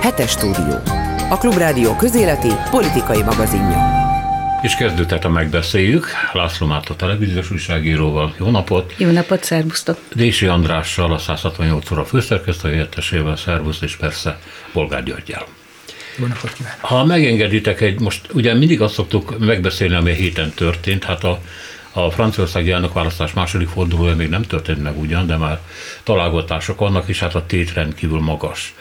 Hetes 0.00 0.30
stúdió. 0.30 0.74
A 1.30 1.38
Klubrádió 1.38 1.96
közéleti 1.96 2.48
politikai 2.70 3.22
magazinja. 3.22 3.78
És 4.62 4.74
kezdődhet 4.74 5.24
a 5.24 5.28
megbeszéljük. 5.28 6.06
László 6.32 6.66
Márta 6.66 6.96
televíziós 6.96 7.50
újságíróval. 7.50 8.34
Jó 8.38 8.50
napot! 8.50 8.94
Jó 8.98 9.10
napot, 9.10 9.44
szervusztok! 9.44 9.98
Dési 10.14 10.46
Andrással, 10.46 11.12
a 11.12 11.18
168 11.18 11.90
óra 11.90 12.04
főszerkesztő 12.04 12.68
helyettesével, 12.68 13.36
szervusz, 13.36 13.80
és 13.80 13.96
persze 13.96 14.38
Bolgár 14.72 15.02
Györgyel. 15.02 15.46
Jó 16.18 16.26
napot 16.26 16.52
kívánok! 16.52 16.80
Ha 16.80 17.04
megengeditek, 17.04 17.80
egy, 17.80 18.00
most 18.00 18.28
ugye 18.32 18.54
mindig 18.54 18.80
azt 18.80 18.94
szoktuk 18.94 19.38
megbeszélni, 19.38 19.94
ami 19.94 20.10
a 20.10 20.14
héten 20.14 20.52
történt, 20.54 21.04
hát 21.04 21.24
a 21.24 21.40
a 21.92 22.10
franciaországi 22.10 22.70
elnökválasztás 22.70 23.32
második 23.32 23.68
fordulója 23.68 24.16
még 24.16 24.28
nem 24.28 24.42
történt 24.42 24.82
meg 24.82 24.98
ugyan, 24.98 25.26
de 25.26 25.36
már 25.36 25.60
találgatások 26.02 26.78
vannak, 26.78 27.08
és 27.08 27.20
hát 27.20 27.34
a 27.34 27.46
tét 27.46 27.72
rendkívül 27.72 28.20
magas. 28.20 28.74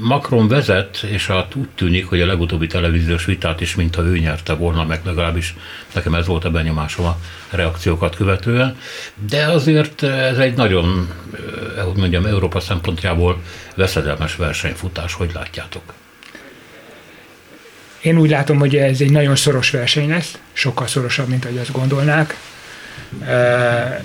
Macron 0.00 0.48
vezet, 0.48 1.02
és 1.10 1.26
hát 1.26 1.54
úgy 1.54 1.68
tűnik, 1.74 2.06
hogy 2.06 2.20
a 2.20 2.26
legutóbbi 2.26 2.66
televíziós 2.66 3.24
vitát 3.24 3.60
is, 3.60 3.74
mintha 3.74 4.02
ő 4.02 4.18
nyerte 4.18 4.52
volna 4.52 4.84
meg, 4.84 5.00
legalábbis 5.04 5.54
nekem 5.94 6.14
ez 6.14 6.26
volt 6.26 6.44
a 6.44 6.50
benyomásom 6.50 7.04
a 7.06 7.16
reakciókat 7.50 8.16
követően. 8.16 8.78
De 9.28 9.46
azért 9.46 10.02
ez 10.02 10.38
egy 10.38 10.56
nagyon, 10.56 11.08
hogy 11.84 11.96
mondjam, 11.96 12.26
Európa 12.26 12.60
szempontjából 12.60 13.42
veszedelmes 13.74 14.36
versenyfutás, 14.36 15.14
hogy 15.14 15.30
látjátok? 15.34 15.82
Én 18.00 18.18
úgy 18.18 18.30
látom, 18.30 18.58
hogy 18.58 18.76
ez 18.76 19.00
egy 19.00 19.10
nagyon 19.10 19.36
szoros 19.36 19.70
verseny 19.70 20.08
lesz, 20.08 20.38
sokkal 20.52 20.86
szorosabb, 20.86 21.28
mint 21.28 21.44
ahogy 21.44 21.58
azt 21.58 21.72
gondolnák. 21.72 22.36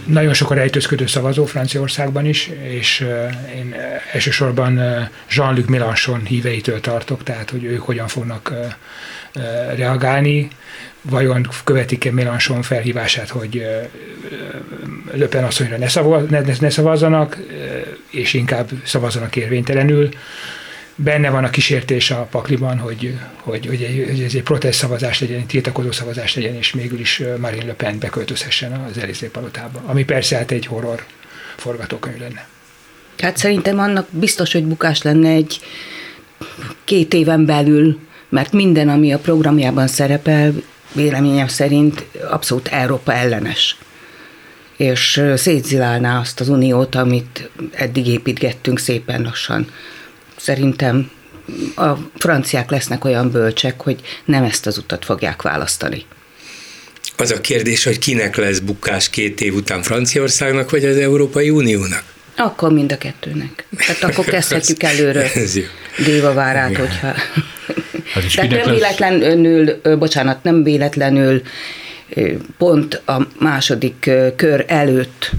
Nagyon 0.05 0.33
sok 0.33 0.51
a 0.51 0.53
rejtőzködő 0.53 1.05
szavazó 1.05 1.45
Franciaországban 1.45 2.25
is, 2.25 2.49
és 2.61 3.05
én 3.55 3.75
elsősorban 4.11 4.81
Jean-Luc 5.29 5.67
Mélenchon 5.67 6.25
híveitől 6.25 6.79
tartok, 6.79 7.23
tehát 7.23 7.49
hogy 7.49 7.63
ők 7.63 7.81
hogyan 7.81 8.07
fognak 8.07 8.53
reagálni, 9.75 10.47
vajon 11.01 11.47
követik-e 11.63 12.11
Mélenchon 12.11 12.61
felhívását, 12.61 13.29
hogy 13.29 13.65
Löpen 15.11 15.43
asszonyra 15.43 15.77
ne, 15.77 15.87
szavaz, 15.87 16.29
ne, 16.29 16.41
ne 16.59 16.69
szavazzanak, 16.69 17.37
és 18.09 18.33
inkább 18.33 18.69
szavazzanak 18.83 19.35
érvénytelenül 19.35 20.09
benne 20.95 21.29
van 21.29 21.43
a 21.43 21.49
kísértés 21.49 22.11
a 22.11 22.27
pakliban, 22.31 22.77
hogy, 22.77 23.17
hogy, 23.35 23.65
hogy, 23.65 23.83
egy, 23.83 24.05
hogy 24.09 24.21
ez 24.21 24.33
egy 24.33 24.43
protest 24.43 24.79
szavazás 24.79 25.19
legyen, 25.19 25.39
egy 25.39 25.45
tiltakozó 25.45 25.91
szavazás 25.91 26.35
legyen, 26.35 26.55
és 26.55 26.73
mégis 26.73 26.99
is 26.99 27.23
Marine 27.37 27.65
Le 27.65 27.73
Pen 27.73 27.99
beköltözhessen 27.99 28.71
az 28.71 28.97
Elizé 28.97 29.27
palotába. 29.27 29.81
Ami 29.85 30.03
persze 30.03 30.35
hát 30.35 30.51
egy 30.51 30.65
horror 30.65 31.05
forgatókönyv 31.57 32.19
lenne. 32.19 32.47
Hát 33.17 33.37
szerintem 33.37 33.79
annak 33.79 34.07
biztos, 34.11 34.51
hogy 34.51 34.65
bukás 34.65 35.01
lenne 35.01 35.29
egy 35.29 35.59
két 36.83 37.13
éven 37.13 37.45
belül, 37.45 37.99
mert 38.29 38.51
minden, 38.51 38.89
ami 38.89 39.13
a 39.13 39.19
programjában 39.19 39.87
szerepel, 39.87 40.53
véleményem 40.93 41.47
szerint 41.47 42.05
abszolút 42.29 42.67
Európa 42.67 43.13
ellenes 43.13 43.77
és 44.77 45.23
szétzilálná 45.35 46.19
azt 46.19 46.39
az 46.39 46.49
uniót, 46.49 46.95
amit 46.95 47.49
eddig 47.71 48.07
építgettünk 48.07 48.79
szépen 48.79 49.21
lassan 49.21 49.67
szerintem 50.43 51.11
a 51.75 51.93
franciák 52.17 52.69
lesznek 52.69 53.05
olyan 53.05 53.31
bölcsek, 53.31 53.81
hogy 53.81 53.99
nem 54.25 54.43
ezt 54.43 54.65
az 54.65 54.77
utat 54.77 55.05
fogják 55.05 55.41
választani. 55.41 56.05
Az 57.17 57.31
a 57.31 57.41
kérdés, 57.41 57.83
hogy 57.83 57.99
kinek 57.99 58.35
lesz 58.35 58.59
bukás 58.59 59.09
két 59.09 59.41
év 59.41 59.55
után 59.55 59.81
Franciaországnak, 59.81 60.69
vagy 60.69 60.85
az 60.85 60.97
Európai 60.97 61.49
Uniónak? 61.49 62.03
Akkor 62.37 62.71
mind 62.71 62.91
a 62.91 62.97
kettőnek. 62.97 63.65
Tehát 63.77 64.03
akkor 64.03 64.25
kezdhetjük 64.25 64.83
előről 64.93 65.27
Déva 66.05 66.33
várát, 66.33 66.77
hogyha... 66.77 67.13
Hát 68.13 68.33
Tehát 68.35 68.49
nem 68.49 68.59
lesz? 68.59 68.69
véletlenül, 68.69 69.81
bocsánat, 69.97 70.43
nem 70.43 70.63
véletlenül 70.63 71.41
pont 72.57 73.01
a 73.05 73.27
második 73.39 74.09
kör 74.35 74.65
előtt 74.67 75.31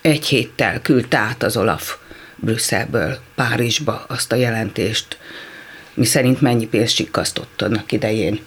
egy 0.00 0.26
héttel 0.26 0.80
küldte 0.82 1.16
át 1.16 1.42
az 1.42 1.56
Olaf 1.56 1.96
Brüsszelből 2.44 3.18
Párizsba 3.34 4.04
azt 4.08 4.32
a 4.32 4.36
jelentést, 4.36 5.18
mi 5.94 6.04
szerint 6.04 6.40
mennyi 6.40 6.66
pénzt 6.66 6.94
sikasztott 6.94 7.62
annak 7.62 7.92
idején. 7.92 8.40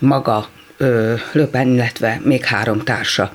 Maga 0.00 0.48
ö, 0.76 1.14
Löpen, 1.32 1.68
illetve 1.68 2.20
még 2.24 2.44
három 2.44 2.84
társa. 2.84 3.32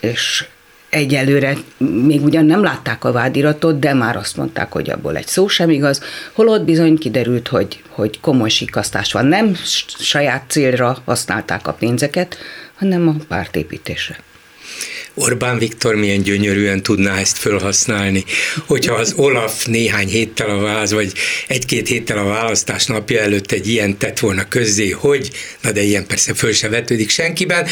És 0.00 0.46
egyelőre 0.88 1.56
még 2.04 2.22
ugyan 2.24 2.44
nem 2.44 2.62
látták 2.62 3.04
a 3.04 3.12
vádiratot, 3.12 3.78
de 3.78 3.94
már 3.94 4.16
azt 4.16 4.36
mondták, 4.36 4.72
hogy 4.72 4.90
abból 4.90 5.16
egy 5.16 5.26
szó 5.26 5.48
sem 5.48 5.70
igaz, 5.70 6.02
holott 6.32 6.64
bizony 6.64 6.98
kiderült, 6.98 7.48
hogy, 7.48 7.82
hogy 7.88 8.20
komoly 8.20 8.48
sikasztás 8.48 9.12
van. 9.12 9.26
Nem 9.26 9.54
saját 9.98 10.44
célra 10.48 10.96
használták 11.04 11.66
a 11.66 11.72
pénzeket, 11.72 12.36
hanem 12.74 13.08
a 13.08 13.14
pártépítésre. 13.28 14.18
Orbán 15.14 15.58
Viktor 15.58 15.94
milyen 15.94 16.22
gyönyörűen 16.22 16.82
tudná 16.82 17.18
ezt 17.18 17.38
felhasználni, 17.38 18.24
hogyha 18.66 18.94
az 18.94 19.12
Olaf 19.16 19.64
néhány 19.66 20.08
héttel 20.08 20.50
a 20.50 20.60
válasz, 20.60 20.90
vagy 20.90 21.12
egy-két 21.46 21.88
héttel 21.88 22.18
a 22.18 22.24
választás 22.24 22.86
napja 22.86 23.20
előtt 23.20 23.52
egy 23.52 23.68
ilyen 23.68 23.98
tett 23.98 24.18
volna 24.18 24.48
közzé, 24.48 24.90
hogy, 24.90 25.30
na 25.62 25.72
de 25.72 25.82
ilyen 25.82 26.06
persze 26.06 26.34
föl 26.34 26.52
se 26.52 26.68
vetődik 26.68 27.10
senkiben, 27.10 27.66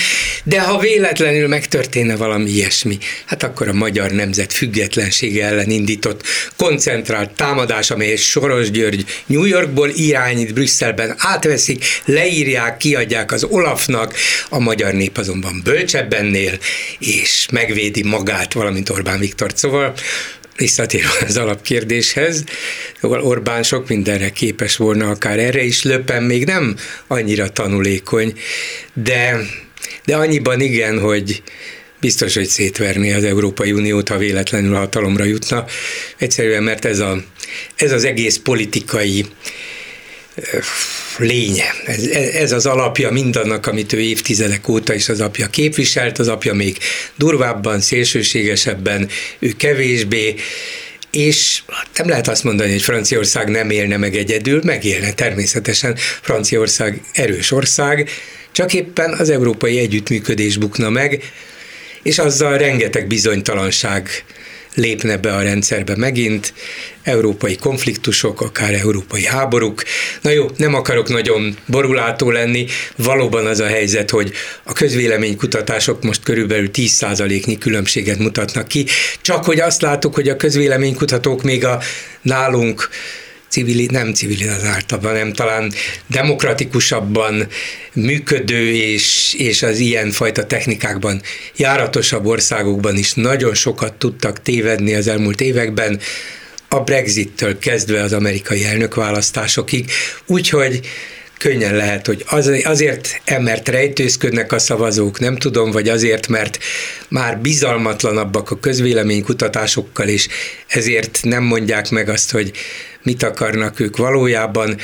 de 0.45 0.61
ha 0.61 0.79
véletlenül 0.79 1.49
megtörténne 1.49 2.17
valami 2.17 2.51
ilyesmi, 2.51 2.99
hát 3.27 3.43
akkor 3.43 3.69
a 3.69 3.73
magyar 3.73 4.11
nemzet 4.11 4.53
függetlensége 4.53 5.47
ellen 5.47 5.71
indított 5.71 6.23
koncentrált 6.57 7.31
támadás, 7.31 7.91
amely 7.91 8.17
Soros 8.17 8.71
György 8.71 9.05
New 9.27 9.45
Yorkból 9.45 9.89
irányít, 9.89 10.55
Brüsszelben 10.55 11.15
átveszik, 11.19 11.85
leírják, 12.05 12.77
kiadják 12.77 13.33
az 13.33 13.45
Olafnak, 13.45 14.15
a 14.49 14.59
magyar 14.59 14.93
nép 14.93 15.19
azonban 15.19 15.61
bölcsebbennél, 15.65 16.59
és 16.99 17.28
megvédi 17.53 18.03
magát, 18.03 18.53
valamint 18.53 18.89
Orbán 18.89 19.19
Viktor. 19.19 19.53
Szóval 19.55 19.95
visszatérve 20.57 21.27
az 21.27 21.37
alapkérdéshez, 21.37 22.45
szóval 23.01 23.23
Orbán 23.23 23.63
sok 23.63 23.89
mindenre 23.89 24.31
képes 24.31 24.77
volna, 24.77 25.11
akár 25.11 25.39
erre 25.39 25.63
is, 25.63 25.83
Löpen 25.83 26.23
még 26.23 26.45
nem 26.45 26.77
annyira 27.07 27.53
tanulékony, 27.53 28.39
de, 28.93 29.41
de 30.05 30.17
annyiban 30.17 30.61
igen, 30.61 31.01
hogy 31.01 31.43
biztos, 32.01 32.35
hogy 32.35 32.47
szétverni 32.47 33.13
az 33.13 33.25
Európai 33.25 33.73
Uniót, 33.73 34.09
ha 34.09 34.19
véletlenül 34.19 34.75
hatalomra 34.75 35.25
jutna. 35.25 35.65
Egyszerűen, 36.17 36.63
mert 36.63 36.85
ez, 36.85 36.99
a, 36.99 37.23
ez 37.77 37.93
az 37.93 38.05
egész 38.05 38.37
politikai 38.37 39.27
lénye. 41.19 41.75
Ez, 41.87 42.05
ez 42.33 42.53
az 42.53 42.67
alapja 42.67 43.11
mindannak, 43.11 43.67
amit 43.67 43.93
ő 43.93 44.01
évtizedek 44.01 44.69
óta 44.69 44.95
is 44.95 45.09
az 45.09 45.21
apja 45.21 45.47
képviselt, 45.47 46.19
az 46.19 46.29
apja 46.29 46.55
még 46.55 46.79
durvábban, 47.17 47.81
szélsőségesebben, 47.81 49.09
ő 49.39 49.53
kevésbé, 49.57 50.35
és 51.11 51.63
nem 51.97 52.09
lehet 52.09 52.29
azt 52.29 52.45
mondani, 52.45 52.71
hogy 52.71 52.83
Franciaország 52.83 53.49
nem 53.49 53.71
élne 53.71 53.97
meg 53.97 54.17
egyedül, 54.17 54.61
megélne 54.65 55.13
természetesen. 55.13 55.97
Franciaország 56.23 57.01
erős 57.13 57.51
ország, 57.51 58.11
csak 58.53 58.75
éppen 58.75 59.13
az 59.13 59.31
európai 59.31 59.79
együttműködés 59.79 60.57
bukna 60.57 60.91
meg, 60.91 61.33
és 62.03 62.19
azzal 62.19 62.59
rengeteg 62.59 63.07
bizonytalanság 63.07 64.25
lépne 64.79 65.17
be 65.17 65.35
a 65.35 65.43
rendszerbe 65.43 65.97
megint, 65.97 66.53
európai 67.03 67.57
konfliktusok, 67.57 68.41
akár 68.41 68.75
európai 68.75 69.25
háborúk. 69.25 69.83
Na 70.23 70.31
jó, 70.31 70.47
nem 70.57 70.75
akarok 70.75 71.09
nagyon 71.09 71.57
borulátó 71.67 72.31
lenni, 72.31 72.67
valóban 72.97 73.47
az 73.47 73.61
a 73.61 73.67
helyzet, 73.67 74.11
hogy 74.11 74.33
a 74.63 74.73
közvéleménykutatások 74.73 76.03
most 76.03 76.23
körülbelül 76.23 76.71
10%-nyi 76.73 77.59
különbséget 77.59 78.19
mutatnak 78.19 78.69
ki, 78.69 78.87
csak 79.21 79.45
hogy 79.45 79.61
azt 79.61 79.83
látok, 79.83 80.15
hogy 80.15 80.29
a 80.29 80.37
közvéleménykutatók 80.37 81.43
még 81.43 81.65
a 81.65 81.81
nálunk 82.23 82.89
civili, 83.49 83.89
nem 83.91 84.13
civilizáltabban, 84.13 85.13
nem 85.13 85.33
talán 85.33 85.73
demokratikusabban 86.07 87.47
működő 87.93 88.75
és, 88.75 89.35
és 89.39 89.63
az 89.63 89.79
ilyen 89.79 90.11
fajta 90.11 90.47
technikákban 90.47 91.23
járatosabb 91.57 92.27
országokban 92.27 92.97
is 92.97 93.13
nagyon 93.13 93.55
sokat 93.55 93.93
tudtak 93.93 94.43
tévedni 94.43 94.95
az 94.95 95.09
elmúlt 95.09 95.41
években, 95.41 96.01
a 96.69 96.81
Brexit-től 96.81 97.59
kezdve 97.59 98.03
az 98.03 98.13
amerikai 98.13 98.65
elnökválasztásokig, 98.65 99.91
úgyhogy 100.27 100.81
könnyen 101.39 101.75
lehet, 101.75 102.07
hogy 102.07 102.25
az, 102.27 102.51
azért, 102.65 103.23
mert 103.39 103.69
rejtőzködnek 103.69 104.53
a 104.53 104.59
szavazók, 104.59 105.19
nem 105.19 105.37
tudom, 105.37 105.71
vagy 105.71 105.89
azért, 105.89 106.29
mert 106.29 106.59
már 107.09 107.39
bizalmatlanabbak 107.39 108.51
a 108.51 108.59
közvéleménykutatásokkal, 108.59 110.09
és 110.09 110.29
ezért 110.67 111.19
nem 111.23 111.43
mondják 111.43 111.91
meg 111.91 112.09
azt, 112.09 112.31
hogy 112.31 112.51
mit 113.03 113.23
akarnak 113.23 113.81
ők 113.81 113.97
valójában, 113.97 114.77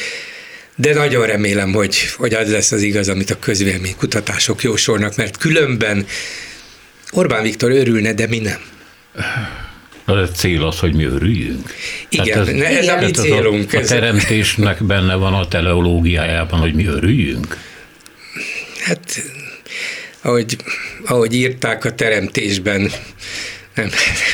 de 0.76 0.94
nagyon 0.94 1.26
remélem, 1.26 1.72
hogy, 1.72 1.96
hogy 2.16 2.34
az 2.34 2.50
lesz 2.50 2.72
az 2.72 2.82
igaz, 2.82 3.08
amit 3.08 3.31
a 3.31 3.38
közvéleménykutatások 3.38 4.62
jósolnak, 4.62 5.16
mert 5.16 5.37
különben 5.37 6.06
Orbán 7.11 7.43
Viktor 7.43 7.70
örülne, 7.70 8.12
de 8.12 8.26
mi 8.26 8.38
nem. 8.38 8.61
Na, 10.05 10.14
de 10.14 10.28
cél 10.32 10.64
az, 10.64 10.78
hogy 10.78 10.94
mi 10.94 11.05
örüljünk. 11.05 11.75
Igen, 12.08 12.40
ez, 12.40 12.49
ez 12.49 12.82
igen. 12.82 12.99
a 12.99 13.00
mi 13.00 13.11
célunk. 13.11 13.72
A, 13.72 13.78
a 13.78 13.82
teremtésnek 13.82 14.84
benne 14.84 15.14
van 15.14 15.34
a 15.34 15.49
teleológiájában, 15.49 16.61
hogy 16.61 16.75
mi 16.75 16.87
örüljünk? 16.87 17.58
Hát, 18.78 19.22
ahogy, 20.22 20.56
ahogy 21.05 21.34
írták 21.34 21.84
a 21.84 21.94
teremtésben, 21.94 22.90
nem, 23.75 23.90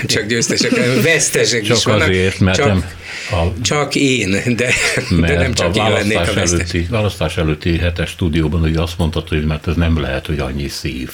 csak 0.07 0.27
győztesek, 0.27 0.71
hanem 0.71 1.03
vesztesek 1.03 1.63
csak 1.63 1.77
is 1.77 1.85
vannak. 1.85 2.09
Azért, 2.09 2.39
mert 2.39 2.57
csak, 2.57 2.67
nem 2.67 2.85
a, 3.33 3.61
csak 3.63 3.95
én, 3.95 4.31
de, 4.57 4.73
de 5.21 5.35
nem 5.35 5.53
csak 5.55 5.77
a 5.77 5.87
én 5.87 5.93
lennék 5.93 6.19
a. 6.19 6.39
Előtti, 6.39 6.87
választás 6.91 7.37
előtti 7.37 7.79
hetes 7.79 8.11
stúdióban 8.11 8.61
hogy 8.61 8.77
azt 8.77 8.99
mondtad, 8.99 9.29
hogy 9.29 9.45
mert 9.45 9.67
ez 9.67 9.75
nem 9.75 10.01
lehet, 10.01 10.27
hogy 10.27 10.39
annyi 10.39 10.69
szív. 10.69 11.11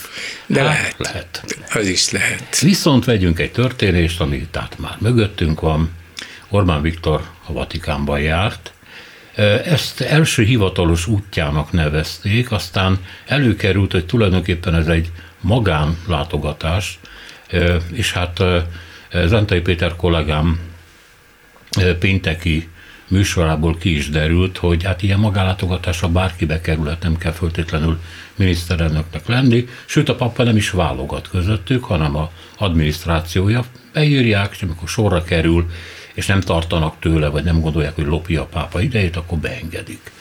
De 0.47 0.63
hát, 0.63 0.95
lehet. 0.99 1.43
Lehet. 1.59 1.75
Az 1.75 1.87
is 1.87 2.11
lehet. 2.11 2.59
Viszont 2.59 3.05
vegyünk 3.05 3.39
egy 3.39 3.53
történést, 3.53 4.21
ami 4.21 4.47
tehát 4.51 4.79
már 4.79 4.97
mögöttünk 5.01 5.61
van. 5.61 5.91
Orbán 6.49 6.83
Viktor 6.83 7.23
a 7.47 7.53
Vatikánban 7.53 8.21
járt, 8.21 8.73
ezt 9.65 10.01
első 10.01 10.43
hivatalos 10.43 11.07
útjának 11.07 11.73
nevezték, 11.73 12.53
aztán 12.53 12.99
előkerült, 13.27 13.93
hogy 13.93 14.07
tulajdonképpen 14.07 14.75
ez 14.75 14.87
egy 14.87 15.11
magánlátogatás, 15.41 16.99
és 17.93 18.13
hát 18.13 18.43
Zentai 19.25 19.61
Péter 19.61 19.97
kollégám 19.97 20.61
pénteki 21.99 22.69
műsorából 23.09 23.77
ki 23.77 23.97
is 23.97 24.09
derült, 24.11 24.57
hogy 24.57 24.85
hát 24.85 25.03
ilyen 25.03 25.19
magánlátogatásra 25.19 26.09
bárkibe 26.09 26.61
kerülhet, 26.61 27.03
nem 27.03 27.17
kell 27.17 27.33
föltétlenül 27.33 28.01
miniszterelnöknek 28.35 29.27
lenni, 29.27 29.69
sőt 29.85 30.09
a 30.09 30.15
papa 30.15 30.43
nem 30.43 30.57
is 30.57 30.71
válogat 30.71 31.29
közöttük, 31.29 31.85
hanem 31.85 32.17
a 32.17 32.31
adminisztrációja 32.59 33.65
beírják, 33.93 34.53
és 34.53 34.63
amikor 34.63 34.89
sorra 34.89 35.25
kerül, 35.25 35.71
és 36.15 36.27
nem 36.27 36.41
tartanak 36.41 36.95
tőle, 37.01 37.29
vagy 37.29 37.45
nem 37.45 37.61
gondolják, 37.61 37.95
hogy 37.95 38.07
lopja 38.07 38.41
a 38.41 38.47
pápa 38.47 38.81
idejét, 38.81 39.17
akkor 39.17 39.39
beengedik. 39.39 40.13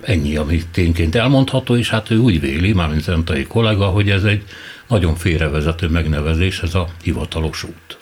Ennyi, 0.00 0.36
ami 0.36 0.62
tényként 0.70 1.14
elmondható, 1.14 1.76
és 1.76 1.90
hát 1.90 2.10
ő 2.10 2.16
úgy 2.16 2.40
véli, 2.40 2.72
mármint 2.72 3.02
Zentai 3.02 3.44
kollega, 3.44 3.86
hogy 3.86 4.10
ez 4.10 4.24
egy 4.24 4.44
nagyon 4.88 5.14
félrevezető 5.14 5.88
megnevezés, 5.88 6.60
ez 6.60 6.74
a 6.74 6.88
hivatalos 7.02 7.62
út. 7.62 7.99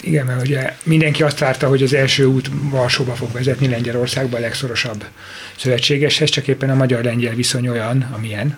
Igen, 0.00 0.26
mert 0.26 0.42
ugye 0.42 0.76
mindenki 0.82 1.22
azt 1.22 1.38
várta, 1.38 1.68
hogy 1.68 1.82
az 1.82 1.94
első 1.94 2.24
út 2.24 2.50
Varsóba 2.52 3.14
fog 3.14 3.32
vezetni 3.32 3.68
Lengyelországba 3.68 4.36
a 4.36 4.40
legszorosabb 4.40 5.04
szövetségeshez, 5.56 6.30
csak 6.30 6.48
éppen 6.48 6.70
a 6.70 6.74
magyar-lengyel 6.74 7.34
viszony 7.34 7.68
olyan, 7.68 8.10
amilyen 8.14 8.56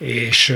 és 0.00 0.54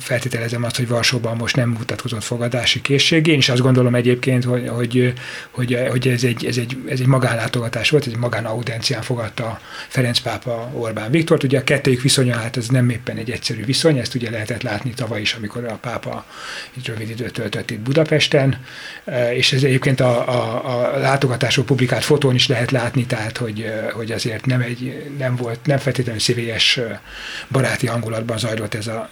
feltételezem 0.00 0.64
azt, 0.64 0.76
hogy 0.76 0.88
Varsóban 0.88 1.36
most 1.36 1.56
nem 1.56 1.68
mutatkozott 1.68 2.22
fogadási 2.22 2.80
készség. 2.80 3.26
Én 3.26 3.38
is 3.38 3.48
azt 3.48 3.60
gondolom 3.60 3.94
egyébként, 3.94 4.44
hogy, 4.44 4.68
hogy, 4.68 5.12
hogy, 5.50 5.78
hogy 5.90 6.08
ez, 6.08 6.24
egy, 6.24 6.46
ez, 6.46 6.56
egy, 6.56 6.76
ez 6.88 7.00
egy 7.00 7.06
magánlátogatás 7.06 7.90
volt, 7.90 8.06
egy 8.06 8.16
magánaudencián 8.16 9.02
fogadta 9.02 9.60
Ferenc 9.88 10.18
pápa 10.18 10.70
Orbán 10.72 11.10
Viktort. 11.10 11.42
Ugye 11.42 11.58
a 11.58 11.64
kettőjük 11.64 12.02
viszonya, 12.02 12.36
hát 12.36 12.56
ez 12.56 12.68
nem 12.68 12.90
éppen 12.90 13.16
egy 13.16 13.30
egyszerű 13.30 13.64
viszony, 13.64 13.98
ezt 13.98 14.14
ugye 14.14 14.30
lehetett 14.30 14.62
látni 14.62 14.90
tavaly 14.94 15.20
is, 15.20 15.32
amikor 15.34 15.64
a 15.64 15.78
pápa 15.80 16.26
egy 16.76 16.86
rövid 16.86 17.10
időt 17.10 17.32
töltött 17.32 17.70
itt 17.70 17.80
Budapesten, 17.80 18.58
és 19.34 19.52
ez 19.52 19.62
egyébként 19.62 20.00
a, 20.00 20.28
a, 20.28 20.94
a 20.94 20.98
látogatásról 20.98 21.64
publikált 21.64 22.04
fotón 22.04 22.34
is 22.34 22.48
lehet 22.48 22.70
látni, 22.70 23.06
tehát 23.06 23.36
hogy, 23.36 23.72
hogy 23.92 24.12
azért 24.12 24.46
nem, 24.46 24.60
egy, 24.60 25.10
nem 25.18 25.36
volt, 25.36 25.58
nem 25.64 25.78
feltétlenül 25.78 26.20
szívélyes 26.20 26.80
baráti 27.48 27.86
hangulatban 27.86 28.38
zajlott 28.38 28.52
zajlott 28.54 28.74
ez 28.74 28.86
a, 28.86 29.08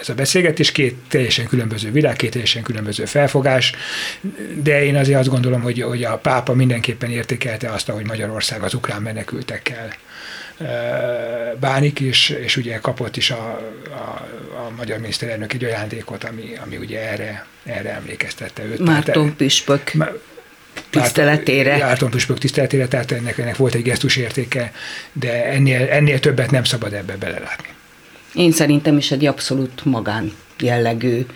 ez 0.00 0.08
a 0.08 0.14
beszélgetés, 0.14 0.72
két 0.72 0.94
teljesen 1.08 1.46
különböző 1.46 1.90
világ, 1.90 2.16
két 2.16 2.30
teljesen 2.30 2.62
különböző 2.62 3.04
felfogás, 3.04 3.72
de 4.54 4.84
én 4.84 4.96
azért 4.96 5.18
azt 5.18 5.28
gondolom, 5.28 5.60
hogy, 5.60 5.82
hogy 5.82 6.04
a 6.04 6.16
pápa 6.16 6.54
mindenképpen 6.54 7.10
értékelte 7.10 7.70
azt, 7.70 7.88
hogy 7.88 8.06
Magyarország 8.06 8.62
az 8.62 8.74
ukrán 8.74 9.02
menekültekkel 9.02 9.92
bánik, 11.60 12.00
és, 12.00 12.28
és 12.28 12.56
ugye 12.56 12.78
kapott 12.78 13.16
is 13.16 13.30
a, 13.30 13.60
a, 13.90 14.26
a 14.56 14.70
magyar 14.76 14.98
miniszterelnök 14.98 15.52
egy 15.52 15.64
ajándékot, 15.64 16.24
ami, 16.24 16.52
ami 16.64 16.76
ugye 16.76 17.10
erre, 17.10 17.46
erre 17.64 17.90
emlékeztette 17.94 18.64
őt. 18.64 18.78
Márton 18.78 19.36
Püspök 19.36 19.92
tiszteletére. 20.90 21.76
Márton 21.76 22.10
Püspök 22.10 22.38
tiszteletére, 22.38 22.88
tehát 22.88 23.12
ennek, 23.12 23.38
ennek 23.38 23.56
volt 23.56 23.74
egy 23.74 23.82
gesztus 23.82 24.16
értéke, 24.16 24.72
de 25.12 25.44
ennél, 25.44 25.88
ennél 25.90 26.20
többet 26.20 26.50
nem 26.50 26.64
szabad 26.64 26.92
ebbe 26.92 27.16
belelátni. 27.16 27.76
Én 28.38 28.52
szerintem 28.52 28.96
is 28.96 29.10
egy 29.10 29.26
abszolút 29.26 29.84
magán 29.84 30.32
jellegű 30.58 31.26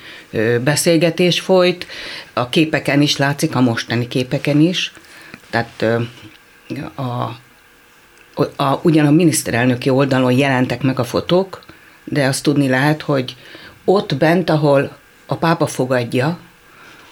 beszélgetés 0.64 1.40
folyt. 1.40 1.86
A 2.32 2.48
képeken 2.48 3.00
is 3.00 3.16
látszik, 3.16 3.54
a 3.54 3.60
mostani 3.60 4.08
képeken 4.08 4.60
is. 4.60 4.92
Tehát 5.50 5.84
a, 6.94 7.02
a, 8.56 8.80
ugyan 8.82 9.06
a 9.06 9.10
miniszterelnöki 9.10 9.90
oldalon 9.90 10.32
jelentek 10.32 10.82
meg 10.82 10.98
a 10.98 11.04
fotók, 11.04 11.64
de 12.04 12.26
azt 12.26 12.42
tudni 12.42 12.68
lehet, 12.68 13.02
hogy 13.02 13.36
ott 13.84 14.16
bent, 14.16 14.50
ahol 14.50 14.96
a 15.26 15.36
pápa 15.36 15.66
fogadja 15.66 16.38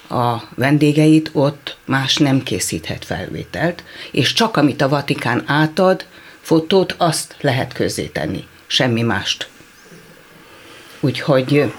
a 0.09 0.37
vendégeit, 0.55 1.31
ott 1.33 1.77
más 1.85 2.17
nem 2.17 2.43
készíthet 2.43 3.05
felvételt, 3.05 3.85
és 4.11 4.33
csak 4.33 4.57
amit 4.57 4.81
a 4.81 4.89
Vatikán 4.89 5.43
átad, 5.47 6.07
fotót, 6.41 6.95
azt 6.99 7.37
lehet 7.41 7.73
közzétenni, 7.73 8.45
semmi 8.67 9.03
mást 9.03 9.49
Úgyhogy 11.01 11.73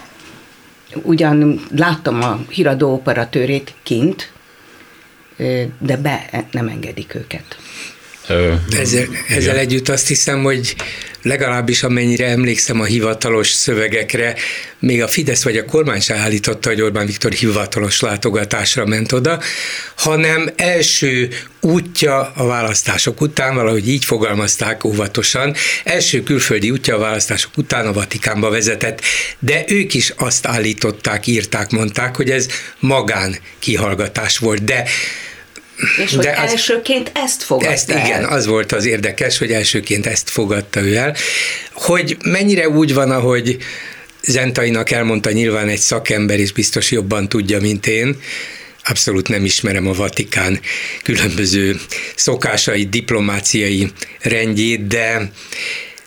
ugyan 1.03 1.65
láttam 1.75 2.21
a 2.21 2.39
híradó 2.49 2.93
operatőrét 2.93 3.73
kint, 3.83 4.31
de 5.79 5.97
be 5.97 6.45
nem 6.51 6.67
engedik 6.67 7.15
őket. 7.15 7.57
Ezzel, 8.77 9.07
ezzel 9.27 9.57
együtt 9.57 9.89
azt 9.89 10.07
hiszem, 10.07 10.43
hogy 10.43 10.75
legalábbis 11.21 11.83
amennyire 11.83 12.27
emlékszem 12.27 12.79
a 12.79 12.83
hivatalos 12.83 13.49
szövegekre, 13.49 14.35
még 14.79 15.01
a 15.01 15.07
Fidesz 15.07 15.43
vagy 15.43 15.57
a 15.57 15.65
kormány 15.65 15.99
se 15.99 16.15
állította, 16.15 16.69
hogy 16.69 16.81
Orbán 16.81 17.05
Viktor 17.05 17.31
hivatalos 17.31 17.99
látogatásra 17.99 18.85
ment 18.85 19.11
oda, 19.11 19.39
hanem 19.95 20.49
első 20.55 21.29
útja 21.59 22.31
a 22.35 22.45
választások 22.45 23.21
után, 23.21 23.55
valahogy 23.55 23.89
így 23.89 24.05
fogalmazták 24.05 24.83
óvatosan, 24.83 25.55
első 25.83 26.23
külföldi 26.23 26.71
útja 26.71 26.95
a 26.95 26.99
választások 26.99 27.57
után 27.57 27.87
a 27.87 27.93
Vatikánba 27.93 28.49
vezetett, 28.49 29.01
de 29.39 29.63
ők 29.67 29.93
is 29.93 30.13
azt 30.17 30.47
állították, 30.47 31.27
írták, 31.27 31.71
mondták, 31.71 32.15
hogy 32.15 32.29
ez 32.29 32.47
magán 32.79 33.35
kihallgatás 33.59 34.37
volt, 34.37 34.63
de 34.63 34.83
és 36.03 36.15
hogy 36.15 36.25
De 36.25 36.41
az, 36.43 36.51
elsőként 36.51 37.11
ezt 37.13 37.43
fogadta 37.43 37.71
ezt, 37.71 37.91
el. 37.91 38.05
Igen, 38.05 38.23
az 38.23 38.45
volt 38.45 38.71
az 38.71 38.85
érdekes, 38.85 39.37
hogy 39.37 39.51
elsőként 39.51 40.05
ezt 40.05 40.29
fogadta 40.29 40.81
ő 40.81 40.95
el. 40.95 41.15
Hogy 41.71 42.17
mennyire 42.23 42.69
úgy 42.69 42.93
van, 42.93 43.11
ahogy 43.11 43.57
Zentainak 44.23 44.91
elmondta 44.91 45.31
nyilván 45.31 45.67
egy 45.67 45.79
szakember, 45.79 46.39
és 46.39 46.51
biztos 46.51 46.91
jobban 46.91 47.29
tudja, 47.29 47.59
mint 47.59 47.87
én, 47.87 48.17
abszolút 48.83 49.27
nem 49.27 49.45
ismerem 49.45 49.87
a 49.87 49.93
Vatikán 49.93 50.59
különböző 51.03 51.79
szokásai, 52.15 52.85
diplomáciai 52.85 53.91
rendjét, 54.21 54.87
de 54.87 55.31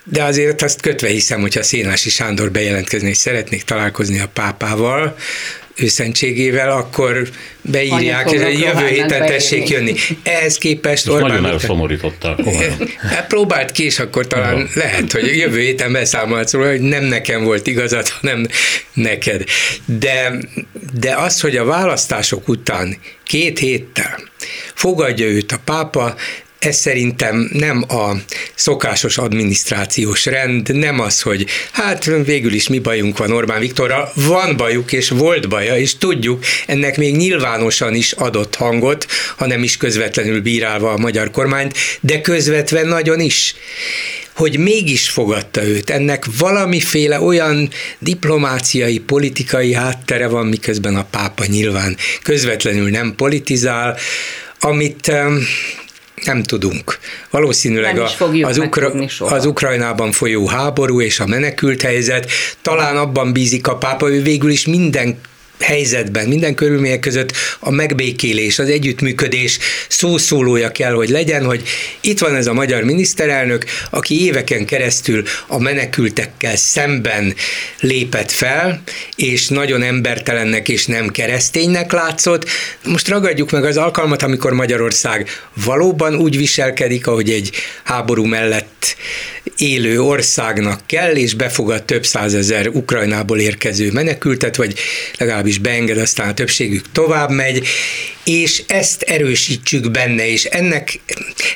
de 0.06 0.22
azért 0.22 0.62
azt 0.62 0.80
kötve 0.80 1.08
hiszem, 1.08 1.40
hogyha 1.40 1.62
Szénási 1.62 2.10
Sándor 2.10 2.50
bejelentkezni, 2.50 3.08
és 3.08 3.16
szeretnék 3.16 3.62
találkozni 3.62 4.20
a 4.20 4.28
pápával, 4.32 5.16
őszentségével, 5.76 6.70
akkor 6.70 7.28
beírják, 7.60 8.30
és 8.30 8.40
a 8.40 8.48
jövő 8.48 8.86
héten 8.86 9.26
tessék 9.26 9.68
jönni. 9.68 9.94
Ehhez 10.22 10.58
képest 10.58 11.08
Orbán 11.08 11.30
Nagyon 11.30 11.46
elszomorították. 11.46 12.38
Hát 12.98 13.26
próbált 13.26 13.72
ki, 13.72 13.84
és 13.84 13.98
akkor 13.98 14.26
talán 14.26 14.58
ja. 14.58 14.66
lehet, 14.74 15.12
hogy 15.12 15.36
jövő 15.36 15.60
héten 15.60 15.92
beszámolhatsz 15.92 16.52
róla, 16.52 16.70
hogy 16.70 16.80
nem 16.80 17.04
nekem 17.04 17.44
volt 17.44 17.66
igazad, 17.66 18.08
hanem 18.08 18.46
neked. 18.92 19.44
De, 19.84 20.38
de 21.00 21.14
az, 21.14 21.40
hogy 21.40 21.56
a 21.56 21.64
választások 21.64 22.48
után 22.48 22.96
két 23.24 23.58
héttel 23.58 24.18
fogadja 24.74 25.26
őt 25.26 25.52
a 25.52 25.60
pápa, 25.64 26.14
ez 26.64 26.76
szerintem 26.76 27.50
nem 27.52 27.84
a 27.88 28.12
szokásos 28.54 29.18
adminisztrációs 29.18 30.26
rend, 30.26 30.74
nem 30.74 31.00
az, 31.00 31.20
hogy 31.20 31.46
hát 31.72 32.10
végül 32.24 32.52
is 32.52 32.68
mi 32.68 32.78
bajunk 32.78 33.18
van 33.18 33.32
Orbán 33.32 33.60
Viktorral, 33.60 34.12
van 34.14 34.56
bajuk 34.56 34.92
és 34.92 35.08
volt 35.08 35.48
baja, 35.48 35.78
és 35.78 35.98
tudjuk, 35.98 36.44
ennek 36.66 36.96
még 36.96 37.16
nyilvánosan 37.16 37.94
is 37.94 38.12
adott 38.12 38.54
hangot, 38.54 39.06
hanem 39.36 39.62
is 39.62 39.76
közvetlenül 39.76 40.40
bírálva 40.40 40.92
a 40.92 40.98
magyar 40.98 41.30
kormányt, 41.30 41.76
de 42.00 42.20
közvetve 42.20 42.82
nagyon 42.82 43.20
is 43.20 43.54
hogy 44.34 44.58
mégis 44.58 45.08
fogadta 45.08 45.64
őt. 45.64 45.90
Ennek 45.90 46.24
valamiféle 46.38 47.20
olyan 47.20 47.70
diplomáciai, 47.98 48.98
politikai 48.98 49.72
háttere 49.72 50.26
van, 50.26 50.46
miközben 50.46 50.96
a 50.96 51.06
pápa 51.10 51.44
nyilván 51.46 51.96
közvetlenül 52.22 52.90
nem 52.90 53.14
politizál, 53.16 53.96
amit 54.60 55.12
nem 56.24 56.42
tudunk. 56.42 56.98
Valószínűleg 57.30 57.94
nem 57.94 58.04
a, 58.18 58.46
az, 58.46 58.58
Ukra- 58.58 59.20
az 59.20 59.46
Ukrajnában 59.46 60.12
folyó 60.12 60.46
háború 60.46 61.00
és 61.00 61.20
a 61.20 61.26
menekült 61.26 61.82
helyzet, 61.82 62.30
talán 62.62 62.96
abban 62.96 63.32
bízik 63.32 63.66
a 63.66 63.76
pápa, 63.76 64.10
ő 64.10 64.22
végül 64.22 64.50
is 64.50 64.66
minden 64.66 65.18
helyzetben, 65.60 66.28
minden 66.28 66.54
körülmények 66.54 67.00
között 67.00 67.32
a 67.60 67.70
megbékélés, 67.70 68.58
az 68.58 68.68
együttműködés 68.68 69.58
szószólója 69.88 70.70
kell, 70.70 70.92
hogy 70.92 71.08
legyen, 71.08 71.44
hogy 71.44 71.62
itt 72.00 72.18
van 72.18 72.34
ez 72.34 72.46
a 72.46 72.52
magyar 72.52 72.82
miniszterelnök, 72.82 73.64
aki 73.90 74.24
éveken 74.24 74.64
keresztül 74.64 75.22
a 75.46 75.58
menekültekkel 75.58 76.56
szemben 76.56 77.34
lépett 77.80 78.30
fel, 78.30 78.82
és 79.16 79.48
nagyon 79.48 79.82
embertelennek 79.82 80.68
és 80.68 80.86
nem 80.86 81.08
kereszténynek 81.08 81.92
látszott. 81.92 82.48
Most 82.84 83.08
ragadjuk 83.08 83.50
meg 83.50 83.64
az 83.64 83.76
alkalmat, 83.76 84.22
amikor 84.22 84.52
Magyarország 84.52 85.28
valóban 85.64 86.14
úgy 86.14 86.36
viselkedik, 86.36 87.06
ahogy 87.06 87.30
egy 87.30 87.50
háború 87.84 88.24
mellett 88.24 88.96
élő 89.56 90.00
országnak 90.00 90.80
kell, 90.86 91.12
és 91.12 91.34
befogad 91.34 91.84
több 91.84 92.06
százezer 92.06 92.68
Ukrajnából 92.68 93.38
érkező 93.38 93.92
menekültet, 93.92 94.56
vagy 94.56 94.78
legalábbis 95.44 95.58
beenged, 95.58 95.98
aztán 95.98 96.28
a 96.28 96.34
többségük 96.34 96.92
tovább 96.92 97.30
megy, 97.30 97.66
és 98.24 98.62
ezt 98.66 99.02
erősítsük 99.02 99.90
benne, 99.90 100.28
és 100.28 100.44
ennek, 100.44 101.00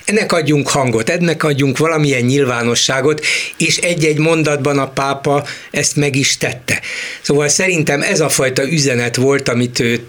ennek 0.04 0.32
adjunk 0.32 0.68
hangot, 0.68 1.10
ennek 1.10 1.42
adjunk 1.44 1.78
valamilyen 1.78 2.24
nyilvánosságot, 2.24 3.24
és 3.56 3.76
egy-egy 3.76 4.18
mondatban 4.18 4.78
a 4.78 4.88
pápa 4.88 5.46
ezt 5.70 5.96
meg 5.96 6.16
is 6.16 6.36
tette. 6.36 6.80
Szóval 7.20 7.48
szerintem 7.48 8.02
ez 8.02 8.20
a 8.20 8.28
fajta 8.28 8.70
üzenet 8.70 9.16
volt, 9.16 9.48
amit 9.48 9.80
ő 9.80 10.04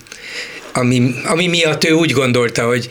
ami, 0.73 1.15
ami 1.25 1.47
miatt 1.47 1.83
ő 1.83 1.91
úgy 1.91 2.11
gondolta, 2.11 2.67
hogy, 2.67 2.87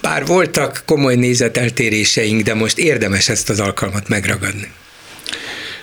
bár 0.00 0.26
voltak 0.26 0.82
komoly 0.86 1.14
nézeteltéréseink, 1.14 2.42
de 2.42 2.54
most 2.54 2.78
érdemes 2.78 3.28
ezt 3.28 3.50
az 3.50 3.60
alkalmat 3.60 4.08
megragadni. 4.08 4.70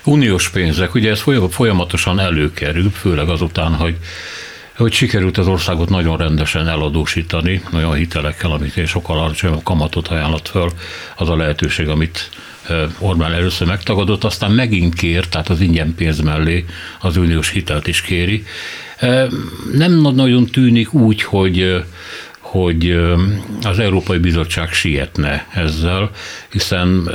Uniós 0.05 0.49
pénzek, 0.49 0.93
ugye 0.93 1.09
ez 1.11 1.21
folyamatosan 1.51 2.19
előkerül, 2.19 2.91
főleg 2.91 3.29
azután, 3.29 3.73
hogy 3.73 3.95
hogy 4.75 4.93
sikerült 4.93 5.37
az 5.37 5.47
országot 5.47 5.89
nagyon 5.89 6.17
rendesen 6.17 6.67
eladósítani, 6.67 7.61
olyan 7.73 7.93
hitelekkel, 7.93 8.51
amit 8.51 8.87
sokkal 8.87 9.19
alacsonyabb 9.19 9.63
kamatot 9.63 10.07
ajánlott 10.07 10.47
föl, 10.47 10.69
az 11.15 11.29
a 11.29 11.35
lehetőség, 11.35 11.87
amit 11.87 12.29
Orbán 12.99 13.33
először 13.33 13.67
megtagadott, 13.67 14.23
aztán 14.23 14.51
megint 14.51 14.93
kér, 14.93 15.27
tehát 15.27 15.49
az 15.49 15.61
ingyen 15.61 15.95
pénz 15.95 16.19
mellé 16.19 16.65
az 16.99 17.17
uniós 17.17 17.49
hitelt 17.49 17.87
is 17.87 18.01
kéri. 18.01 18.45
Nem 19.73 19.91
nagyon 20.01 20.45
tűnik 20.45 20.93
úgy, 20.93 21.23
hogy 21.23 21.83
hogy 22.39 22.97
az 23.61 23.79
Európai 23.79 24.17
Bizottság 24.17 24.73
sietne 24.73 25.47
ezzel, 25.53 26.09
hiszen 26.49 27.09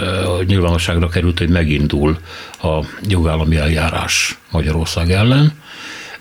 nyilvánosságra 0.47 1.09
került, 1.09 1.39
hogy 1.39 1.49
megindul 1.49 2.19
a 2.63 2.85
jogállami 3.09 3.57
eljárás 3.57 4.39
Magyarország 4.51 5.11
ellen, 5.11 5.53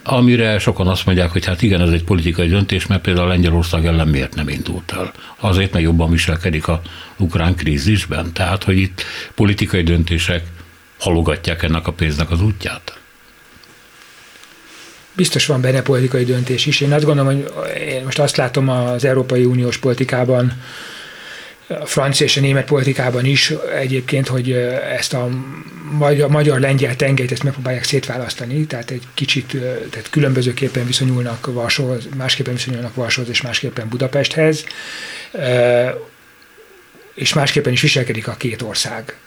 amire 0.03 0.59
sokan 0.59 0.87
azt 0.87 1.05
mondják, 1.05 1.31
hogy 1.31 1.45
hát 1.45 1.61
igen, 1.61 1.81
ez 1.81 1.89
egy 1.89 2.03
politikai 2.03 2.47
döntés, 2.47 2.87
mert 2.87 3.01
például 3.01 3.27
Lengyelország 3.27 3.85
ellen 3.85 4.07
miért 4.07 4.35
nem 4.35 4.49
indult 4.49 4.91
el? 4.91 5.11
Azért, 5.39 5.71
mert 5.71 5.83
jobban 5.83 6.09
viselkedik 6.09 6.67
a 6.67 6.81
ukrán 7.17 7.55
krízisben. 7.55 8.33
Tehát, 8.33 8.63
hogy 8.63 8.77
itt 8.77 9.03
politikai 9.35 9.83
döntések 9.83 10.43
halogatják 10.99 11.63
ennek 11.63 11.87
a 11.87 11.91
pénznek 11.91 12.31
az 12.31 12.41
útját 12.41 12.99
biztos 15.19 15.45
van 15.45 15.61
benne 15.61 15.81
politikai 15.81 16.23
döntés 16.23 16.65
is. 16.65 16.81
Én 16.81 16.93
azt 16.93 17.05
gondolom, 17.05 17.33
hogy 17.33 17.51
én 17.79 18.03
most 18.03 18.19
azt 18.19 18.37
látom 18.37 18.69
az 18.69 19.05
Európai 19.05 19.45
Uniós 19.45 19.77
politikában, 19.77 20.53
francia 21.85 22.25
és 22.25 22.37
a 22.37 22.41
német 22.41 22.65
politikában 22.65 23.25
is 23.25 23.53
egyébként, 23.79 24.27
hogy 24.27 24.51
ezt 24.97 25.13
a 25.13 25.29
magyar-lengyel 26.27 26.95
tengelyt 26.95 27.31
ezt 27.31 27.43
megpróbálják 27.43 27.83
szétválasztani, 27.83 28.65
tehát 28.65 28.91
egy 28.91 29.03
kicsit 29.13 29.51
tehát 29.89 30.09
különbözőképpen 30.09 30.85
viszonyulnak 30.85 31.53
Varsóhoz, 31.53 32.07
másképpen 32.17 32.53
viszonyulnak 32.53 32.95
Varsóhoz 32.95 33.29
és 33.29 33.41
másképpen 33.41 33.89
Budapesthez, 33.89 34.65
és 37.13 37.33
másképpen 37.33 37.73
is 37.73 37.81
viselkedik 37.81 38.27
a 38.27 38.33
két 38.33 38.61
ország 38.61 39.17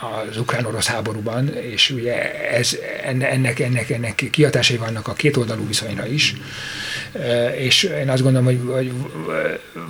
az 0.00 0.36
ukrán-orosz 0.36 0.86
háborúban, 0.86 1.54
és 1.54 1.90
ugye 1.90 2.48
ez, 2.50 2.76
ennek, 3.02 3.60
ennek, 3.60 3.90
ennek 3.90 4.28
kihatásai 4.30 4.76
vannak 4.76 5.08
a 5.08 5.12
kétoldalú 5.12 5.66
viszonyra 5.66 6.06
is, 6.06 6.34
és 7.56 7.82
én 7.82 8.08
azt 8.08 8.22
gondolom, 8.22 8.46
hogy, 8.46 8.60
hogy 8.66 8.92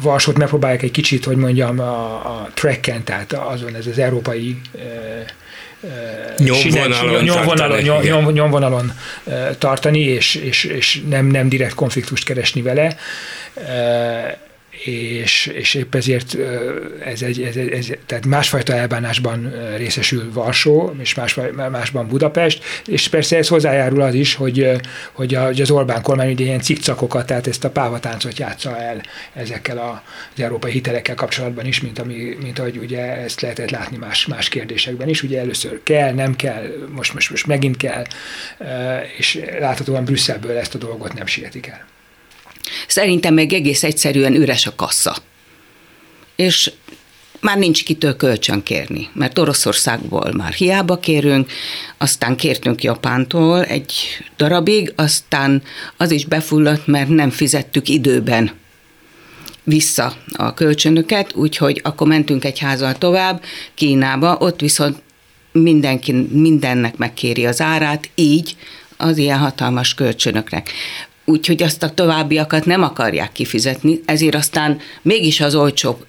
Varsót 0.00 0.38
megpróbálják 0.38 0.82
egy 0.82 0.90
kicsit, 0.90 1.24
hogy 1.24 1.36
mondjam, 1.36 1.78
a, 1.78 2.14
a 2.14 2.48
tracken, 2.54 3.04
tehát 3.04 3.32
azon 3.32 3.74
ez 3.74 3.86
az 3.86 3.98
európai 3.98 4.60
nyomvonalon, 6.38 7.24
nyomvonalon, 7.24 7.82
nyom, 7.82 8.02
nyom, 8.02 8.30
nyomvonalon 8.30 8.92
tartani, 9.58 10.00
és, 10.00 10.34
és, 10.34 10.64
és 10.64 11.00
nem, 11.08 11.26
nem 11.26 11.48
direkt 11.48 11.74
konfliktust 11.74 12.24
keresni 12.24 12.62
vele 12.62 12.96
és, 14.84 15.46
és 15.46 15.74
épp 15.74 15.94
ezért 15.94 16.36
ez 17.04 17.22
egy, 17.22 17.42
ez, 17.42 17.56
ez, 17.56 17.88
tehát 18.06 18.26
másfajta 18.26 18.74
elbánásban 18.74 19.52
részesül 19.76 20.32
Varsó, 20.32 20.94
és 20.98 21.14
más, 21.14 21.38
másban 21.70 22.08
Budapest, 22.08 22.64
és 22.86 23.08
persze 23.08 23.36
ez 23.36 23.48
hozzájárul 23.48 24.00
az 24.00 24.14
is, 24.14 24.34
hogy, 24.34 24.70
hogy 25.12 25.34
az 25.34 25.70
Orbán 25.70 26.02
kormány 26.02 26.30
ugye 26.30 26.44
ilyen 26.44 26.60
cikcakokat, 26.60 27.26
tehát 27.26 27.46
ezt 27.46 27.64
a 27.64 27.70
pávatáncot 27.70 28.38
játsza 28.38 28.78
el 28.78 29.00
ezekkel 29.32 29.78
az 29.78 30.42
európai 30.42 30.70
hitelekkel 30.70 31.14
kapcsolatban 31.14 31.66
is, 31.66 31.80
mint, 31.80 31.98
ami, 31.98 32.36
mint 32.42 32.58
ahogy 32.58 32.76
ugye 32.76 33.16
ezt 33.16 33.40
lehetett 33.40 33.70
látni 33.70 33.96
más, 33.96 34.26
más 34.26 34.48
kérdésekben 34.48 35.08
is. 35.08 35.22
Ugye 35.22 35.40
először 35.40 35.80
kell, 35.82 36.12
nem 36.12 36.36
kell, 36.36 36.62
most, 36.88 37.14
most, 37.14 37.30
most 37.30 37.46
megint 37.46 37.76
kell, 37.76 38.04
és 39.16 39.40
láthatóan 39.58 40.04
Brüsszelből 40.04 40.56
ezt 40.56 40.74
a 40.74 40.78
dolgot 40.78 41.14
nem 41.14 41.26
sietik 41.26 41.66
el. 41.66 41.86
Szerintem 42.86 43.34
meg 43.34 43.52
egész 43.52 43.82
egyszerűen 43.82 44.34
üres 44.34 44.66
a 44.66 44.74
kassa. 44.74 45.16
És 46.36 46.72
már 47.40 47.58
nincs 47.58 47.84
kitől 47.84 48.16
kölcsön 48.16 48.62
kérni, 48.62 49.08
mert 49.12 49.38
Oroszországból 49.38 50.32
már 50.36 50.52
hiába 50.52 50.98
kérünk, 50.98 51.50
aztán 51.98 52.36
kértünk 52.36 52.82
Japántól 52.82 53.64
egy 53.64 53.92
darabig, 54.36 54.92
aztán 54.96 55.62
az 55.96 56.10
is 56.10 56.24
befulladt, 56.24 56.86
mert 56.86 57.08
nem 57.08 57.30
fizettük 57.30 57.88
időben 57.88 58.50
vissza 59.64 60.16
a 60.32 60.54
kölcsönöket, 60.54 61.34
úgyhogy 61.34 61.80
akkor 61.84 62.06
mentünk 62.06 62.44
egy 62.44 62.58
házal 62.58 62.94
tovább 62.94 63.42
Kínába, 63.74 64.36
ott 64.38 64.60
viszont 64.60 65.02
mindenki 65.52 66.12
mindennek 66.30 66.96
megkéri 66.96 67.46
az 67.46 67.60
árát, 67.60 68.10
így 68.14 68.56
az 68.96 69.16
ilyen 69.16 69.38
hatalmas 69.38 69.94
kölcsönöknek 69.94 70.70
úgyhogy 71.24 71.62
azt 71.62 71.82
a 71.82 71.94
továbbiakat 71.94 72.64
nem 72.64 72.82
akarják 72.82 73.32
kifizetni, 73.32 74.00
ezért 74.04 74.34
aztán 74.34 74.78
mégis 75.02 75.40
az 75.40 75.54
olcsóbb 75.54 76.06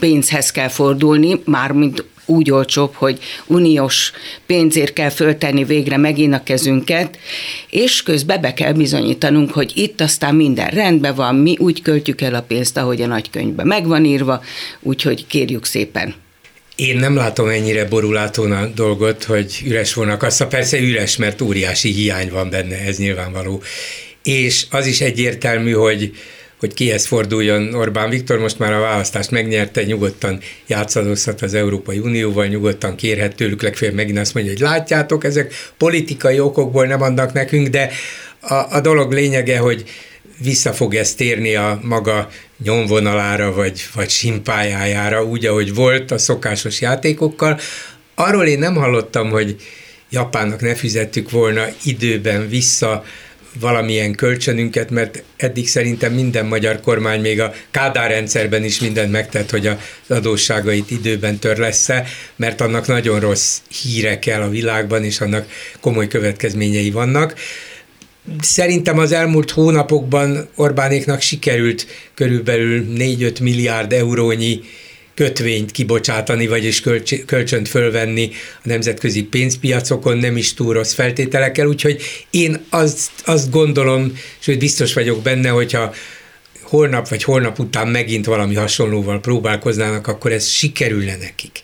pénzhez 0.00 0.50
kell 0.50 0.68
fordulni, 0.68 1.40
mármint 1.44 2.04
úgy 2.26 2.50
olcsóbb, 2.50 2.94
hogy 2.94 3.18
uniós 3.46 4.12
pénzért 4.46 4.92
kell 4.92 5.10
föltenni 5.10 5.64
végre 5.64 5.96
megint 5.96 6.34
a 6.34 6.42
kezünket, 6.42 7.18
és 7.70 8.02
közben 8.02 8.40
be 8.40 8.54
kell 8.54 8.72
bizonyítanunk, 8.72 9.52
hogy 9.52 9.72
itt 9.74 10.00
aztán 10.00 10.34
minden 10.34 10.68
rendben 10.68 11.14
van, 11.14 11.34
mi 11.34 11.56
úgy 11.58 11.82
költjük 11.82 12.20
el 12.20 12.34
a 12.34 12.40
pénzt, 12.40 12.76
ahogy 12.76 13.02
a 13.02 13.06
nagykönyvben 13.06 13.66
meg 13.66 13.86
van 13.86 14.04
írva, 14.04 14.42
úgyhogy 14.80 15.26
kérjük 15.26 15.64
szépen. 15.64 16.14
Én 16.76 16.96
nem 16.96 17.16
látom 17.16 17.48
ennyire 17.48 17.84
borulátón 17.84 18.52
a 18.52 18.66
dolgot, 18.66 19.24
hogy 19.24 19.62
üres 19.66 19.94
volna 19.94 20.16
kassa. 20.16 20.46
Persze 20.46 20.78
üres, 20.78 21.16
mert 21.16 21.40
óriási 21.40 21.92
hiány 21.92 22.30
van 22.30 22.50
benne, 22.50 22.78
ez 22.78 22.98
nyilvánvaló 22.98 23.62
és 24.26 24.66
az 24.70 24.86
is 24.86 25.00
egyértelmű, 25.00 25.72
hogy 25.72 26.12
hogy 26.60 26.74
kihez 26.74 27.06
forduljon 27.06 27.74
Orbán 27.74 28.10
Viktor, 28.10 28.38
most 28.38 28.58
már 28.58 28.72
a 28.72 28.80
választást 28.80 29.30
megnyerte, 29.30 29.82
nyugodtan 29.82 30.40
játszadozhat 30.66 31.42
az 31.42 31.54
Európai 31.54 31.98
Unióval, 31.98 32.46
nyugodtan 32.46 32.96
kérhet 32.96 33.36
tőlük, 33.36 33.62
legfeljebb 33.62 33.96
megint 33.96 34.18
azt 34.18 34.34
mondja, 34.34 34.52
hogy 34.52 34.60
látjátok, 34.60 35.24
ezek 35.24 35.54
politikai 35.76 36.40
okokból 36.40 36.86
nem 36.86 37.02
adnak 37.02 37.32
nekünk, 37.32 37.68
de 37.68 37.90
a, 38.40 38.54
a 38.54 38.80
dolog 38.80 39.12
lényege, 39.12 39.58
hogy 39.58 39.84
vissza 40.42 40.72
fog 40.72 40.94
ez 40.94 41.14
térni 41.14 41.54
a 41.54 41.80
maga 41.82 42.28
nyomvonalára, 42.64 43.52
vagy, 43.52 43.86
vagy 43.94 44.10
simpájájára, 44.10 45.24
úgy, 45.24 45.46
ahogy 45.46 45.74
volt 45.74 46.10
a 46.10 46.18
szokásos 46.18 46.80
játékokkal. 46.80 47.60
Arról 48.14 48.46
én 48.46 48.58
nem 48.58 48.74
hallottam, 48.74 49.30
hogy 49.30 49.56
Japánnak 50.10 50.60
ne 50.60 50.74
fizettük 50.74 51.30
volna 51.30 51.64
időben 51.82 52.48
vissza 52.48 53.04
valamilyen 53.60 54.14
kölcsönünket, 54.14 54.90
mert 54.90 55.22
eddig 55.36 55.68
szerintem 55.68 56.12
minden 56.12 56.46
magyar 56.46 56.80
kormány, 56.80 57.20
még 57.20 57.40
a 57.40 57.52
Kádár 57.70 58.10
rendszerben 58.10 58.64
is 58.64 58.80
mindent 58.80 59.10
megtett, 59.10 59.50
hogy 59.50 59.66
az 59.66 59.76
adósságait 60.08 60.90
időben 60.90 61.38
lesz-e, 61.42 62.06
mert 62.36 62.60
annak 62.60 62.86
nagyon 62.86 63.20
rossz 63.20 63.58
híre 63.82 64.18
kell 64.18 64.42
a 64.42 64.48
világban, 64.48 65.04
és 65.04 65.20
annak 65.20 65.46
komoly 65.80 66.08
következményei 66.08 66.90
vannak. 66.90 67.34
Szerintem 68.40 68.98
az 68.98 69.12
elmúlt 69.12 69.50
hónapokban 69.50 70.48
Orbánéknak 70.54 71.20
sikerült 71.20 71.86
körülbelül 72.14 72.86
4-5 72.98 73.42
milliárd 73.42 73.92
eurónyi 73.92 74.60
kötvényt 75.16 75.70
kibocsátani, 75.70 76.46
vagyis 76.46 76.82
kölcsönt 77.26 77.68
fölvenni 77.68 78.30
a 78.56 78.68
nemzetközi 78.68 79.22
pénzpiacokon, 79.22 80.18
nem 80.18 80.36
is 80.36 80.54
túl 80.54 80.72
rossz 80.72 80.92
feltételekkel, 80.92 81.66
úgyhogy 81.66 82.02
én 82.30 82.64
azt, 82.70 83.10
azt 83.24 83.50
gondolom, 83.50 84.18
sőt 84.38 84.58
biztos 84.58 84.92
vagyok 84.92 85.22
benne, 85.22 85.48
hogyha 85.48 85.94
holnap 86.62 87.08
vagy 87.08 87.22
holnap 87.22 87.58
után 87.58 87.88
megint 87.88 88.26
valami 88.26 88.54
hasonlóval 88.54 89.20
próbálkoznának, 89.20 90.06
akkor 90.06 90.32
ez 90.32 90.48
sikerülne 90.48 91.16
nekik. 91.16 91.60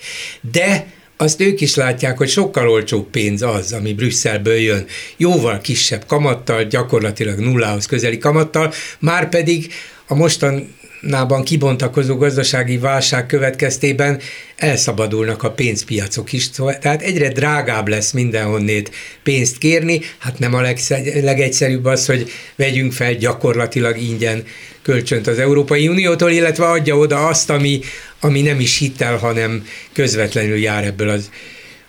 De 0.53 0.87
azt 1.17 1.41
ők 1.41 1.61
is 1.61 1.75
látják, 1.75 2.19
hogy 2.19 2.29
sokkal 2.29 2.69
olcsóbb 2.69 3.11
pénz 3.11 3.43
az, 3.43 3.73
ami 3.73 3.93
Brüsszelből 3.93 4.57
jön, 4.57 4.87
jóval 5.17 5.61
kisebb 5.61 6.07
kamattal, 6.07 6.65
gyakorlatilag 6.65 7.39
nullához 7.39 7.87
közeli 7.87 8.19
kamattal, 8.19 8.73
már 8.99 9.29
pedig 9.29 9.73
a 10.07 10.15
mostan 10.15 10.75
nában 11.03 11.45
kibontakozó 11.45 12.17
gazdasági 12.17 12.79
válság 12.79 13.27
következtében 13.27 14.21
elszabadulnak 14.57 15.43
a 15.43 15.51
pénzpiacok 15.51 16.33
is, 16.33 16.49
szóval, 16.53 16.79
tehát 16.79 17.03
egyre 17.03 17.29
drágább 17.29 17.89
lesz 17.89 18.13
mindenhonnét 18.13 18.91
pénzt 19.23 19.59
kérni, 19.59 20.01
hát 20.19 20.39
nem 20.39 20.55
a 20.55 20.61
legegyszerűbb 21.23 21.85
az, 21.85 22.07
hogy 22.07 22.31
vegyünk 22.57 22.93
fel 22.93 23.15
gyakorlatilag 23.15 23.99
ingyen 23.99 24.45
kölcsönt 24.83 25.27
az 25.27 25.39
Európai 25.39 25.89
Uniótól, 25.89 26.31
illetve 26.31 26.65
adja 26.65 26.97
oda 26.97 27.27
azt, 27.27 27.51
ami, 27.51 27.81
ami 28.21 28.43
nem 28.43 28.61
is 28.61 28.79
hitel, 28.79 29.17
hanem 29.17 29.67
közvetlenül 29.93 30.59
jár 30.59 30.85
ebből 30.85 31.09
az 31.09 31.31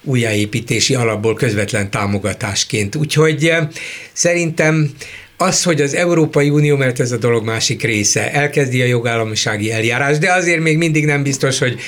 újjáépítési 0.03 0.95
alapból 0.95 1.33
közvetlen 1.33 1.89
támogatásként. 1.89 2.95
Úgyhogy 2.95 3.47
eh, 3.47 3.67
szerintem 4.13 4.91
az, 5.37 5.63
hogy 5.63 5.81
az 5.81 5.93
Európai 5.93 6.49
Unió, 6.49 6.75
mert 6.75 6.99
ez 6.99 7.11
a 7.11 7.17
dolog 7.17 7.45
másik 7.45 7.83
része, 7.83 8.31
elkezdi 8.31 8.81
a 8.81 8.85
jogállamisági 8.85 9.71
eljárás, 9.71 10.17
de 10.17 10.33
azért 10.33 10.61
még 10.61 10.77
mindig 10.77 11.05
nem 11.05 11.23
biztos, 11.23 11.59
hogy 11.59 11.79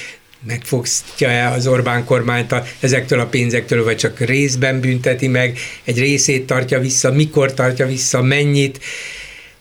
megfosztja-e 0.48 1.50
az 1.50 1.68
Orbán 1.68 2.06
kormányt 2.06 2.52
a, 2.52 2.64
ezektől 2.80 3.20
a 3.20 3.26
pénzektől, 3.26 3.84
vagy 3.84 3.96
csak 3.96 4.20
részben 4.20 4.80
bünteti 4.80 5.28
meg, 5.28 5.58
egy 5.84 6.00
részét 6.00 6.46
tartja 6.46 6.80
vissza, 6.80 7.12
mikor 7.12 7.54
tartja 7.54 7.88
vissza, 7.88 8.22
mennyit. 8.22 8.80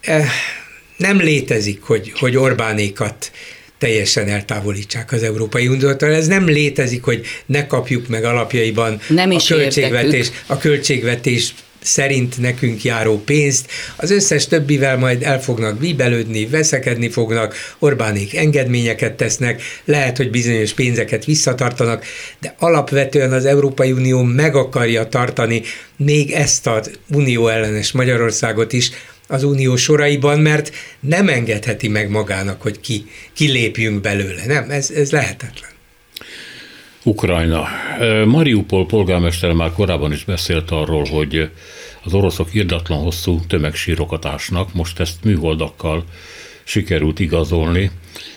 Eh, 0.01 0.29
nem 0.97 1.19
létezik, 1.19 1.83
hogy, 1.83 2.13
hogy 2.19 2.37
Orbánékat 2.37 3.31
teljesen 3.79 4.29
eltávolítsák 4.29 5.13
az 5.13 5.23
Európai 5.23 5.69
Uniótól. 5.69 6.09
Ez 6.09 6.27
nem 6.27 6.47
létezik, 6.47 7.03
hogy 7.03 7.27
ne 7.47 7.67
kapjuk 7.67 8.09
meg 8.09 8.25
alapjaiban 8.25 9.01
nem 9.09 9.31
a 9.31 9.41
költségvetés, 9.49 10.31
a 10.47 10.59
költségvetés 10.59 11.55
szerint 11.85 12.39
nekünk 12.39 12.85
járó 12.85 13.23
pénzt, 13.25 13.71
az 13.97 14.11
összes 14.11 14.47
többivel 14.47 14.97
majd 14.99 15.23
el 15.23 15.43
fognak 15.43 15.79
bíbelődni, 15.79 16.47
veszekedni 16.47 17.09
fognak, 17.09 17.55
Orbánék 17.79 18.37
engedményeket 18.37 19.13
tesznek, 19.13 19.63
lehet, 19.85 20.17
hogy 20.17 20.31
bizonyos 20.31 20.73
pénzeket 20.73 21.25
visszatartanak, 21.25 22.05
de 22.41 22.55
alapvetően 22.59 23.33
az 23.33 23.45
Európai 23.45 23.93
Unió 23.93 24.23
meg 24.23 24.57
akarja 24.57 25.09
tartani 25.09 25.63
még 25.97 26.31
ezt 26.31 26.67
az 26.67 26.91
unió 27.13 27.49
ellenes 27.49 27.93
Magyarországot 27.93 28.73
is, 28.73 28.91
az 29.29 29.43
unió 29.43 29.77
soraiban, 29.77 30.41
mert 30.41 30.73
nem 31.01 31.29
engedheti 31.29 31.89
meg 31.89 32.09
magának, 32.11 32.63
hogy 32.63 32.81
ki, 32.81 33.07
kilépjünk 33.33 34.01
belőle. 34.01 34.47
Nem, 34.47 34.71
ez, 34.71 34.91
ez 34.91 35.11
lehetetlen. 35.11 35.74
Ukrajna. 37.05 37.69
Mariupol 38.25 38.87
polgármester 38.87 39.53
már 39.53 39.73
korábban 39.73 40.13
is 40.13 40.25
beszélt 40.25 40.71
arról, 40.71 41.05
hogy 41.05 41.51
az 42.03 42.15
oroszok 42.15 42.55
irdatlan 42.55 42.99
hosszú 42.99 43.41
tömegsírokat 43.47 44.25
ásnak, 44.25 44.75
most 44.75 45.01
ezt 45.01 45.25
műholdakkal 45.25 46.05
sikerült 46.65 47.19
igazolni. 47.19 47.91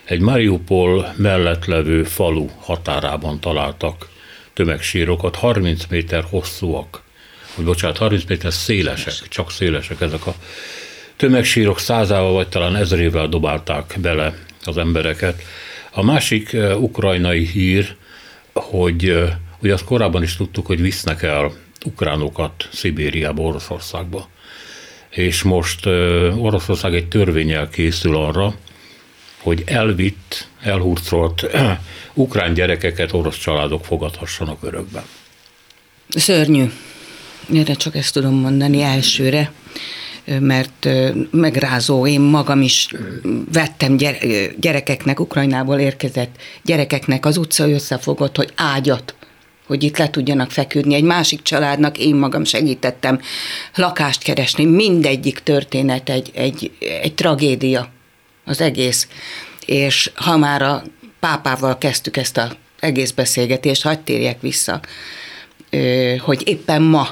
Egy 0.03 0.19
Mariupol 0.19 1.13
mellett 1.15 1.65
levő 1.65 2.03
falu 2.03 2.47
határában 2.59 3.39
találtak 3.39 4.09
tömegsírokat, 4.53 5.35
30 5.35 5.85
méter 5.89 6.23
hosszúak, 6.29 7.01
vagy 7.55 7.65
bocsánat, 7.65 7.97
30 7.97 8.23
méter 8.27 8.53
szélesek, 8.53 9.27
csak 9.27 9.51
szélesek 9.51 10.01
ezek 10.01 10.27
a 10.27 10.33
tömegsírok 11.15 11.79
százával 11.79 12.33
vagy 12.33 12.47
talán 12.47 12.75
ezrével 12.75 13.27
dobálták 13.27 13.95
bele 14.01 14.33
az 14.63 14.77
embereket. 14.77 15.41
A 15.91 16.03
másik 16.03 16.55
ukrajnai 16.79 17.45
hír, 17.45 17.95
hogy 18.59 19.23
ugye 19.61 19.73
azt 19.73 19.83
korábban 19.83 20.23
is 20.23 20.35
tudtuk, 20.35 20.65
hogy 20.65 20.81
visznek 20.81 21.23
el 21.23 21.51
ukránokat 21.85 22.69
Szibériába, 22.71 23.41
Oroszországba. 23.41 24.29
És 25.09 25.43
most 25.43 25.85
Oroszország 26.35 26.95
egy 26.95 27.07
törvényel 27.07 27.69
készül 27.69 28.15
arra, 28.15 28.55
hogy 29.41 29.63
elvitt, 29.65 30.47
elhurcolt 30.61 31.45
ukrán 32.13 32.53
gyerekeket 32.53 33.13
orosz 33.13 33.37
családok 33.37 33.85
fogadhassanak 33.85 34.63
örökben. 34.63 35.03
Szörnyű. 36.09 36.71
Erre 37.53 37.73
csak 37.73 37.95
ezt 37.95 38.13
tudom 38.13 38.33
mondani 38.33 38.81
elsőre 38.81 39.51
mert 40.39 40.89
megrázó, 41.31 42.07
én 42.07 42.21
magam 42.21 42.61
is 42.61 42.87
vettem 43.51 43.97
gyerekeknek, 44.59 45.19
Ukrajnából 45.19 45.79
érkezett 45.79 46.35
gyerekeknek 46.63 47.25
az 47.25 47.37
utca 47.37 47.69
összefogott, 47.69 48.35
hogy 48.35 48.51
ágyat 48.55 49.15
hogy 49.67 49.83
itt 49.83 49.97
le 49.97 50.09
tudjanak 50.09 50.51
feküdni. 50.51 50.95
Egy 50.95 51.03
másik 51.03 51.41
családnak 51.41 51.97
én 51.97 52.15
magam 52.15 52.43
segítettem 52.43 53.21
lakást 53.75 54.23
keresni. 54.23 54.65
Mindegyik 54.65 55.39
történet 55.39 56.09
egy, 56.09 56.31
egy, 56.33 56.71
egy 56.79 57.13
tragédia, 57.13 57.89
az 58.45 58.61
egész. 58.61 59.07
És 59.65 60.11
ha 60.15 60.37
már 60.37 60.61
a 60.61 60.83
pápával 61.19 61.77
kezdtük 61.77 62.17
ezt 62.17 62.37
az 62.37 62.55
egész 62.79 63.11
beszélgetést, 63.11 63.83
hagyd 63.83 63.99
térjek 63.99 64.41
vissza, 64.41 64.79
hogy 66.19 66.47
éppen 66.47 66.81
ma 66.81 67.07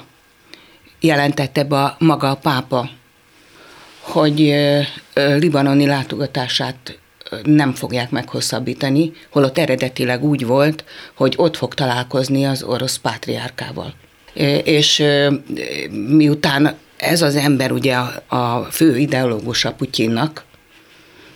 jelentette 0.99 1.63
be 1.63 1.75
a, 1.83 1.95
maga 1.99 2.29
a 2.29 2.35
pápa 2.35 2.89
hogy 4.05 4.55
libanoni 5.15 5.85
látogatását 5.85 6.97
nem 7.43 7.73
fogják 7.73 8.09
meghosszabbítani, 8.09 9.11
holott 9.29 9.57
eredetileg 9.57 10.23
úgy 10.23 10.45
volt, 10.45 10.83
hogy 11.13 11.33
ott 11.37 11.55
fog 11.57 11.73
találkozni 11.73 12.45
az 12.45 12.63
orosz 12.63 12.97
pátriárkával. 12.97 13.93
És 14.63 15.03
miután 16.07 16.75
ez 16.97 17.21
az 17.21 17.35
ember 17.35 17.71
ugye 17.71 17.95
a, 17.95 18.35
a 18.35 18.67
fő 18.71 18.97
ideológusa 18.97 19.71
Putyinnak, 19.71 20.45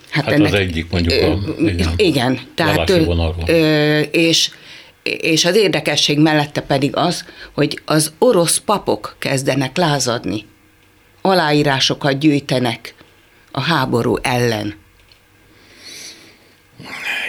Hát, 0.10 0.24
hát 0.24 0.34
ennek, 0.34 0.48
az 0.48 0.60
egyik 0.60 0.92
mondjuk 0.92 1.22
a 1.22 1.40
igen, 1.62 1.94
igen. 1.96 2.40
Tehát, 2.56 2.90
és, 4.12 4.52
és 5.02 5.46
az 5.46 5.56
érdekesség 5.56 6.20
mellette 6.20 6.62
pedig 6.62 6.96
az, 6.96 7.26
hogy 7.54 7.82
az 7.86 8.14
orosz 8.18 8.58
papok 8.58 9.16
kezdenek 9.20 9.78
lázadni 9.78 10.46
aláírásokat 11.22 12.20
gyűjtenek 12.20 12.96
a 13.52 13.62
háború 13.62 14.18
ellen. 14.22 14.76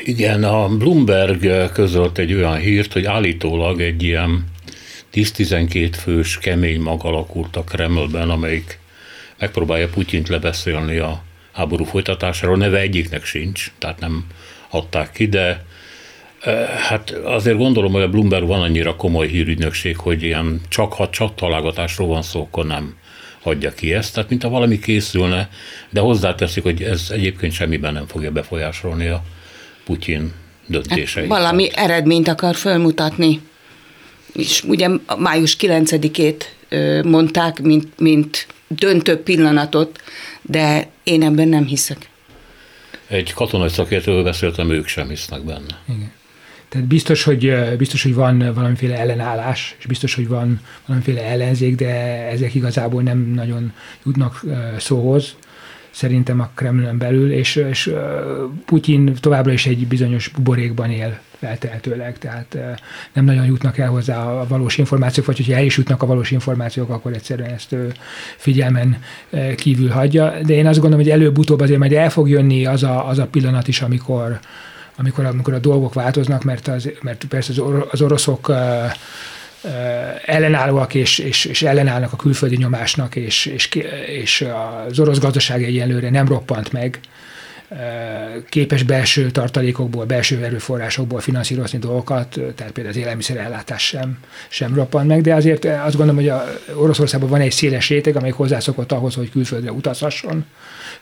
Igen, 0.05 0.45
a 0.45 0.69
Bloomberg 0.69 1.73
közölt 1.73 2.19
egy 2.19 2.35
olyan 2.35 2.57
hírt, 2.57 2.93
hogy 2.93 3.05
állítólag 3.05 3.81
egy 3.81 4.03
ilyen 4.03 4.45
10-12 5.15 5.93
fős 5.93 6.39
kemény 6.39 6.81
mag 6.81 7.05
alakult 7.05 7.57
a 7.57 7.65
Kremlben, 7.65 8.31
amelyik 8.31 8.79
megpróbálja 9.39 9.89
Putyint 9.89 10.29
lebeszélni 10.29 10.97
a 10.97 11.23
háború 11.53 11.85
folytatásáról. 11.85 12.57
Neve 12.57 12.79
egyiknek 12.79 13.25
sincs, 13.25 13.73
tehát 13.79 14.01
nem 14.01 14.25
adták 14.71 15.13
ki, 15.13 15.27
de 15.27 15.65
eh, 16.41 16.69
hát 16.69 17.11
azért 17.11 17.57
gondolom, 17.57 17.93
hogy 17.93 18.03
a 18.03 18.09
Bloomberg 18.09 18.47
van 18.47 18.61
annyira 18.61 18.97
komoly 18.97 19.29
hírügynökség, 19.29 19.97
hogy 19.97 20.23
ilyen 20.23 20.61
csak 20.69 20.93
ha 20.93 21.11
csak 21.11 21.35
találgatásról 21.35 22.09
van 22.09 22.23
szó, 22.23 22.41
akkor 22.41 22.67
nem 22.67 22.95
adja 23.43 23.73
ki 23.75 23.93
ezt, 23.93 24.15
tehát 24.15 24.31
mintha 24.31 24.49
valami 24.49 24.79
készülne, 24.79 25.49
de 25.91 26.01
hozzáteszik, 26.01 26.63
hogy 26.63 26.83
ez 26.83 27.07
egyébként 27.11 27.53
semmiben 27.53 27.93
nem 27.93 28.07
fogja 28.07 28.31
befolyásolni 28.31 29.07
a 29.07 29.23
Putyin 29.85 30.33
döntéseit. 30.67 31.31
Hát 31.31 31.39
valami 31.39 31.71
eredményt 31.75 32.29
akar 32.29 32.55
fölmutatni. 32.55 33.41
És 34.33 34.63
ugye 34.63 34.89
május 35.19 35.57
9-ét 35.61 36.45
mondták, 37.05 37.61
mint, 37.61 37.99
mint 37.99 38.47
döntő 38.69 39.17
pillanatot, 39.17 40.03
de 40.43 40.89
én 41.03 41.23
ebben 41.23 41.49
nem 41.49 41.67
hiszek. 41.67 42.09
Egy 43.07 43.33
katonai 43.33 43.69
szakértővel 43.69 44.23
beszéltem, 44.23 44.71
ők 44.71 44.87
sem 44.87 45.09
hisznek 45.09 45.45
benne. 45.45 45.79
Igen. 45.89 46.13
Tehát 46.71 46.87
biztos 46.87 47.25
hogy, 47.25 47.55
biztos, 47.79 48.03
hogy 48.03 48.15
van 48.15 48.53
valamiféle 48.55 48.99
ellenállás, 48.99 49.77
és 49.79 49.87
biztos, 49.87 50.15
hogy 50.15 50.29
van 50.29 50.61
valamiféle 50.87 51.25
ellenzék, 51.25 51.75
de 51.75 51.91
ezek 52.31 52.55
igazából 52.55 53.03
nem 53.03 53.19
nagyon 53.19 53.73
jutnak 54.05 54.45
szóhoz 54.79 55.37
szerintem 55.91 56.41
a 56.41 56.51
Kremlön 56.55 56.99
belül, 56.99 57.33
és, 57.33 57.57
és 57.57 57.93
Putyin 58.67 59.15
továbbra 59.21 59.53
is 59.53 59.67
egy 59.67 59.87
bizonyos 59.87 60.29
buborékban 60.29 60.91
él 60.91 61.21
feltehetőleg, 61.39 62.19
tehát 62.19 62.57
nem 63.13 63.25
nagyon 63.25 63.45
jutnak 63.45 63.79
el 63.79 63.89
hozzá 63.89 64.25
a 64.25 64.47
valós 64.49 64.79
információk, 64.79 65.27
vagy 65.27 65.37
hogyha 65.37 65.55
el 65.55 65.65
is 65.65 65.77
jutnak 65.77 66.03
a 66.03 66.07
valós 66.07 66.31
információk, 66.31 66.91
akkor 66.91 67.13
egyszerűen 67.13 67.51
ezt 67.51 67.77
figyelmen 68.37 68.97
kívül 69.57 69.89
hagyja. 69.89 70.35
De 70.43 70.55
én 70.55 70.67
azt 70.67 70.81
gondolom, 70.81 71.05
hogy 71.05 71.15
előbb-utóbb 71.15 71.61
azért 71.61 71.79
majd 71.79 71.93
el 71.93 72.11
fog 72.11 72.29
jönni 72.29 72.67
az 72.67 72.83
a, 72.83 73.09
az 73.09 73.19
a 73.19 73.27
pillanat 73.27 73.69
is, 73.69 73.81
amikor, 73.81 74.39
amikor, 75.01 75.25
amikor 75.25 75.55
a 75.55 75.59
dolgok 75.59 75.95
változnak, 75.95 76.45
mert, 76.45 76.69
az, 76.69 76.91
mert 77.03 77.25
persze 77.25 77.53
az 77.91 78.03
oroszok 78.03 78.53
ellenállóak 80.25 80.95
és, 80.95 81.19
és, 81.19 81.45
és 81.45 81.63
ellenállnak 81.63 82.13
a 82.13 82.17
külföldi 82.17 82.57
nyomásnak, 82.57 83.17
és, 83.17 83.47
és, 83.47 83.69
és 84.07 84.47
az 84.89 84.99
orosz 84.99 85.19
gazdaság 85.19 85.63
egyenlőre 85.63 86.11
nem 86.11 86.29
roppant 86.29 86.73
meg, 86.73 87.01
képes 88.49 88.83
belső 88.83 89.31
tartalékokból, 89.31 90.05
belső 90.05 90.45
erőforrásokból 90.45 91.21
finanszírozni 91.21 91.79
dolgokat, 91.79 92.29
tehát 92.55 92.73
például 92.73 92.89
az 92.89 92.97
élelmiszerellátás 92.97 93.83
sem, 93.83 94.19
sem 94.49 94.75
roppant 94.75 95.07
meg, 95.07 95.23
de 95.23 95.35
azért 95.35 95.65
azt 95.65 95.97
gondolom, 95.97 96.15
hogy 96.15 96.29
a 96.29 96.45
Oroszországban 96.75 97.29
van 97.29 97.41
egy 97.41 97.53
széles 97.53 97.89
réteg, 97.89 98.17
amely 98.17 98.31
hozzászokott 98.31 98.93
ahhoz, 98.93 99.15
hogy 99.15 99.31
külföldre 99.31 99.73
utazhasson, 99.73 100.45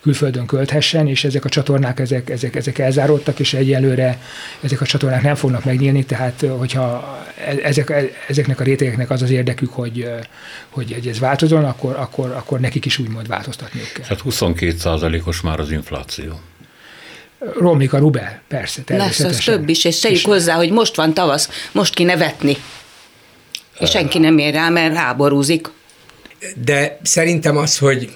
külföldön 0.00 0.46
költhessen, 0.46 1.08
és 1.08 1.24
ezek 1.24 1.44
a 1.44 1.48
csatornák, 1.48 2.00
ezek, 2.00 2.30
ezek, 2.30 2.56
ezek 2.56 2.78
elzáródtak, 2.78 3.38
és 3.38 3.54
egyelőre 3.54 4.20
ezek 4.60 4.80
a 4.80 4.86
csatornák 4.86 5.22
nem 5.22 5.34
fognak 5.34 5.64
megnyílni, 5.64 6.04
tehát 6.04 6.44
hogyha 6.58 7.18
e, 7.46 7.56
ezek, 7.62 7.90
e, 7.90 8.04
ezeknek 8.28 8.60
a 8.60 8.64
rétegeknek 8.64 9.10
az 9.10 9.22
az 9.22 9.30
érdekük, 9.30 9.70
hogy, 9.70 10.10
hogy 10.68 11.06
ez 11.08 11.18
változon, 11.18 11.64
akkor, 11.64 11.96
akkor, 11.96 12.30
akkor 12.30 12.60
nekik 12.60 12.84
is 12.84 12.98
úgymond 12.98 13.28
változtatniuk 13.28 13.88
kell. 13.92 14.04
Tehát 14.06 14.22
22% 14.24 15.24
os 15.24 15.40
már 15.40 15.60
az 15.60 15.70
infláció 15.70 16.40
romlik 17.38 17.92
a 17.92 17.98
rubel, 17.98 18.42
persze, 18.48 18.82
Lesz 18.86 19.20
az 19.20 19.38
több 19.38 19.68
is, 19.68 19.84
és 19.84 19.98
tegyük 19.98 20.24
hozzá, 20.24 20.54
hogy 20.54 20.70
most 20.70 20.96
van 20.96 21.14
tavasz, 21.14 21.48
most 21.72 21.94
kéne 21.94 22.16
vetni. 22.16 22.56
És 23.78 23.90
senki 23.90 24.18
nem 24.18 24.38
ér 24.38 24.52
rá, 24.52 24.68
mert 24.68 24.96
háborúzik. 24.96 25.68
De 26.64 26.98
szerintem 27.02 27.56
az, 27.56 27.78
hogy 27.78 28.10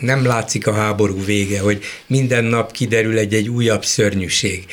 nem 0.00 0.24
látszik 0.24 0.66
a 0.66 0.72
háború 0.72 1.24
vége, 1.24 1.60
hogy 1.60 1.84
minden 2.06 2.44
nap 2.44 2.72
kiderül 2.72 3.18
egy-egy 3.18 3.48
újabb 3.48 3.84
szörnyűség. 3.84 4.64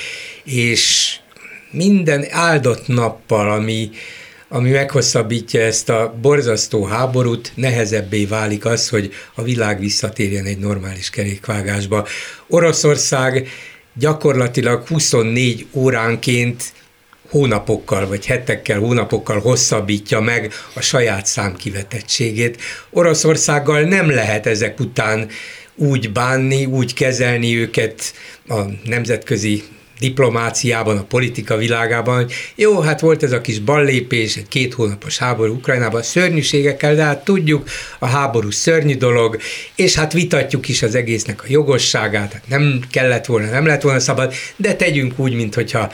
És 0.43 1.15
minden 1.71 2.25
áldott 2.29 2.87
nappal, 2.87 3.51
ami, 3.51 3.89
ami 4.53 4.69
meghosszabbítja 4.69 5.61
ezt 5.61 5.89
a 5.89 6.13
borzasztó 6.21 6.83
háborút, 6.83 7.51
nehezebbé 7.55 8.25
válik 8.25 8.65
az, 8.65 8.89
hogy 8.89 9.13
a 9.35 9.43
világ 9.43 9.79
visszatérjen 9.79 10.45
egy 10.45 10.57
normális 10.57 11.09
kerékvágásba. 11.09 12.07
Oroszország 12.47 13.47
gyakorlatilag 13.93 14.87
24 14.87 15.65
óránként 15.73 16.63
hónapokkal, 17.29 18.07
vagy 18.07 18.25
hetekkel, 18.25 18.79
hónapokkal 18.79 19.39
hosszabbítja 19.39 20.19
meg 20.19 20.53
a 20.73 20.81
saját 20.81 21.25
számkivetettségét. 21.25 22.61
Oroszországgal 22.89 23.81
nem 23.81 24.09
lehet 24.09 24.45
ezek 24.45 24.79
után 24.79 25.27
úgy 25.75 26.11
bánni, 26.11 26.65
úgy 26.65 26.93
kezelni 26.93 27.57
őket 27.57 28.13
a 28.47 28.61
nemzetközi 28.83 29.63
diplomáciában, 30.01 30.97
a 30.97 31.03
politika 31.03 31.57
világában, 31.57 32.15
hogy 32.15 32.33
jó, 32.55 32.79
hát 32.79 32.99
volt 32.99 33.23
ez 33.23 33.31
a 33.31 33.41
kis 33.41 33.59
ballépés, 33.59 34.35
egy 34.35 34.47
két 34.47 34.73
hónapos 34.73 35.17
háború 35.17 35.53
Ukrajnában, 35.53 36.01
szörnyűségekkel, 36.03 36.95
de 36.95 37.03
hát 37.03 37.23
tudjuk, 37.23 37.69
a 37.99 38.05
háború 38.05 38.51
szörnyű 38.51 38.95
dolog, 38.95 39.37
és 39.75 39.95
hát 39.95 40.13
vitatjuk 40.13 40.67
is 40.67 40.83
az 40.83 40.95
egésznek 40.95 41.43
a 41.43 41.45
jogosságát, 41.47 42.33
hát 42.33 42.47
nem 42.47 42.79
kellett 42.91 43.25
volna, 43.25 43.49
nem 43.49 43.65
lett 43.65 43.81
volna 43.81 43.99
szabad, 43.99 44.33
de 44.55 44.75
tegyünk 44.75 45.19
úgy, 45.19 45.33
mintha 45.33 45.91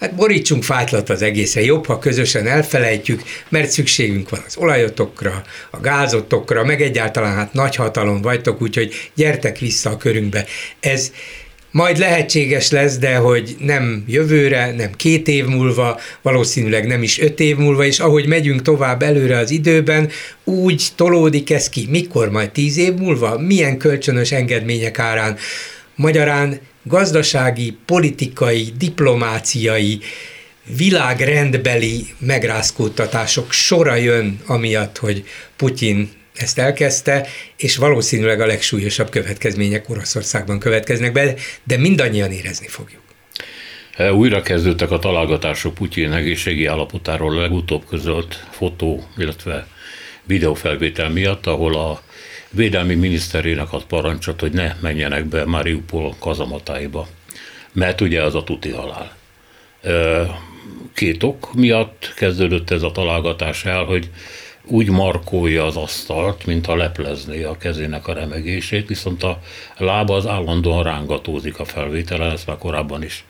Hát 0.00 0.14
borítsunk 0.14 0.62
fájtlat 0.62 1.10
az 1.10 1.22
egészre, 1.22 1.62
jobb, 1.62 1.86
ha 1.86 1.98
közösen 1.98 2.46
elfelejtjük, 2.46 3.22
mert 3.48 3.70
szükségünk 3.70 4.28
van 4.28 4.42
az 4.46 4.56
olajotokra, 4.56 5.42
a 5.70 5.80
gázotokra, 5.80 6.64
meg 6.64 6.82
egyáltalán 6.82 7.34
hát 7.34 7.52
nagy 7.52 7.76
hatalom 7.76 8.22
vagytok, 8.22 8.62
úgyhogy 8.62 9.10
gyertek 9.14 9.58
vissza 9.58 9.90
a 9.90 9.96
körünkbe. 9.96 10.44
Ez 10.80 11.12
majd 11.72 11.98
lehetséges 11.98 12.70
lesz, 12.70 12.98
de 12.98 13.16
hogy 13.16 13.56
nem 13.58 14.04
jövőre, 14.06 14.72
nem 14.72 14.90
két 14.96 15.28
év 15.28 15.46
múlva, 15.46 16.00
valószínűleg 16.22 16.86
nem 16.86 17.02
is 17.02 17.20
öt 17.20 17.40
év 17.40 17.56
múlva, 17.56 17.84
és 17.84 17.98
ahogy 17.98 18.26
megyünk 18.26 18.62
tovább 18.62 19.02
előre 19.02 19.38
az 19.38 19.50
időben, 19.50 20.10
úgy 20.44 20.88
tolódik 20.96 21.50
ez 21.50 21.68
ki. 21.68 21.86
Mikor 21.90 22.30
majd 22.30 22.50
tíz 22.50 22.76
év 22.76 22.94
múlva? 22.94 23.38
Milyen 23.38 23.78
kölcsönös 23.78 24.32
engedmények 24.32 24.98
árán? 24.98 25.36
Magyarán 25.94 26.60
gazdasági, 26.82 27.76
politikai, 27.86 28.72
diplomáciai, 28.78 30.00
világrendbeli 30.76 32.06
megrázkódtatások 32.18 33.52
sora 33.52 33.94
jön 33.94 34.40
amiatt, 34.46 34.98
hogy 34.98 35.24
Putyin 35.56 36.10
ezt 36.34 36.58
elkezdte, 36.58 37.26
és 37.56 37.76
valószínűleg 37.76 38.40
a 38.40 38.46
legsúlyosabb 38.46 39.10
következmények 39.10 39.88
Oroszországban 39.88 40.58
következnek 40.58 41.12
be, 41.12 41.34
de 41.64 41.76
mindannyian 41.76 42.32
érezni 42.32 42.68
fogjuk. 42.68 43.00
E, 43.96 44.12
újra 44.12 44.42
kezdődtek 44.42 44.90
a 44.90 44.98
találgatások 44.98 45.74
Putyin 45.74 46.12
egészségi 46.12 46.66
állapotáról 46.66 47.34
legutóbb 47.34 47.86
közölt 47.88 48.46
fotó, 48.50 49.08
illetve 49.16 49.66
videófelvétel 50.24 51.10
miatt, 51.10 51.46
ahol 51.46 51.74
a 51.74 52.02
védelmi 52.50 52.94
miniszterének 52.94 53.72
ad 53.72 53.84
parancsot, 53.84 54.40
hogy 54.40 54.52
ne 54.52 54.74
menjenek 54.80 55.24
be 55.24 55.44
Mariupol 55.44 56.16
kazamatáiba, 56.18 57.08
mert 57.72 58.00
ugye 58.00 58.22
az 58.22 58.34
a 58.34 58.44
tuti 58.44 58.70
halál. 58.70 59.16
E, 59.82 60.26
két 60.94 61.22
ok 61.22 61.54
miatt 61.54 62.12
kezdődött 62.16 62.70
ez 62.70 62.82
a 62.82 62.92
találgatás 62.92 63.64
el, 63.64 63.84
hogy 63.84 64.10
úgy 64.66 64.88
markolja 64.88 65.66
az 65.66 65.76
asztalt, 65.76 66.46
mint 66.46 66.66
a 66.66 66.76
leplezné 66.76 67.42
a 67.42 67.56
kezének 67.56 68.06
a 68.08 68.12
remegését, 68.12 68.88
viszont 68.88 69.22
a 69.22 69.40
lába 69.76 70.14
az 70.14 70.26
állandóan 70.26 70.82
rángatózik 70.82 71.58
a 71.58 71.64
felvételen, 71.64 72.30
ezt 72.30 72.46
már 72.46 72.58
korábban 72.58 73.02
is 73.02 73.24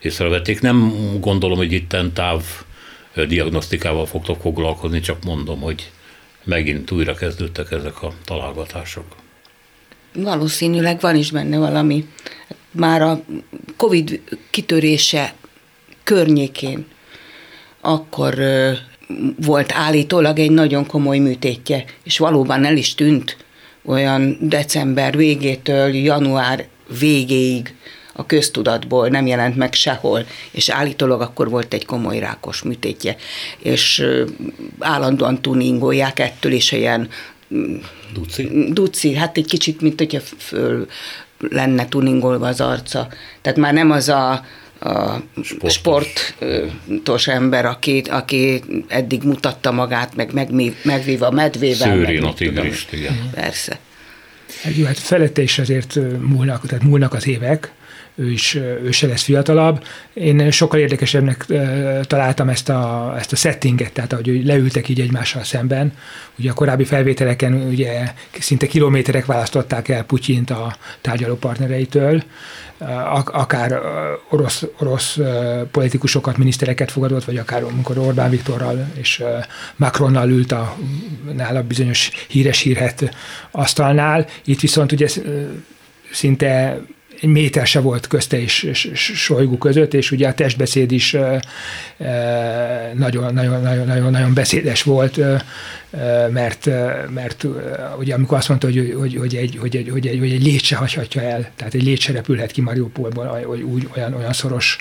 észrevették. 0.00 0.60
Nem 0.60 0.92
gondolom, 1.20 1.56
hogy 1.56 1.72
itten 1.72 2.12
táv 2.12 2.42
diagnosztikával 3.28 4.06
fogtok 4.06 4.40
foglalkozni, 4.40 5.00
csak 5.00 5.24
mondom, 5.24 5.60
hogy 5.60 5.90
megint 6.44 6.90
újra 6.90 7.14
kezdődtek 7.14 7.70
ezek 7.70 8.02
a 8.02 8.12
találgatások. 8.24 9.04
Valószínűleg 10.14 11.00
van 11.00 11.16
is 11.16 11.30
benne 11.30 11.58
valami. 11.58 12.08
Már 12.70 13.02
a 13.02 13.20
Covid 13.76 14.20
kitörése 14.50 15.34
környékén 16.04 16.86
akkor 17.80 18.34
volt 19.44 19.72
állítólag 19.72 20.38
egy 20.38 20.50
nagyon 20.50 20.86
komoly 20.86 21.18
műtétje, 21.18 21.84
és 22.04 22.18
valóban 22.18 22.64
el 22.64 22.76
is 22.76 22.94
tűnt 22.94 23.36
olyan 23.84 24.36
december 24.40 25.16
végétől 25.16 25.94
január 25.94 26.66
végéig 26.98 27.74
a 28.12 28.26
köztudatból 28.26 29.08
nem 29.08 29.26
jelent 29.26 29.56
meg 29.56 29.74
sehol, 29.74 30.26
és 30.50 30.68
állítólag 30.68 31.20
akkor 31.20 31.50
volt 31.50 31.74
egy 31.74 31.84
komoly 31.84 32.18
rákos 32.18 32.62
műtétje, 32.62 33.16
és 33.58 34.04
állandóan 34.78 35.42
tuningolják 35.42 36.18
ettől 36.18 36.52
is 36.52 36.72
ilyen 36.72 37.08
Duci? 38.14 38.72
Duci, 38.72 39.14
hát 39.14 39.36
egy 39.36 39.46
kicsit, 39.46 39.80
mint 39.80 39.98
hogyha 39.98 40.20
föl 40.38 40.86
lenne 41.38 41.88
tuningolva 41.88 42.46
az 42.46 42.60
arca. 42.60 43.08
Tehát 43.42 43.58
már 43.58 43.72
nem 43.72 43.90
az 43.90 44.08
a 44.08 44.44
a 44.84 45.22
sportos, 45.42 46.34
sportos 46.38 47.28
ember, 47.28 47.66
aki, 47.66 48.02
aki 48.10 48.62
eddig 48.88 49.22
mutatta 49.22 49.72
magát, 49.72 50.16
meg, 50.16 50.32
meg 50.32 50.50
megvív 50.82 51.22
a 51.22 51.30
medvével. 51.30 51.96
Szőrén 51.96 52.22
a 52.22 52.34
tigrist, 52.34 52.92
igen. 52.92 53.30
Persze. 53.34 53.78
Egy, 54.62 54.82
hát 54.86 54.98
felette 54.98 55.42
is 55.42 55.58
azért 55.58 55.98
múlnak, 56.20 56.66
tehát 56.66 56.84
múlnak 56.84 57.14
az 57.14 57.26
évek, 57.26 57.72
ő 58.14 58.30
is, 58.30 58.54
ő 58.54 58.90
se 58.90 59.06
lesz 59.06 59.22
fiatalabb. 59.22 59.84
Én 60.12 60.50
sokkal 60.50 60.80
érdekesebbnek 60.80 61.46
találtam 62.02 62.48
ezt 62.48 62.68
a, 62.68 63.14
ezt 63.18 63.32
a 63.32 63.36
settinget, 63.36 63.92
tehát 63.92 64.12
ahogy 64.12 64.44
leültek 64.44 64.88
így 64.88 65.00
egymással 65.00 65.44
szemben. 65.44 65.92
Ugye 66.38 66.50
a 66.50 66.54
korábbi 66.54 66.84
felvételeken 66.84 67.54
ugye 67.54 68.12
szinte 68.38 68.66
kilométerek 68.66 69.26
választották 69.26 69.88
el 69.88 70.04
Putyint 70.04 70.50
a 70.50 70.76
tárgyaló 71.00 71.34
partnereitől, 71.34 72.22
akár 73.24 73.80
orosz, 74.30 74.64
orosz 74.78 75.18
politikusokat, 75.70 76.36
minisztereket 76.36 76.90
fogadott, 76.90 77.24
vagy 77.24 77.36
akár 77.36 77.62
amikor 77.62 77.98
Orbán 77.98 78.30
Viktorral 78.30 78.86
és 78.94 79.22
Macronnal 79.76 80.30
ült 80.30 80.52
a 80.52 80.76
nála 81.32 81.62
bizonyos 81.62 82.10
híres 82.28 82.60
hírhet 82.60 83.16
asztalnál. 83.50 84.26
Itt 84.44 84.60
viszont 84.60 84.92
ugye 84.92 85.08
szinte 86.10 86.80
egy 87.24 87.30
méter 87.30 87.66
se 87.66 87.80
volt 87.80 88.06
közte 88.06 88.40
és, 88.40 88.62
és, 88.62 88.84
és 88.84 89.12
Solygó 89.14 89.58
között, 89.58 89.94
és 89.94 90.10
ugye 90.10 90.28
a 90.28 90.34
testbeszéd 90.34 90.92
is 90.92 91.16
nagyon, 92.94 93.34
nagyon, 93.34 93.62
nagyon, 93.62 93.86
nagyon, 93.86 94.10
nagyon 94.10 94.34
beszédes 94.34 94.82
volt, 94.82 95.20
mert, 96.30 96.68
mert 97.14 97.46
ugye 97.98 98.14
amikor 98.14 98.38
azt 98.38 98.48
mondta, 98.48 98.66
hogy, 98.66 98.94
hogy, 98.98 99.16
hogy, 99.16 99.36
egy, 99.36 99.56
hogy, 99.60 99.76
egy, 99.76 99.88
hogy, 99.88 100.06
egy, 100.06 100.18
hogy 100.18 100.32
egy 100.32 100.42
lét 100.42 100.62
se 100.62 100.76
hagyhatja 100.76 101.22
el, 101.22 101.50
tehát 101.56 101.74
egy 101.74 101.82
lét 101.82 102.00
se 102.00 102.12
repülhet 102.12 102.50
ki 102.50 102.60
Mariupolból, 102.60 103.44
hogy 103.46 103.62
úgy, 103.62 103.88
olyan, 103.96 104.14
olyan 104.14 104.32
szoros 104.32 104.78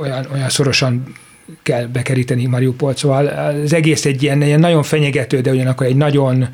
olyan, 0.00 0.26
olyan 0.32 0.48
szorosan 0.48 1.14
kell 1.62 1.86
bekeríteni 1.86 2.46
Mariupolt, 2.46 2.96
szóval 2.96 3.26
az 3.26 3.72
egész 3.72 4.04
egy 4.04 4.22
ilyen, 4.22 4.42
ilyen 4.42 4.60
nagyon 4.60 4.82
fenyegető, 4.82 5.40
de 5.40 5.50
ugyanakkor 5.50 5.86
egy 5.86 5.96
nagyon, 5.96 6.48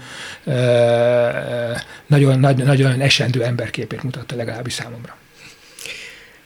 nagyon, 2.07 2.39
nagyon, 2.39 2.67
nagyon 2.67 3.01
esendő 3.01 3.43
emberképét 3.43 4.03
mutatta 4.03 4.37
legalábbis 4.37 4.73
számomra. 4.73 5.17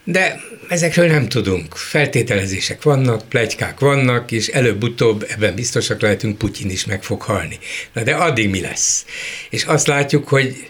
De 0.04 0.40
ezekről 0.68 1.06
nem 1.06 1.28
tudunk. 1.28 1.74
Feltételezések 1.76 2.82
vannak, 2.82 3.28
plegykák 3.28 3.80
vannak, 3.80 4.32
és 4.32 4.48
előbb-utóbb 4.48 5.26
ebben 5.28 5.54
biztosak 5.54 6.00
lehetünk, 6.00 6.38
Putyin 6.38 6.70
is 6.70 6.84
meg 6.84 7.02
fog 7.02 7.22
halni. 7.22 7.58
Na 7.92 8.02
de 8.02 8.14
addig 8.14 8.50
mi 8.50 8.60
lesz? 8.60 9.04
És 9.50 9.64
azt 9.64 9.86
látjuk, 9.86 10.28
hogy 10.28 10.68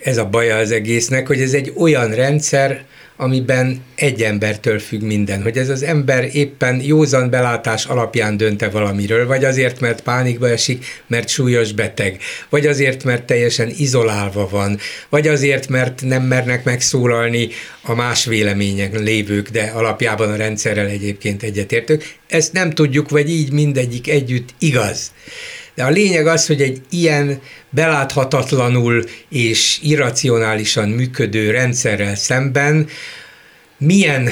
ez 0.00 0.16
a 0.16 0.28
baja 0.28 0.56
az 0.56 0.70
egésznek, 0.70 1.26
hogy 1.26 1.40
ez 1.40 1.52
egy 1.52 1.72
olyan 1.76 2.14
rendszer, 2.14 2.84
amiben 3.20 3.82
egy 3.94 4.22
embertől 4.22 4.78
függ 4.78 5.02
minden, 5.02 5.42
hogy 5.42 5.56
ez 5.56 5.68
az 5.68 5.82
ember 5.82 6.28
éppen 6.32 6.80
józan 6.80 7.30
belátás 7.30 7.84
alapján 7.86 8.36
dönte 8.36 8.68
valamiről, 8.68 9.26
vagy 9.26 9.44
azért, 9.44 9.80
mert 9.80 10.00
pánikba 10.00 10.48
esik, 10.48 10.84
mert 11.06 11.28
súlyos 11.28 11.72
beteg, 11.72 12.20
vagy 12.48 12.66
azért, 12.66 13.04
mert 13.04 13.24
teljesen 13.24 13.70
izolálva 13.76 14.48
van, 14.48 14.78
vagy 15.08 15.28
azért, 15.28 15.68
mert 15.68 16.02
nem 16.02 16.22
mernek 16.22 16.64
megszólalni 16.64 17.48
a 17.82 17.94
más 17.94 18.24
vélemények 18.24 18.98
lévők, 18.98 19.48
de 19.48 19.62
alapjában 19.62 20.30
a 20.30 20.36
rendszerrel 20.36 20.86
egyébként 20.86 21.42
egyetértők. 21.42 22.16
Ezt 22.28 22.52
nem 22.52 22.70
tudjuk, 22.70 23.08
vagy 23.10 23.30
így 23.30 23.52
mindegyik 23.52 24.08
együtt 24.08 24.48
igaz. 24.58 25.12
De 25.78 25.84
a 25.84 25.90
lényeg 25.90 26.26
az, 26.26 26.46
hogy 26.46 26.62
egy 26.62 26.80
ilyen 26.90 27.40
beláthatatlanul 27.70 29.04
és 29.28 29.78
irracionálisan 29.82 30.88
működő 30.88 31.50
rendszerrel 31.50 32.16
szemben 32.16 32.88
milyen 33.76 34.28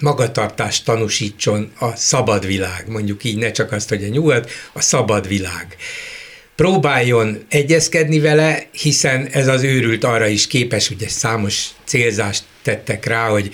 magatartást 0.00 0.84
tanúsítson 0.84 1.72
a 1.78 1.96
szabad 1.96 2.46
világ, 2.46 2.84
mondjuk 2.88 3.24
így 3.24 3.36
ne 3.36 3.50
csak 3.50 3.72
azt, 3.72 3.88
hogy 3.88 4.04
a 4.04 4.08
nyugat, 4.08 4.50
a 4.72 4.80
szabad 4.80 5.28
világ. 5.28 5.76
Próbáljon 6.56 7.44
egyezkedni 7.48 8.18
vele, 8.18 8.66
hiszen 8.72 9.26
ez 9.26 9.48
az 9.48 9.62
őrült 9.62 10.04
arra 10.04 10.26
is 10.26 10.46
képes, 10.46 10.90
ugye 10.90 11.08
számos 11.08 11.66
célzást 11.84 12.44
tettek 12.62 13.04
rá, 13.04 13.28
hogy 13.28 13.50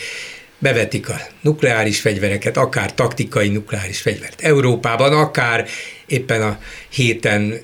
bevetik 0.62 1.08
a 1.08 1.20
nukleáris 1.40 2.00
fegyvereket, 2.00 2.56
akár 2.56 2.94
taktikai 2.94 3.48
nukleáris 3.48 4.00
fegyvert 4.00 4.40
Európában, 4.40 5.12
akár 5.12 5.68
éppen 6.06 6.42
a 6.42 6.58
héten 6.88 7.58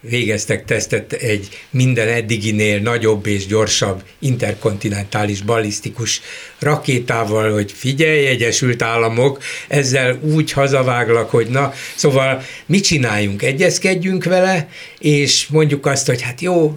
végeztek 0.00 0.64
tesztet 0.64 1.12
egy 1.12 1.48
minden 1.70 2.08
eddiginél 2.08 2.80
nagyobb 2.80 3.26
és 3.26 3.46
gyorsabb 3.46 4.02
interkontinentális 4.18 5.42
ballisztikus 5.42 6.20
rakétával, 6.58 7.52
hogy 7.52 7.72
figyelj, 7.72 8.26
Egyesült 8.26 8.82
Államok, 8.82 9.42
ezzel 9.68 10.18
úgy 10.22 10.52
hazaváglak, 10.52 11.30
hogy 11.30 11.46
na, 11.46 11.72
szóval 11.96 12.42
mit 12.66 12.84
csináljunk? 12.84 13.42
Egyezkedjünk 13.42 14.24
vele, 14.24 14.68
és 14.98 15.46
mondjuk 15.46 15.86
azt, 15.86 16.06
hogy 16.06 16.22
hát 16.22 16.40
jó, 16.40 16.76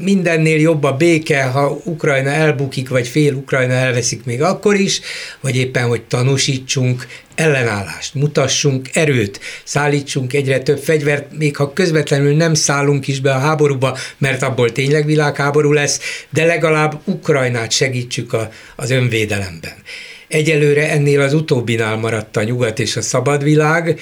mindennél 0.00 0.60
jobb 0.60 0.84
a 0.84 0.92
béke, 0.92 1.42
ha 1.42 1.80
Ukrajna 1.84 2.30
elbukik, 2.30 2.88
vagy 2.88 3.08
fél 3.08 3.34
Ukrajna 3.34 3.72
elveszik 3.72 4.24
még 4.24 4.42
akkor 4.42 4.74
is, 4.74 5.00
vagy 5.40 5.56
éppen, 5.56 5.86
hogy 5.86 6.02
tanúsítsunk 6.02 7.06
ellenállást, 7.34 8.14
mutassunk 8.14 8.88
erőt, 8.92 9.40
szállítsunk 9.64 10.32
egyre 10.32 10.58
több 10.58 10.78
fegyvert, 10.78 11.38
még 11.38 11.56
ha 11.56 11.72
közvetlenül 11.72 12.36
nem 12.36 12.54
szállunk 12.54 13.08
is 13.08 13.20
be 13.20 13.34
a 13.34 13.38
háborúba, 13.38 13.98
mert 14.18 14.42
abból 14.42 14.72
tényleg 14.72 15.06
világháború 15.06 15.72
lesz, 15.72 16.00
de 16.30 16.44
legalább 16.44 17.00
Ukrajnát 17.04 17.70
segítsük 17.70 18.32
a, 18.32 18.50
az 18.76 18.90
önvédelemben. 18.90 19.74
Egyelőre 20.28 20.90
ennél 20.90 21.20
az 21.20 21.34
utóbbinál 21.34 21.96
maradt 21.96 22.36
a 22.36 22.42
nyugat 22.42 22.78
és 22.78 22.96
a 22.96 23.02
szabad 23.02 23.42
világ, 23.42 24.00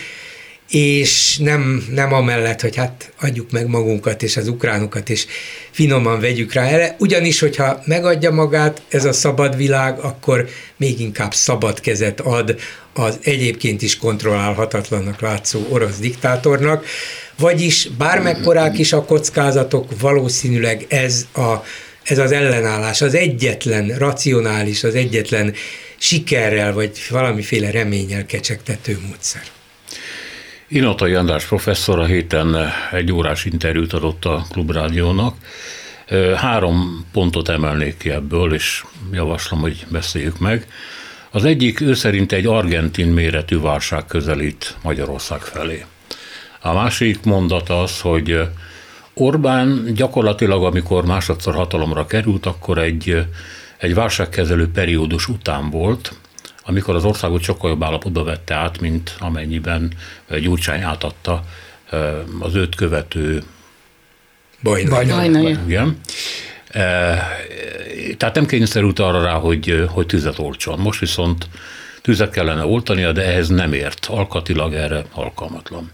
és 0.68 1.36
nem, 1.38 1.86
nem 1.90 2.12
amellett, 2.12 2.60
hogy 2.60 2.76
hát 2.76 3.12
adjuk 3.20 3.50
meg 3.50 3.66
magunkat 3.66 4.22
és 4.22 4.36
az 4.36 4.48
ukránokat, 4.48 5.10
és 5.10 5.26
finoman 5.70 6.20
vegyük 6.20 6.52
rá 6.52 6.66
ele. 6.66 6.96
Ugyanis, 6.98 7.40
hogyha 7.40 7.82
megadja 7.84 8.30
magát 8.30 8.82
ez 8.88 9.04
a 9.04 9.12
szabad 9.12 9.56
világ, 9.56 9.98
akkor 9.98 10.48
még 10.76 11.00
inkább 11.00 11.34
szabad 11.34 11.80
kezet 11.80 12.20
ad 12.20 12.56
az 12.92 13.18
egyébként 13.22 13.82
is 13.82 13.96
kontrollálhatatlannak 13.96 15.20
látszó 15.20 15.66
orosz 15.68 15.98
diktátornak, 15.98 16.86
vagyis 17.38 17.88
bármekkorák 17.98 18.78
is 18.78 18.92
a 18.92 19.04
kockázatok, 19.04 20.00
valószínűleg 20.00 20.86
ez, 20.88 21.26
a, 21.34 21.54
ez 22.02 22.18
az 22.18 22.32
ellenállás, 22.32 23.02
az 23.02 23.14
egyetlen 23.14 23.98
racionális, 23.98 24.84
az 24.84 24.94
egyetlen 24.94 25.54
sikerrel, 25.98 26.72
vagy 26.72 26.90
valamiféle 27.10 27.70
reménnyel 27.70 28.26
kecsegtető 28.26 28.98
módszer. 29.08 29.42
Inatai 30.68 31.14
András 31.14 31.44
professzor 31.44 31.98
a 31.98 32.04
héten 32.04 32.56
egy 32.92 33.12
órás 33.12 33.44
interjút 33.44 33.92
adott 33.92 34.24
a 34.24 34.44
Klubrádiónak. 34.50 35.36
Három 36.36 37.06
pontot 37.12 37.48
emelnék 37.48 37.96
ki 37.96 38.10
ebből, 38.10 38.54
és 38.54 38.84
javaslom, 39.12 39.60
hogy 39.60 39.86
beszéljük 39.88 40.38
meg. 40.38 40.66
Az 41.30 41.44
egyik 41.44 41.80
ő 41.80 41.94
szerint 41.94 42.32
egy 42.32 42.46
argentin 42.46 43.06
méretű 43.06 43.60
válság 43.60 44.06
közelít 44.06 44.76
Magyarország 44.82 45.40
felé. 45.40 45.84
A 46.60 46.72
másik 46.72 47.22
mondat 47.22 47.68
az, 47.68 48.00
hogy 48.00 48.40
Orbán 49.14 49.94
gyakorlatilag, 49.94 50.64
amikor 50.64 51.06
másodszor 51.06 51.54
hatalomra 51.54 52.06
került, 52.06 52.46
akkor 52.46 52.78
egy, 52.78 53.26
egy 53.76 53.94
válságkezelő 53.94 54.68
periódus 54.70 55.28
után 55.28 55.70
volt, 55.70 56.12
amikor 56.64 56.94
az 56.94 57.04
országot 57.04 57.42
sokkal 57.42 57.70
jobb 57.70 57.82
állapotba 57.82 58.24
vette 58.24 58.54
át, 58.54 58.80
mint 58.80 59.16
amennyiben 59.18 59.92
Gyurcsány 60.40 60.80
átadta 60.80 61.44
az 62.40 62.54
őt 62.54 62.74
követő 62.74 63.42
Bajnai. 64.62 65.56
Igen. 65.66 66.00
Tehát 68.16 68.34
nem 68.34 68.46
kényszerült 68.46 68.98
arra 68.98 69.22
rá, 69.22 69.32
hogy, 69.32 69.86
hogy 69.88 70.06
tüzet 70.06 70.38
oltson. 70.38 70.78
Most 70.78 71.00
viszont 71.00 71.48
tüzet 72.02 72.30
kellene 72.30 72.64
oltania, 72.64 73.12
de 73.12 73.22
ehhez 73.22 73.48
nem 73.48 73.72
ért. 73.72 74.06
Alkatilag 74.10 74.74
erre 74.74 75.04
alkalmatlan. 75.12 75.90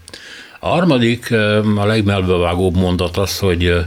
A 0.59 0.67
harmadik, 0.67 1.31
a 1.75 1.85
legmelbevágóbb 1.85 2.75
mondat 2.75 3.17
az, 3.17 3.39
hogy, 3.39 3.85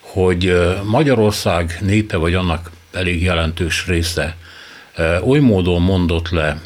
hogy 0.00 0.54
Magyarország 0.84 1.78
népe, 1.80 2.16
vagy 2.16 2.34
annak 2.34 2.70
elég 2.92 3.22
jelentős 3.22 3.86
része 3.86 4.36
oly 5.22 5.38
módon 5.38 5.82
mondott 5.82 6.28
le 6.28 6.60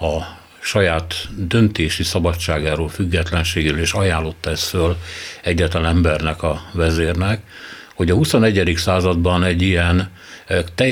a 0.00 0.38
saját 0.60 1.14
döntési 1.36 2.02
szabadságáról, 2.02 2.88
függetlenségéről, 2.88 3.80
és 3.80 3.92
ajánlotta 3.92 4.50
ezt 4.50 4.64
föl 4.64 4.96
egyetlen 5.42 5.86
embernek, 5.86 6.42
a 6.42 6.62
vezérnek, 6.72 7.42
hogy 7.94 8.10
a 8.10 8.14
21. 8.14 8.72
században 8.76 9.44
egy 9.44 9.62
ilyen 9.62 10.10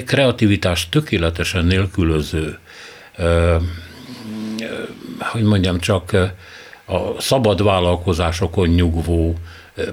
kreativitás 0.07 0.89
tökéletesen 0.89 1.65
nélkülöző, 1.65 2.59
hogy 5.19 5.43
mondjam 5.43 5.79
csak, 5.79 6.13
a 6.87 7.21
szabad 7.21 7.63
vállalkozásokon 7.63 8.69
nyugvó, 8.69 9.35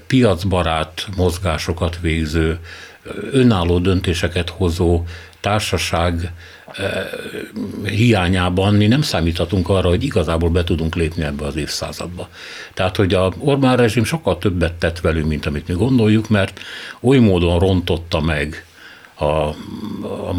piacbarát 0.08 1.08
mozgásokat 1.16 2.00
végző, 2.02 2.60
önálló 3.32 3.80
döntéseket 3.80 4.50
hozó 4.50 5.04
társaság 5.40 6.32
hiányában 7.84 8.74
mi 8.74 8.88
nem 8.88 9.02
számíthatunk 9.02 9.70
arra, 9.70 9.90
hogy 9.90 10.04
igazából 10.04 10.50
be 10.50 10.64
tudunk 10.64 10.96
lépni 10.96 11.24
ebbe 11.24 11.46
az 11.46 11.56
évszázadba. 11.56 12.30
Tehát, 12.74 12.96
hogy 12.96 13.14
a 13.14 13.34
Orbán 13.40 13.78
rezsim 13.78 14.04
sokkal 14.04 14.38
többet 14.38 14.74
tett 14.74 15.00
velünk, 15.00 15.28
mint 15.28 15.46
amit 15.46 15.68
mi 15.68 15.74
gondoljuk, 15.74 16.30
mert 16.30 16.60
oly 17.02 17.18
módon 17.18 17.60
rontotta 17.60 18.22
meg 18.22 18.66
a, 19.14 19.24
a, 19.24 19.56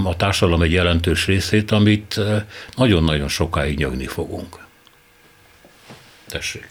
a 0.05 0.16
társadalom 0.16 0.62
egy 0.62 0.72
jelentős 0.72 1.27
részét, 1.27 1.70
amit 1.70 2.18
eh, 2.18 2.42
nagyon-nagyon 2.77 3.29
sokáig 3.29 3.79
nyögni 3.79 4.07
fogunk. 4.07 4.59
Tessék. 6.29 6.68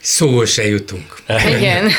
Szó 0.00 0.44
se 0.44 0.66
jutunk. 0.66 1.14
Igen. 1.56 1.90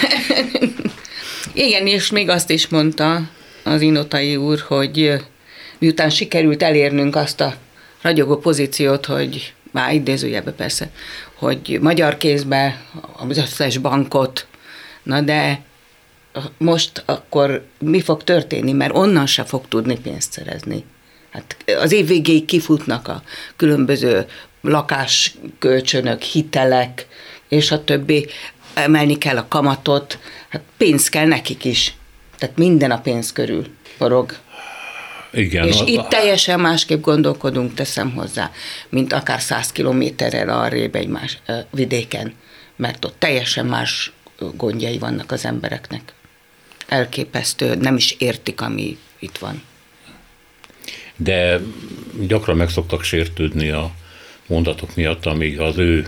Igen, 1.53 1.88
és 1.88 2.12
még 2.12 2.29
azt 2.29 2.49
is 2.49 2.67
mondta 2.67 3.29
az 3.63 3.81
Inotai 3.81 4.36
úr, 4.36 4.60
hogy 4.67 5.21
miután 5.81 6.09
sikerült 6.09 6.63
elérnünk 6.63 7.15
azt 7.15 7.41
a 7.41 7.55
ragyogó 8.01 8.37
pozíciót, 8.37 9.05
hogy 9.05 9.53
már 9.71 9.93
idézőjebe 9.93 10.51
persze, 10.51 10.89
hogy 11.33 11.77
magyar 11.81 12.17
kézbe 12.17 12.85
az 13.29 13.37
összes 13.37 13.77
bankot, 13.77 14.47
na 15.03 15.21
de 15.21 15.61
most 16.57 17.03
akkor 17.05 17.65
mi 17.79 18.01
fog 18.01 18.23
történni, 18.23 18.71
mert 18.71 18.95
onnan 18.95 19.25
se 19.25 19.43
fog 19.43 19.67
tudni 19.67 19.99
pénzt 19.99 20.31
szerezni. 20.31 20.83
Hát 21.31 21.57
az 21.81 21.91
év 21.91 22.07
végéig 22.07 22.45
kifutnak 22.45 23.07
a 23.07 23.23
különböző 23.55 24.25
lakáskölcsönök, 24.61 26.21
hitelek, 26.21 27.07
és 27.47 27.71
a 27.71 27.83
többi, 27.83 28.27
emelni 28.73 29.17
kell 29.17 29.37
a 29.37 29.47
kamatot, 29.47 30.19
hát 30.49 30.61
pénz 30.77 31.09
kell 31.09 31.25
nekik 31.25 31.65
is. 31.65 31.95
Tehát 32.37 32.57
minden 32.57 32.91
a 32.91 33.01
pénz 33.01 33.31
körül 33.31 33.67
forog. 33.97 34.37
Igen. 35.33 35.67
És 35.67 35.79
a, 35.79 35.83
itt 35.85 36.07
teljesen 36.07 36.59
másképp 36.59 37.01
gondolkodunk, 37.01 37.73
teszem 37.73 38.11
hozzá, 38.11 38.51
mint 38.89 39.13
akár 39.13 39.41
száz 39.41 39.71
kilométerrel 39.71 40.49
arrébb 40.49 40.95
egy 40.95 41.07
más 41.07 41.39
vidéken, 41.71 42.33
mert 42.75 43.05
ott 43.05 43.15
teljesen 43.19 43.65
más 43.65 44.11
gondjai 44.55 44.97
vannak 44.97 45.31
az 45.31 45.45
embereknek. 45.45 46.13
Elképesztő, 46.87 47.75
nem 47.75 47.95
is 47.95 48.15
értik, 48.17 48.61
ami 48.61 48.97
itt 49.19 49.37
van. 49.37 49.63
De 51.15 51.59
gyakran 52.27 52.57
meg 52.57 52.69
szoktak 52.69 53.03
sértődni 53.03 53.69
a 53.69 53.91
mondatok 54.47 54.95
miatt, 54.95 55.25
amíg 55.25 55.59
az 55.59 55.77
ő, 55.77 56.07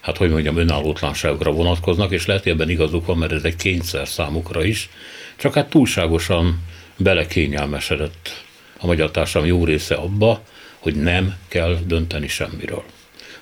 hát 0.00 0.16
hogy 0.16 0.30
mondjam, 0.30 0.56
önállótlanságra 0.56 1.50
vonatkoznak, 1.50 2.10
és 2.10 2.26
lehet, 2.26 2.46
ebben 2.46 2.70
igazuk 2.70 3.06
van, 3.06 3.18
mert 3.18 3.32
ez 3.32 3.42
egy 3.42 3.56
kényszer 3.56 4.08
számukra 4.08 4.64
is, 4.64 4.88
csak 5.36 5.54
hát 5.54 5.70
túlságosan 5.70 6.62
belekényelmesedett 6.96 8.46
a 8.78 8.86
magyar 8.86 9.10
társadalom 9.10 9.56
jó 9.56 9.64
része 9.64 9.94
abba, 9.94 10.42
hogy 10.78 10.94
nem 10.94 11.34
kell 11.48 11.78
dönteni 11.86 12.28
semmiről. 12.28 12.84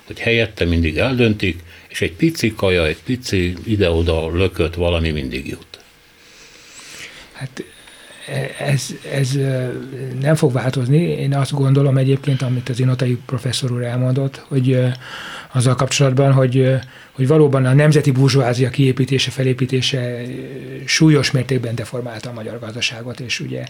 Hogy 0.07 0.19
helyette 0.19 0.65
mindig 0.65 0.99
eldöntik, 0.99 1.63
és 1.89 2.01
egy 2.01 2.13
pici 2.13 2.55
kaja, 2.55 2.87
egy 2.87 3.03
pici 3.05 3.55
ide-oda 3.65 4.37
lökött 4.37 4.75
valami 4.75 5.11
mindig 5.11 5.49
jut. 5.49 5.79
Hát 7.33 7.65
ez, 8.59 8.95
ez 9.13 9.39
nem 10.21 10.35
fog 10.35 10.53
változni. 10.53 10.99
Én 10.99 11.35
azt 11.35 11.53
gondolom 11.53 11.97
egyébként, 11.97 12.43
amit 12.43 12.69
az 12.69 12.81
Inotai 12.81 13.19
professzor 13.27 13.73
úr 13.73 13.83
elmondott, 13.83 14.43
hogy 14.49 14.79
azzal 15.57 15.75
kapcsolatban, 15.75 16.33
hogy, 16.33 16.75
hogy 17.13 17.27
valóban 17.27 17.67
a 17.67 17.73
nemzeti 17.73 18.11
burzsóázia 18.11 18.71
kiépítése, 18.71 19.31
felépítése 19.31 20.21
súlyos 20.85 21.31
mértékben 21.31 21.75
deformálta 21.75 22.31
a 22.31 22.33
magyar 22.33 22.59
gazdaságot, 22.59 23.21
és 23.21 23.41
ugye 23.41 23.65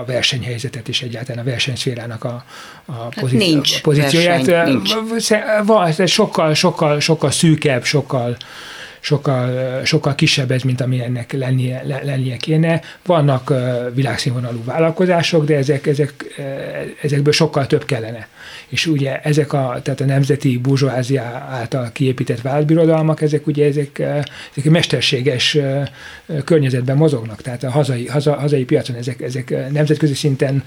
a 0.00 0.04
versenyhelyzetet 0.04 0.88
és 0.88 1.02
egyáltalán 1.02 1.46
a 1.46 1.50
versenyszférának 1.50 2.24
a, 2.24 2.44
a, 2.84 2.92
hát 2.92 3.20
pozíci- 3.20 3.50
nincs 3.50 3.76
a 3.76 3.78
pozícióját. 3.82 4.44
Verseny, 4.44 4.72
nincs. 4.72 4.94
Van, 5.64 5.86
ez 5.86 6.10
sokkal, 6.10 6.54
sokkal, 6.54 7.00
sokkal 7.00 7.30
szűkebb, 7.30 7.84
sokkal 7.84 8.36
sokkal, 9.04 9.84
sokkal 9.84 10.14
kisebb 10.14 10.50
ez, 10.50 10.62
mint 10.62 10.80
ami 10.80 11.02
ennek 11.02 11.32
lennie, 11.32 11.82
lennie 12.02 12.36
kéne. 12.36 12.80
Vannak 13.06 13.54
világszínvonalú 13.94 14.64
vállalkozások, 14.64 15.44
de 15.44 15.56
ezek, 15.56 15.86
ezek, 15.86 16.42
ezekből 17.02 17.32
sokkal 17.32 17.66
több 17.66 17.84
kellene. 17.84 18.28
És 18.68 18.86
ugye 18.86 19.20
ezek 19.20 19.52
a, 19.52 19.80
tehát 19.82 20.00
a 20.00 20.04
nemzeti 20.04 20.58
burzsóázia 20.58 21.22
által 21.50 21.90
kiépített 21.92 22.40
vállalatbirodalmak, 22.40 23.20
ezek 23.22 23.46
ugye 23.46 23.66
ezek, 23.66 23.98
ezek 23.98 24.70
mesterséges 24.70 25.58
környezetben 26.44 26.96
mozognak, 26.96 27.42
tehát 27.42 27.62
a 27.62 27.70
hazai, 27.70 28.06
haza, 28.06 28.34
hazai 28.34 28.64
piacon 28.64 28.96
ezek, 28.96 29.20
ezek 29.20 29.70
nemzetközi 29.72 30.14
szinten 30.14 30.64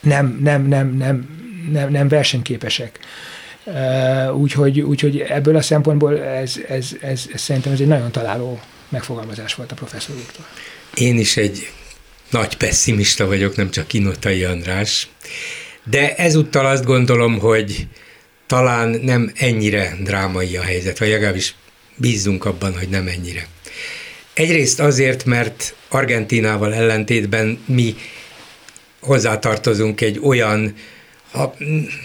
nem, 0.00 0.38
nem, 0.42 0.66
nem, 0.66 0.96
nem, 0.96 1.28
nem, 1.70 1.90
nem 1.90 2.08
versenyképesek. 2.08 2.98
Úgyhogy, 4.34 4.80
úgyhogy 4.80 5.18
ebből 5.18 5.56
a 5.56 5.62
szempontból 5.62 6.18
ez, 6.18 6.54
ez, 6.68 6.88
ez, 7.00 7.24
ez 7.32 7.40
szerintem 7.40 7.72
ez 7.72 7.80
egy 7.80 7.86
nagyon 7.86 8.12
találó 8.12 8.60
megfogalmazás 8.88 9.54
volt 9.54 9.72
a 9.72 9.74
professzor 9.74 10.16
úrtól. 10.16 10.46
Én 10.94 11.18
is 11.18 11.36
egy 11.36 11.70
nagy 12.30 12.56
pessimista 12.56 13.26
vagyok, 13.26 13.56
nem 13.56 13.70
csak 13.70 13.92
Inotai 13.92 14.44
András, 14.44 15.08
de 15.84 16.14
ezúttal 16.14 16.66
azt 16.66 16.84
gondolom, 16.84 17.38
hogy 17.38 17.86
talán 18.46 18.88
nem 18.88 19.32
ennyire 19.36 19.96
drámai 20.02 20.56
a 20.56 20.62
helyzet, 20.62 20.98
vagy 20.98 21.08
legalábbis 21.08 21.54
bízzunk 21.96 22.44
abban, 22.44 22.78
hogy 22.78 22.88
nem 22.88 23.06
ennyire. 23.06 23.46
Egyrészt 24.32 24.80
azért, 24.80 25.24
mert 25.24 25.74
Argentinával 25.88 26.74
ellentétben 26.74 27.58
mi 27.66 27.96
hozzátartozunk 29.00 30.00
egy 30.00 30.20
olyan 30.22 30.74
ha 31.30 31.54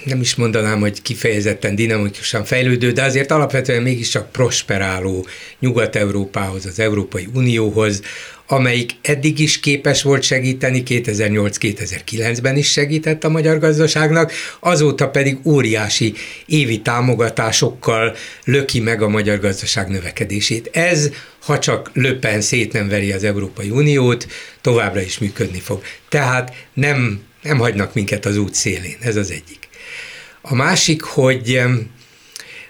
nem 0.03 0.21
is 0.21 0.35
mondanám, 0.35 0.79
hogy 0.79 1.01
kifejezetten 1.01 1.75
dinamikusan 1.75 2.43
fejlődő, 2.43 2.91
de 2.91 3.03
azért 3.03 3.31
alapvetően 3.31 3.81
mégiscsak 3.81 4.31
prosperáló 4.31 5.25
Nyugat-Európához, 5.59 6.65
az 6.65 6.79
Európai 6.79 7.27
Unióhoz, 7.33 8.01
amelyik 8.47 8.91
eddig 9.01 9.39
is 9.39 9.59
képes 9.59 10.01
volt 10.01 10.23
segíteni, 10.23 10.83
2008-2009-ben 10.87 12.57
is 12.57 12.71
segített 12.71 13.23
a 13.23 13.29
magyar 13.29 13.59
gazdaságnak, 13.59 14.31
azóta 14.59 15.09
pedig 15.09 15.37
óriási 15.43 16.13
évi 16.45 16.81
támogatásokkal 16.81 18.15
löki 18.43 18.79
meg 18.79 19.01
a 19.01 19.07
magyar 19.07 19.39
gazdaság 19.39 19.87
növekedését. 19.87 20.69
Ez, 20.73 21.09
ha 21.39 21.59
csak 21.59 21.91
löpen 21.93 22.41
szét 22.41 22.73
nem 22.73 22.87
veri 22.87 23.11
az 23.11 23.23
Európai 23.23 23.69
Uniót, 23.69 24.27
továbbra 24.61 25.01
is 25.01 25.17
működni 25.17 25.59
fog. 25.59 25.81
Tehát 26.09 26.53
nem 26.73 27.21
nem 27.45 27.57
hagynak 27.57 27.93
minket 27.93 28.25
az 28.25 28.37
út 28.37 28.53
szélén, 28.53 28.97
ez 28.99 29.15
az 29.15 29.31
egyik. 29.31 29.67
A 30.41 30.55
másik, 30.55 31.01
hogy 31.01 31.61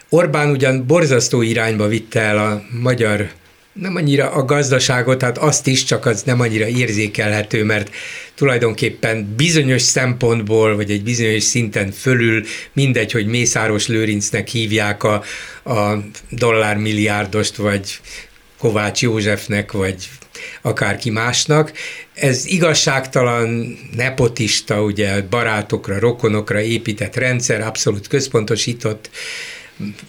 Orbán 0.08 0.50
ugyan 0.50 0.86
borzasztó 0.86 1.42
irányba 1.42 1.86
vitte 1.86 2.20
el 2.20 2.38
a 2.38 2.62
magyar 2.70 3.30
nem 3.80 3.96
annyira 3.96 4.30
a 4.30 4.44
gazdaságot, 4.44 5.22
hát 5.22 5.38
azt 5.38 5.66
is, 5.66 5.84
csak 5.84 6.06
az 6.06 6.22
nem 6.22 6.40
annyira 6.40 6.66
érzékelhető, 6.66 7.64
mert 7.64 7.90
tulajdonképpen 8.34 9.34
bizonyos 9.36 9.82
szempontból, 9.82 10.76
vagy 10.76 10.90
egy 10.90 11.02
bizonyos 11.02 11.42
szinten 11.42 11.90
fölül, 11.90 12.44
mindegy, 12.72 13.12
hogy 13.12 13.26
Mészáros 13.26 13.86
Lőrincnek 13.86 14.48
hívják 14.48 15.02
a, 15.02 15.22
a 15.64 15.98
dollármilliárdost, 16.30 17.56
vagy 17.56 18.00
Kovács 18.58 19.02
Józsefnek, 19.02 19.72
vagy 19.72 20.08
akárki 20.66 21.10
másnak. 21.10 21.72
Ez 22.14 22.46
igazságtalan, 22.46 23.78
nepotista, 23.96 24.82
ugye 24.82 25.22
barátokra, 25.22 25.98
rokonokra 25.98 26.60
épített 26.60 27.16
rendszer, 27.16 27.60
abszolút 27.60 28.08
központosított, 28.08 29.10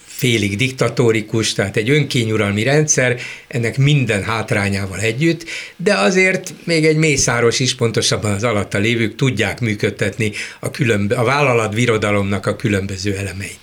félig 0.05 0.55
diktatórikus, 0.55 1.53
tehát 1.53 1.77
egy 1.77 1.89
önkényuralmi 1.89 2.63
rendszer, 2.63 3.19
ennek 3.47 3.77
minden 3.77 4.23
hátrányával 4.23 4.99
együtt, 4.99 5.45
de 5.75 5.93
azért 5.93 6.53
még 6.63 6.85
egy 6.85 6.97
mészáros 6.97 7.59
is, 7.59 7.75
pontosabban 7.75 8.31
az 8.31 8.43
alatta 8.43 8.77
lévők 8.77 9.15
tudják 9.15 9.59
működtetni 9.59 10.31
a, 10.59 10.71
különb- 10.71 11.11
a 11.11 11.23
vállalat 11.23 11.73
virodalomnak 11.73 12.45
a 12.45 12.55
különböző 12.55 13.15
elemeit. 13.15 13.59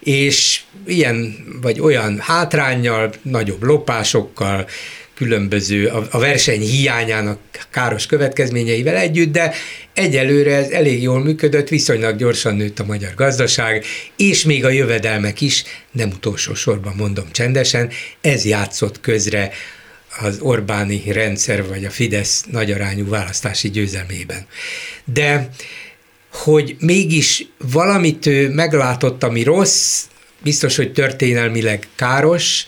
És 0.00 0.60
ilyen 0.86 1.36
vagy 1.62 1.80
olyan 1.80 2.18
hátrányjal, 2.18 3.12
nagyobb 3.22 3.62
lopásokkal, 3.62 4.66
különböző, 5.18 5.86
a, 5.86 6.06
a 6.10 6.18
verseny 6.18 6.60
hiányának 6.60 7.38
káros 7.70 8.06
következményeivel 8.06 8.96
együtt, 8.96 9.32
de 9.32 9.54
egyelőre 9.92 10.54
ez 10.54 10.70
elég 10.70 11.02
jól 11.02 11.22
működött, 11.22 11.68
viszonylag 11.68 12.16
gyorsan 12.16 12.56
nőtt 12.56 12.78
a 12.78 12.84
magyar 12.84 13.14
gazdaság, 13.14 13.84
és 14.16 14.44
még 14.44 14.64
a 14.64 14.70
jövedelmek 14.70 15.40
is, 15.40 15.64
nem 15.90 16.10
utolsó 16.10 16.54
sorban 16.54 16.94
mondom 16.96 17.24
csendesen, 17.32 17.90
ez 18.20 18.44
játszott 18.44 19.00
közre 19.00 19.50
az 20.20 20.38
Orbáni 20.40 21.02
rendszer 21.12 21.66
vagy 21.66 21.84
a 21.84 21.90
Fidesz 21.90 22.44
nagyarányú 22.50 23.08
választási 23.08 23.70
győzelmében. 23.70 24.46
De 25.04 25.48
hogy 26.32 26.76
mégis 26.80 27.46
valamit 27.72 28.26
ő 28.26 28.48
meglátott, 28.48 29.22
ami 29.22 29.42
rossz, 29.42 30.04
biztos, 30.42 30.76
hogy 30.76 30.92
történelmileg 30.92 31.86
káros, 31.94 32.66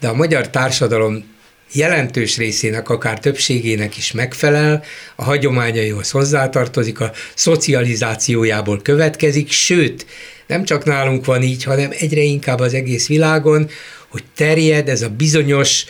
de 0.00 0.08
a 0.08 0.14
magyar 0.14 0.50
társadalom 0.50 1.36
jelentős 1.72 2.36
részének, 2.36 2.88
akár 2.88 3.20
többségének 3.20 3.96
is 3.96 4.12
megfelel, 4.12 4.84
a 5.16 5.24
hagyományaihoz 5.24 6.10
hozzátartozik, 6.10 7.00
a 7.00 7.12
szocializációjából 7.34 8.82
következik, 8.82 9.50
sőt, 9.50 10.06
nem 10.46 10.64
csak 10.64 10.84
nálunk 10.84 11.24
van 11.24 11.42
így, 11.42 11.64
hanem 11.64 11.90
egyre 11.98 12.20
inkább 12.20 12.60
az 12.60 12.74
egész 12.74 13.06
világon, 13.06 13.68
hogy 14.08 14.24
terjed 14.34 14.88
ez 14.88 15.02
a 15.02 15.08
bizonyos 15.08 15.84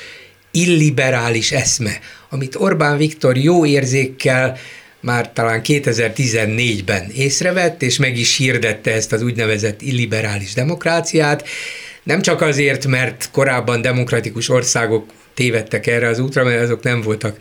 illiberális 0.51 1.53
eszme, 1.53 1.99
amit 2.29 2.55
Orbán 2.55 2.97
Viktor 2.97 3.37
jó 3.37 3.67
érzékkel 3.67 4.59
már 5.01 5.33
talán 5.33 5.61
2014-ben 5.65 7.11
észrevett, 7.11 7.83
és 7.83 7.99
meg 7.99 8.19
is 8.19 8.37
hirdette 8.37 8.93
ezt 8.93 9.13
az 9.13 9.23
úgynevezett 9.23 9.83
illiberális 9.83 10.55
demokráciát, 10.55 11.49
nem 12.03 12.23
csak 12.23 12.41
azért, 12.41 12.87
mert 12.87 13.29
korábban 13.33 13.83
demokratikus 13.83 14.49
országok 14.49 15.07
tévedtek 15.39 15.87
erre 15.87 16.09
az 16.09 16.19
útra, 16.19 16.45
mert 16.45 16.63
azok 16.63 16.83
nem 16.83 17.01
voltak 17.01 17.37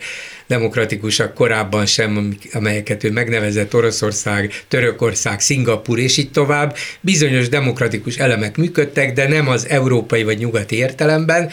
demokratikusak 0.46 1.34
korábban 1.34 1.86
sem, 1.86 2.36
amelyeket 2.52 3.04
ő 3.04 3.10
megnevezett 3.10 3.74
Oroszország, 3.74 4.64
Törökország, 4.68 5.40
Szingapur 5.40 5.98
és 5.98 6.16
így 6.16 6.30
tovább. 6.30 6.76
Bizonyos 7.00 7.48
demokratikus 7.48 8.16
elemek 8.16 8.56
működtek, 8.56 9.12
de 9.12 9.28
nem 9.28 9.48
az 9.48 9.68
európai 9.68 10.22
vagy 10.22 10.38
nyugati 10.38 10.76
értelemben, 10.76 11.50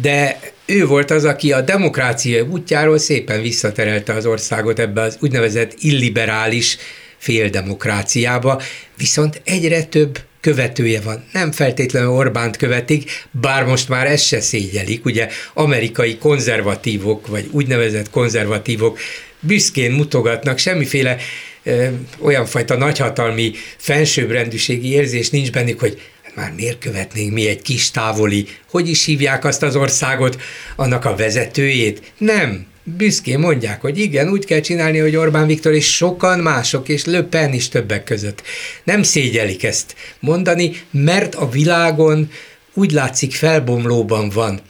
de 0.00 0.40
ő 0.66 0.86
volt 0.86 1.10
az, 1.10 1.24
aki 1.24 1.52
a 1.52 1.60
demokrácia 1.60 2.44
útjáról 2.44 2.98
szépen 2.98 3.42
visszaterelte 3.42 4.12
az 4.12 4.26
országot 4.26 4.78
ebbe 4.78 5.00
az 5.00 5.16
úgynevezett 5.20 5.74
illiberális 5.78 6.76
féldemokráciába, 7.18 8.62
viszont 8.96 9.40
egyre 9.44 9.84
több 9.84 10.18
követője 10.40 11.00
van. 11.00 11.24
Nem 11.32 11.52
feltétlenül 11.52 12.08
Orbánt 12.08 12.56
követik, 12.56 13.26
bár 13.30 13.64
most 13.64 13.88
már 13.88 14.06
ezt 14.06 14.26
se 14.26 14.40
szégyelik. 14.40 15.04
Ugye 15.04 15.28
amerikai 15.54 16.18
konzervatívok, 16.18 17.26
vagy 17.26 17.48
úgynevezett 17.50 18.10
konzervatívok 18.10 18.98
büszkén 19.40 19.92
mutogatnak, 19.92 20.58
semmiféle 20.58 21.16
ö, 21.62 21.86
olyan 22.18 22.46
fajta 22.46 22.76
nagyhatalmi 22.76 23.52
felsőbbrendűségi 23.76 24.90
érzés 24.90 25.30
nincs 25.30 25.50
bennük, 25.50 25.80
hogy 25.80 26.00
hát 26.22 26.34
már 26.34 26.52
miért 26.56 26.78
követnénk 26.78 27.32
mi 27.32 27.48
egy 27.48 27.62
kis 27.62 27.90
távoli, 27.90 28.46
hogy 28.70 28.88
is 28.88 29.04
hívják 29.04 29.44
azt 29.44 29.62
az 29.62 29.76
országot, 29.76 30.40
annak 30.76 31.04
a 31.04 31.16
vezetőjét? 31.16 32.12
Nem, 32.18 32.66
büszkén 32.96 33.38
mondják, 33.38 33.80
hogy 33.80 33.98
igen, 33.98 34.28
úgy 34.28 34.44
kell 34.44 34.60
csinálni, 34.60 34.98
hogy 34.98 35.16
Orbán 35.16 35.46
Viktor 35.46 35.72
és 35.72 35.94
sokan 35.94 36.38
mások, 36.38 36.88
és 36.88 37.04
Le 37.04 37.22
Pen 37.22 37.52
is 37.52 37.68
többek 37.68 38.04
között. 38.04 38.42
Nem 38.84 39.02
szégyelik 39.02 39.64
ezt 39.64 39.94
mondani, 40.20 40.80
mert 40.90 41.34
a 41.34 41.48
világon 41.48 42.30
úgy 42.74 42.90
látszik 42.90 43.34
felbomlóban 43.34 44.28
van 44.28 44.60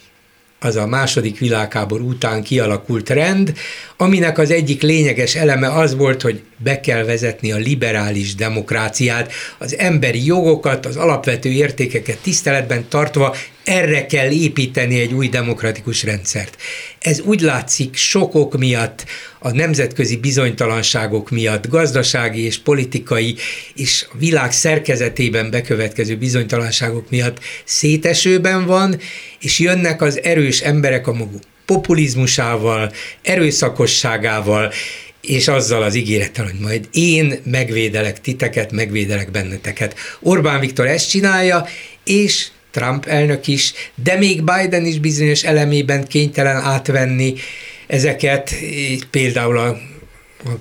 az 0.61 0.77
a 0.77 0.87
második 0.87 1.39
világháború 1.39 2.09
után 2.09 2.43
kialakult 2.43 3.11
rend, 3.11 3.53
aminek 3.97 4.39
az 4.39 4.51
egyik 4.51 4.83
lényeges 4.83 5.35
eleme 5.35 5.73
az 5.73 5.97
volt, 5.97 6.23
hogy 6.23 6.43
be 6.59 6.81
kell 6.81 7.05
vezetni 7.05 7.53
a 7.53 7.57
liberális 7.57 8.35
demokráciát, 8.35 9.33
az 9.59 9.77
emberi 9.79 10.25
jogokat, 10.25 10.87
az 10.87 10.97
alapvető 10.97 11.51
értékeket 11.51 12.19
tiszteletben 12.19 12.89
tartva 12.89 13.37
erre 13.65 14.07
kell 14.07 14.31
építeni 14.31 15.01
egy 15.01 15.13
új 15.13 15.29
demokratikus 15.29 16.03
rendszert. 16.03 16.57
Ez 17.01 17.21
úgy 17.21 17.41
látszik 17.41 17.97
sokok 17.97 18.59
miatt, 18.59 19.05
a 19.39 19.51
nemzetközi 19.51 20.17
bizonytalanságok 20.17 21.31
miatt, 21.31 21.69
gazdasági 21.69 22.45
és 22.45 22.59
politikai 22.59 23.37
és 23.75 24.07
a 24.13 24.17
világ 24.19 24.53
szerkezetében 24.53 25.51
bekövetkező 25.51 26.17
bizonytalanságok 26.17 27.11
miatt 27.11 27.39
szétesőben 27.65 28.67
van, 28.67 29.01
és 29.41 29.59
jönnek 29.59 30.03
az 30.03 30.23
erős 30.23 30.61
emberek 30.61 31.07
a 31.07 31.13
maguk 31.13 31.43
populizmusával, 31.65 32.93
erőszakosságával, 33.23 34.73
és 35.29 35.49
azzal 35.49 35.83
az 35.83 35.95
ígérettel, 35.95 36.45
hogy 36.45 36.59
majd 36.61 36.89
én 36.93 37.41
megvédelek 37.45 38.21
titeket, 38.21 38.73
megvédelek 38.73 39.31
benneteket. 39.31 39.95
Orbán 40.21 40.61
Viktor 40.61 40.87
ezt 40.87 41.11
csinálja, 41.11 41.67
és 42.05 42.49
Trump 42.71 43.07
elnök 43.07 43.47
is, 43.47 43.73
de 43.95 44.15
még 44.15 44.43
Biden 44.43 44.85
is 44.85 44.99
bizonyos 44.99 45.45
elemében 45.45 46.07
kénytelen 46.07 46.57
átvenni 46.57 47.35
ezeket, 47.87 48.55
például 49.11 49.59
a 49.59 49.79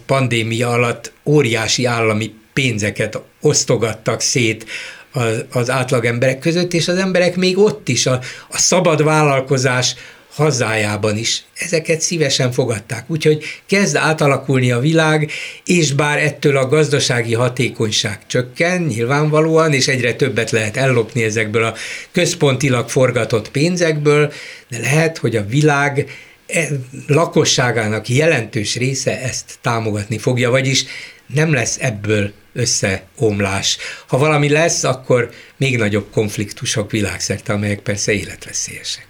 pandémia 0.06 0.70
alatt 0.70 1.12
óriási 1.26 1.86
állami 1.86 2.34
pénzeket 2.54 3.22
osztogattak 3.42 4.22
szét 4.22 4.66
az, 5.12 5.46
az 5.52 5.70
átlag 5.70 6.06
emberek 6.06 6.40
között, 6.40 6.74
és 6.74 6.88
az 6.88 6.98
emberek 6.98 7.36
még 7.36 7.58
ott 7.58 7.88
is 7.88 8.06
a, 8.06 8.20
a 8.50 8.58
szabad 8.58 9.04
vállalkozás 9.04 9.96
hazájában 10.38 11.18
is 11.18 11.44
ezeket 11.54 12.02
szívesen 12.02 12.52
fogadták. 12.52 13.04
Úgyhogy 13.08 13.44
kezd 13.66 13.96
átalakulni 13.96 14.72
a 14.72 14.80
világ, 14.80 15.32
és 15.66 15.94
bár 15.94 16.18
ettől 16.18 16.58
a 16.58 16.68
gazdasági 16.68 17.34
hatékonyság 17.34 18.20
csökken 18.28 18.82
nyilvánvalóan, 18.82 19.74
és 19.74 19.88
egyre 19.88 20.14
többet 20.14 20.52
lehet 20.52 20.78
ellopni 20.78 21.24
ezekből 21.24 21.64
a 21.64 21.76
központilag 22.12 22.90
forgatott 22.90 23.52
pénzekből, 23.52 24.34
de 24.70 24.78
lehet, 24.80 25.18
hogy 25.18 25.36
a 25.36 25.46
világ 25.46 26.10
e, 26.48 26.68
lakosságának 27.08 28.10
jelentős 28.10 28.76
része 28.76 29.22
ezt 29.22 29.58
támogatni 29.62 30.18
fogja, 30.18 30.50
vagyis 30.50 30.86
nem 31.34 31.54
lesz 31.54 31.78
ebből 31.80 32.32
összeomlás. 32.54 33.78
Ha 34.08 34.18
valami 34.18 34.50
lesz, 34.50 34.84
akkor 34.84 35.30
még 35.58 35.78
nagyobb 35.78 36.08
konfliktusok 36.12 36.92
világszerte, 36.92 37.54
amelyek 37.54 37.80
persze 37.80 38.12
életveszélyesek. 38.12 39.07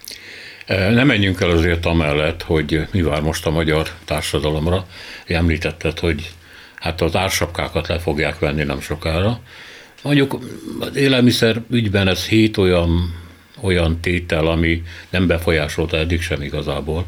Nem 0.68 1.06
menjünk 1.06 1.40
el 1.40 1.50
azért 1.50 1.86
amellett, 1.86 2.42
hogy 2.42 2.86
mi 2.92 3.02
vár 3.02 3.20
most 3.20 3.46
a 3.46 3.50
magyar 3.50 3.90
társadalomra. 4.04 4.86
Említetted, 5.26 5.98
hogy 5.98 6.30
hát 6.74 7.00
az 7.00 7.16
ársapkákat 7.16 7.88
le 7.88 7.98
fogják 7.98 8.38
venni 8.38 8.62
nem 8.62 8.80
sokára. 8.80 9.40
Mondjuk 10.02 10.38
az 10.80 10.96
élelmiszer 10.96 11.62
ügyben 11.70 12.08
ez 12.08 12.26
hét 12.26 12.56
olyan, 12.56 13.14
olyan 13.60 14.00
tétel, 14.00 14.46
ami 14.46 14.82
nem 15.10 15.26
befolyásolta 15.26 15.96
eddig 15.96 16.22
sem 16.22 16.42
igazából 16.42 17.06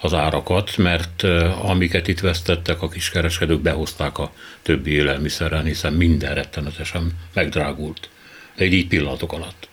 az 0.00 0.14
árakat, 0.14 0.76
mert 0.76 1.22
amiket 1.62 2.08
itt 2.08 2.20
vesztettek, 2.20 2.82
a 2.82 2.88
kiskereskedők 2.88 3.60
behozták 3.60 4.18
a 4.18 4.32
többi 4.62 4.90
élelmiszeren, 4.90 5.64
hiszen 5.64 5.92
minden 5.92 6.34
rettenetesen 6.34 7.12
megdrágult. 7.34 8.08
Egy 8.56 8.72
így 8.72 8.86
pillanatok 8.86 9.32
alatt. 9.32 9.68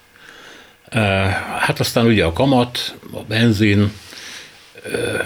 Hát 1.59 1.79
aztán 1.79 2.05
ugye 2.05 2.23
a 2.25 2.33
kamat, 2.33 2.95
a 3.11 3.23
benzin, 3.23 3.91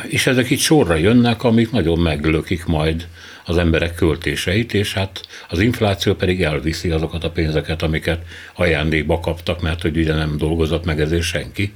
és 0.07 0.27
ezek 0.27 0.49
itt 0.49 0.59
sorra 0.59 0.95
jönnek, 0.95 1.43
amik 1.43 1.71
nagyon 1.71 1.99
meglökik 1.99 2.65
majd 2.65 3.07
az 3.45 3.57
emberek 3.57 3.95
költéseit, 3.95 4.73
és 4.73 4.93
hát 4.93 5.21
az 5.49 5.59
infláció 5.59 6.13
pedig 6.15 6.43
elviszi 6.43 6.89
azokat 6.89 7.23
a 7.23 7.31
pénzeket, 7.31 7.81
amiket 7.81 8.25
ajándékba 8.53 9.19
kaptak, 9.19 9.61
mert 9.61 9.81
hogy 9.81 9.97
ugye 9.97 10.13
nem 10.13 10.37
dolgozott 10.37 10.85
meg 10.85 11.01
ezért 11.01 11.23
senki. 11.23 11.73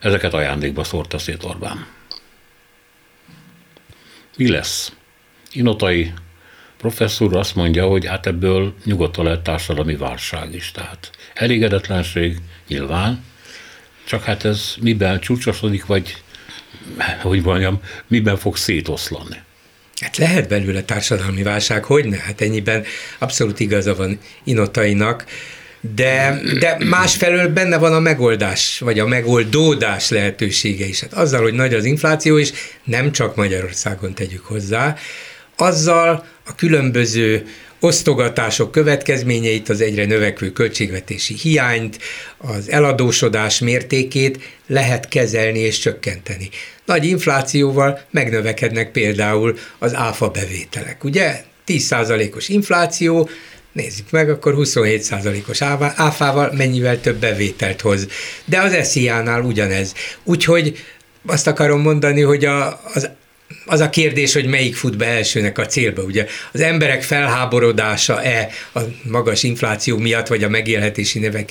Ezeket 0.00 0.34
ajándékba 0.34 0.84
szórta 0.84 1.18
szét 1.18 1.44
Orbán. 1.44 1.86
Mi 4.36 4.50
lesz? 4.50 4.92
Inotai 5.52 6.12
professzor 6.82 7.36
azt 7.36 7.54
mondja, 7.54 7.86
hogy 7.86 8.06
hát 8.06 8.26
ebből 8.26 8.74
nyugodtan 8.84 9.24
lehet 9.24 9.40
társadalmi 9.40 9.96
válság 9.96 10.54
is. 10.54 10.70
Tehát 10.70 11.10
elégedetlenség 11.34 12.36
nyilván, 12.68 13.24
csak 14.04 14.22
hát 14.22 14.44
ez 14.44 14.74
miben 14.80 15.20
csúcsosodik, 15.20 15.86
vagy 15.86 16.16
hogy 17.22 17.42
mondjam, 17.42 17.80
miben 18.06 18.36
fog 18.36 18.56
szétoszlani. 18.56 19.36
Hát 20.00 20.16
lehet 20.16 20.48
belőle 20.48 20.82
társadalmi 20.82 21.42
válság, 21.42 21.84
hogy 21.84 22.04
ne? 22.04 22.16
Hát 22.16 22.40
ennyiben 22.40 22.84
abszolút 23.18 23.60
igaza 23.60 23.94
van 23.94 24.18
Inotainak, 24.44 25.24
de, 25.94 26.40
de 26.58 26.76
másfelől 26.84 27.48
benne 27.48 27.78
van 27.78 27.92
a 27.92 28.00
megoldás, 28.00 28.78
vagy 28.78 28.98
a 28.98 29.06
megoldódás 29.06 30.10
lehetősége 30.10 30.86
is. 30.86 31.00
Hát 31.00 31.12
azzal, 31.12 31.42
hogy 31.42 31.54
nagy 31.54 31.74
az 31.74 31.84
infláció, 31.84 32.38
és 32.38 32.52
nem 32.84 33.12
csak 33.12 33.36
Magyarországon 33.36 34.14
tegyük 34.14 34.44
hozzá, 34.44 34.96
azzal 35.56 36.24
a 36.44 36.54
különböző 36.54 37.46
osztogatások 37.80 38.72
következményeit, 38.72 39.68
az 39.68 39.80
egyre 39.80 40.04
növekvő 40.04 40.52
költségvetési 40.52 41.34
hiányt, 41.34 41.98
az 42.36 42.70
eladósodás 42.70 43.58
mértékét 43.58 44.38
lehet 44.66 45.08
kezelni 45.08 45.58
és 45.58 45.78
csökkenteni. 45.78 46.48
Nagy 46.84 47.04
inflációval 47.04 48.00
megnövekednek 48.10 48.90
például 48.90 49.58
az 49.78 49.94
áfa 49.94 50.28
bevételek. 50.28 51.04
Ugye 51.04 51.44
10%-os 51.66 52.48
infláció, 52.48 53.28
Nézzük 53.72 54.10
meg, 54.10 54.30
akkor 54.30 54.54
27%-os 54.58 55.62
áfával 55.96 56.52
mennyivel 56.56 57.00
több 57.00 57.16
bevételt 57.16 57.80
hoz. 57.80 58.06
De 58.44 58.60
az 58.60 58.88
SZIA-nál 58.88 59.42
ugyanez. 59.42 59.94
Úgyhogy 60.24 60.84
azt 61.26 61.46
akarom 61.46 61.80
mondani, 61.80 62.20
hogy 62.20 62.44
a, 62.44 62.80
az 62.94 63.10
az 63.64 63.80
a 63.80 63.90
kérdés, 63.90 64.32
hogy 64.32 64.46
melyik 64.46 64.74
fut 64.74 64.96
be 64.96 65.06
elsőnek 65.06 65.58
a 65.58 65.66
célba. 65.66 66.02
Ugye 66.02 66.26
az 66.52 66.60
emberek 66.60 67.02
felháborodása-e 67.02 68.48
a 68.74 68.80
magas 69.02 69.42
infláció 69.42 69.96
miatt, 69.96 70.26
vagy 70.26 70.44
a 70.44 70.48
megélhetési 70.48 71.18
növek, 71.18 71.50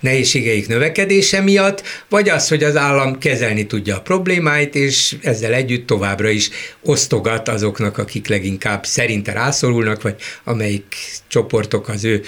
nehézségeik 0.00 0.68
növekedése 0.68 1.40
miatt, 1.40 1.82
vagy 2.08 2.28
az, 2.28 2.48
hogy 2.48 2.64
az 2.64 2.76
állam 2.76 3.18
kezelni 3.18 3.66
tudja 3.66 3.96
a 3.96 4.00
problémáit, 4.00 4.74
és 4.74 5.16
ezzel 5.22 5.52
együtt 5.52 5.86
továbbra 5.86 6.28
is 6.28 6.50
osztogat 6.82 7.48
azoknak, 7.48 7.98
akik 7.98 8.28
leginkább 8.28 8.84
szerinte 8.86 9.32
rászorulnak, 9.32 10.02
vagy 10.02 10.14
amelyik 10.44 10.94
csoportok 11.28 11.88
az 11.88 12.04
ő 12.04 12.22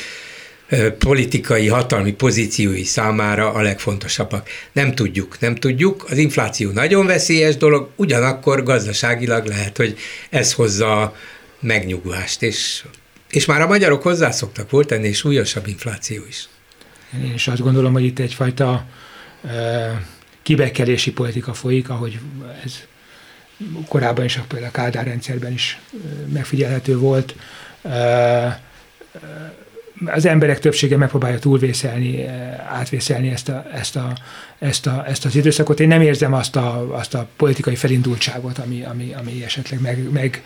politikai 0.99 1.69
hatalmi 1.69 2.13
pozíciói 2.13 2.85
számára 2.85 3.53
a 3.53 3.61
legfontosabbak. 3.61 4.49
Nem 4.73 4.95
tudjuk, 4.95 5.41
nem 5.41 5.55
tudjuk. 5.55 6.07
Az 6.11 6.17
infláció 6.19 6.71
nagyon 6.71 7.07
veszélyes 7.07 7.57
dolog, 7.57 7.91
ugyanakkor 7.97 8.63
gazdaságilag 8.63 9.47
lehet, 9.47 9.77
hogy 9.77 9.99
ez 10.31 10.53
hozza 10.53 11.17
megnyugvást, 11.61 12.43
és, 12.43 12.85
és 13.31 13.45
már 13.45 13.61
a 13.61 13.67
magyarok 13.67 14.03
hozzászoktak, 14.03 14.71
volt 14.71 14.93
ennél 14.93 15.13
súlyosabb 15.13 15.67
infláció 15.67 16.23
is. 16.29 16.49
Én 17.25 17.33
is 17.35 17.49
azt 17.49 17.61
gondolom, 17.61 17.93
hogy 17.93 18.05
itt 18.05 18.19
egyfajta 18.19 18.85
e, 19.45 20.07
kibekelési 20.43 21.13
politika 21.13 21.55
folyik, 21.55 21.89
ahogy 21.89 22.19
ez 22.65 22.75
korábban 23.89 24.25
is, 24.25 24.41
például 24.49 24.69
a 24.69 24.71
Kádár 24.71 25.07
rendszerben 25.07 25.53
is 25.53 25.81
megfigyelhető 26.33 26.97
volt. 26.99 27.35
E, 27.83 28.63
az 30.07 30.27
emberek 30.27 30.59
többsége 30.59 30.97
megpróbálja 30.97 31.39
túlvészelni, 31.39 32.23
eh, 32.23 32.59
átvészelni 32.69 33.29
ezt, 33.29 33.49
a, 33.49 33.65
ezt, 33.75 33.97
a, 33.97 34.13
ezt, 34.59 34.87
a, 34.87 35.05
ezt 35.07 35.25
az 35.25 35.37
időszakot. 35.37 35.81
Én 35.81 35.89
nem 35.89 36.01
érzem 36.01 36.33
azt 36.33 36.57
a, 36.57 36.97
azt 36.97 37.15
a 37.15 37.27
politikai 37.37 37.75
felindultságot, 37.75 38.59
ami, 38.59 38.83
ami, 38.83 39.15
ami 39.19 39.45
esetleg 39.45 39.81
meg, 39.81 40.11
meg 40.13 40.43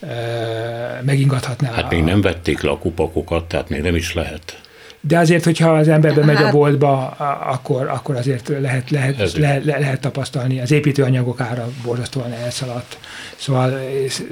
eh, 0.00 0.98
megingathatná. 1.02 1.72
Hát 1.72 1.90
még 1.90 2.02
nem 2.02 2.20
vették 2.20 2.60
le 2.60 2.70
a 2.70 2.78
kupakokat, 2.78 3.44
tehát 3.44 3.68
még 3.68 3.82
nem 3.82 3.94
is 3.94 4.14
lehet. 4.14 4.60
De 5.00 5.18
azért, 5.18 5.44
hogyha 5.44 5.72
az 5.72 5.88
ember 5.88 6.14
bemegy 6.14 6.36
hát, 6.36 6.46
a 6.46 6.50
boltba, 6.50 7.08
akkor, 7.46 7.88
akkor 7.88 8.16
azért 8.16 8.48
lehet, 8.60 8.90
lehet, 8.90 9.36
lehet, 9.36 9.64
lehet 9.64 10.00
tapasztalni. 10.00 10.60
Az 10.60 10.70
építőanyagok 10.70 11.40
ára 11.40 11.68
borzasztóan 11.84 12.32
elszaladt. 12.32 12.98
Szóval 13.36 13.80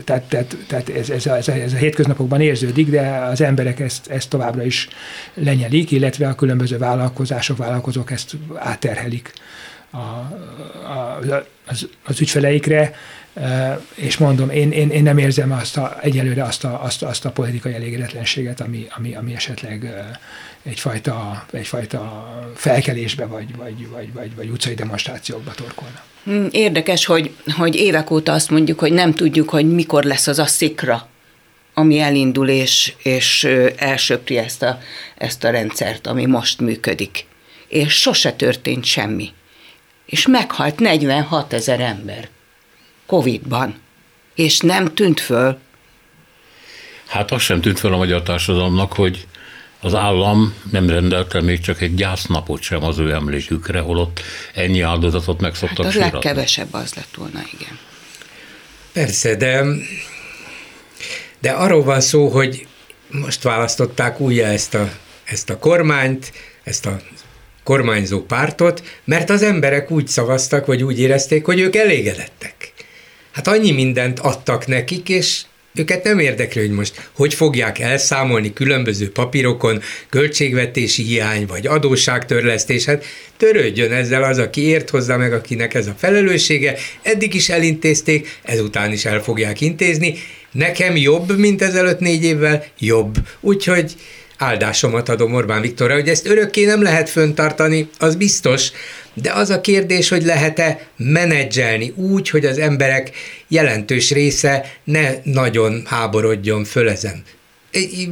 tehát, 0.04 0.22
tehát, 0.22 0.56
tehát 0.66 0.88
ez, 0.88 1.10
ez, 1.10 1.26
a, 1.26 1.36
ez, 1.36 1.48
a, 1.48 1.52
ez 1.52 1.72
a 1.72 1.76
hétköznapokban 1.76 2.40
érződik, 2.40 2.90
de 2.90 3.00
az 3.30 3.40
emberek 3.40 3.80
ezt, 3.80 4.10
ezt 4.10 4.30
továbbra 4.30 4.64
is 4.64 4.88
lenyelik, 5.34 5.90
illetve 5.90 6.28
a 6.28 6.34
különböző 6.34 6.78
vállalkozások, 6.78 7.56
vállalkozók 7.56 8.10
ezt 8.10 8.36
átterhelik 8.54 9.32
a, 9.90 9.96
a, 9.96 11.18
az, 11.66 11.88
az 12.04 12.20
ügyfeleikre, 12.20 12.94
és 13.94 14.16
mondom, 14.16 14.50
én, 14.50 14.70
én, 14.72 14.90
én 14.90 15.02
nem 15.02 15.18
érzem 15.18 15.52
azt 15.52 15.76
a, 15.76 15.96
egyelőre 16.00 16.42
azt 16.42 16.64
a, 16.64 16.82
azt, 16.82 17.02
azt 17.02 17.24
a 17.24 17.30
politikai 17.30 17.74
elégedetlenséget, 17.74 18.60
ami, 18.60 18.86
ami, 18.96 19.14
ami 19.14 19.34
esetleg 19.34 19.94
egyfajta, 20.62 21.46
egyfajta 21.50 22.28
felkelésbe 22.54 23.26
vagy, 23.26 23.56
vagy, 23.56 23.88
vagy, 23.88 24.12
vagy, 24.12 24.34
vagy 24.34 24.48
utcai 24.48 24.74
demonstrációkba 24.74 25.50
torkolna. 25.50 26.02
Hm, 26.24 26.46
érdekes, 26.50 27.04
hogy, 27.06 27.34
hogy 27.56 27.74
évek 27.74 28.10
óta 28.10 28.32
azt 28.32 28.50
mondjuk, 28.50 28.78
hogy 28.78 28.92
nem 28.92 29.14
tudjuk, 29.14 29.48
hogy 29.48 29.74
mikor 29.74 30.04
lesz 30.04 30.26
az 30.26 30.38
a 30.38 30.46
szikra, 30.46 31.08
ami 31.74 31.98
elindul 31.98 32.48
és, 32.48 32.94
és 33.02 33.44
elsöpri 33.76 34.36
ezt 34.36 34.62
a, 34.62 34.78
ezt 35.16 35.44
a 35.44 35.50
rendszert, 35.50 36.06
ami 36.06 36.26
most 36.26 36.60
működik. 36.60 37.26
És 37.68 37.92
sose 37.92 38.32
történt 38.32 38.84
semmi. 38.84 39.32
És 40.06 40.26
meghalt 40.26 40.78
46 40.78 41.52
ezer 41.52 41.80
ember 41.80 42.28
Covid-ban, 43.06 43.78
és 44.34 44.58
nem 44.58 44.94
tűnt 44.94 45.20
föl. 45.20 45.58
Hát 47.06 47.30
az 47.30 47.42
sem 47.42 47.60
tűnt 47.60 47.78
föl 47.78 47.92
a 47.92 47.96
magyar 47.96 48.22
társadalomnak, 48.22 48.92
hogy 48.92 49.26
az 49.80 49.94
állam 49.94 50.54
nem 50.70 50.88
rendelte 50.88 51.40
még 51.40 51.60
csak 51.60 51.80
egy 51.80 51.94
gyásznapot 51.94 52.62
sem 52.62 52.84
az 52.84 52.98
ő 52.98 53.12
emlékükre, 53.12 53.80
holott 53.80 54.20
ennyi 54.54 54.80
áldozatot 54.80 55.40
meg 55.40 55.54
szoktak 55.54 55.76
hát 55.78 55.86
az 55.86 55.92
síratni. 55.92 56.12
legkevesebb 56.12 56.68
az 56.70 56.94
lett 56.94 57.14
volna, 57.16 57.40
igen. 57.60 57.78
Persze, 58.92 59.34
de, 59.34 59.64
de 61.40 61.50
arról 61.50 61.82
van 61.82 62.00
szó, 62.00 62.28
hogy 62.28 62.66
most 63.10 63.42
választották 63.42 64.20
újra 64.20 64.46
ezt 64.46 64.74
a, 64.74 64.92
ezt 65.24 65.50
a 65.50 65.58
kormányt, 65.58 66.32
ezt 66.64 66.86
a 66.86 67.00
kormányzó 67.64 68.22
pártot, 68.22 69.00
mert 69.04 69.30
az 69.30 69.42
emberek 69.42 69.90
úgy 69.90 70.08
szavaztak, 70.08 70.66
vagy 70.66 70.82
úgy 70.82 70.98
érezték, 70.98 71.44
hogy 71.44 71.60
ők 71.60 71.76
elégedettek. 71.76 72.72
Hát 73.32 73.46
annyi 73.46 73.72
mindent 73.72 74.18
adtak 74.18 74.66
nekik, 74.66 75.08
és 75.08 75.42
őket 75.78 76.04
nem 76.04 76.18
érdekli, 76.18 76.60
hogy 76.60 76.70
most 76.70 77.08
hogy 77.12 77.34
fogják 77.34 77.78
elszámolni 77.78 78.52
különböző 78.52 79.10
papírokon 79.10 79.82
költségvetési 80.08 81.02
hiány 81.02 81.46
vagy 81.46 81.66
adósságtörlesztés. 81.66 82.84
Hát 82.84 83.04
törődjön 83.36 83.92
ezzel 83.92 84.22
az, 84.22 84.38
aki 84.38 84.60
ért 84.60 84.90
hozzá 84.90 85.16
meg, 85.16 85.32
akinek 85.32 85.74
ez 85.74 85.86
a 85.86 85.94
felelőssége. 85.98 86.76
Eddig 87.02 87.34
is 87.34 87.48
elintézték, 87.48 88.38
ezután 88.42 88.92
is 88.92 89.04
el 89.04 89.22
fogják 89.22 89.60
intézni. 89.60 90.14
Nekem 90.52 90.96
jobb, 90.96 91.38
mint 91.38 91.62
ezelőtt 91.62 91.98
négy 91.98 92.24
évvel, 92.24 92.64
jobb. 92.78 93.14
Úgyhogy 93.40 93.94
áldásomat 94.38 95.08
adom 95.08 95.34
Orbán 95.34 95.60
Viktorra, 95.60 95.94
hogy 95.94 96.08
ezt 96.08 96.26
örökké 96.26 96.64
nem 96.64 96.82
lehet 96.82 97.08
föntartani, 97.08 97.88
az 97.98 98.16
biztos, 98.16 98.70
de 99.14 99.32
az 99.32 99.50
a 99.50 99.60
kérdés, 99.60 100.08
hogy 100.08 100.24
lehet-e 100.24 100.86
menedzselni 100.96 101.92
úgy, 101.96 102.28
hogy 102.28 102.44
az 102.44 102.58
emberek 102.58 103.10
jelentős 103.48 104.10
része 104.10 104.72
ne 104.84 105.10
nagyon 105.22 105.82
háborodjon 105.86 106.64
föl 106.64 106.88
ezen. 106.88 107.22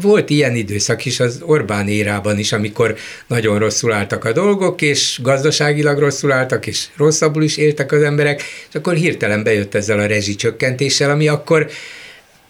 Volt 0.00 0.30
ilyen 0.30 0.54
időszak 0.54 1.04
is 1.04 1.20
az 1.20 1.40
Orbán 1.42 1.88
érában 1.88 2.38
is, 2.38 2.52
amikor 2.52 2.96
nagyon 3.26 3.58
rosszul 3.58 3.92
álltak 3.92 4.24
a 4.24 4.32
dolgok, 4.32 4.82
és 4.82 5.18
gazdaságilag 5.22 5.98
rosszul 5.98 6.32
álltak, 6.32 6.66
és 6.66 6.86
rosszabbul 6.96 7.42
is 7.42 7.56
éltek 7.56 7.92
az 7.92 8.02
emberek, 8.02 8.42
és 8.68 8.74
akkor 8.74 8.94
hirtelen 8.94 9.42
bejött 9.42 9.74
ezzel 9.74 9.98
a 9.98 10.06
rezsicsökkentéssel, 10.06 11.10
ami 11.10 11.28
akkor 11.28 11.70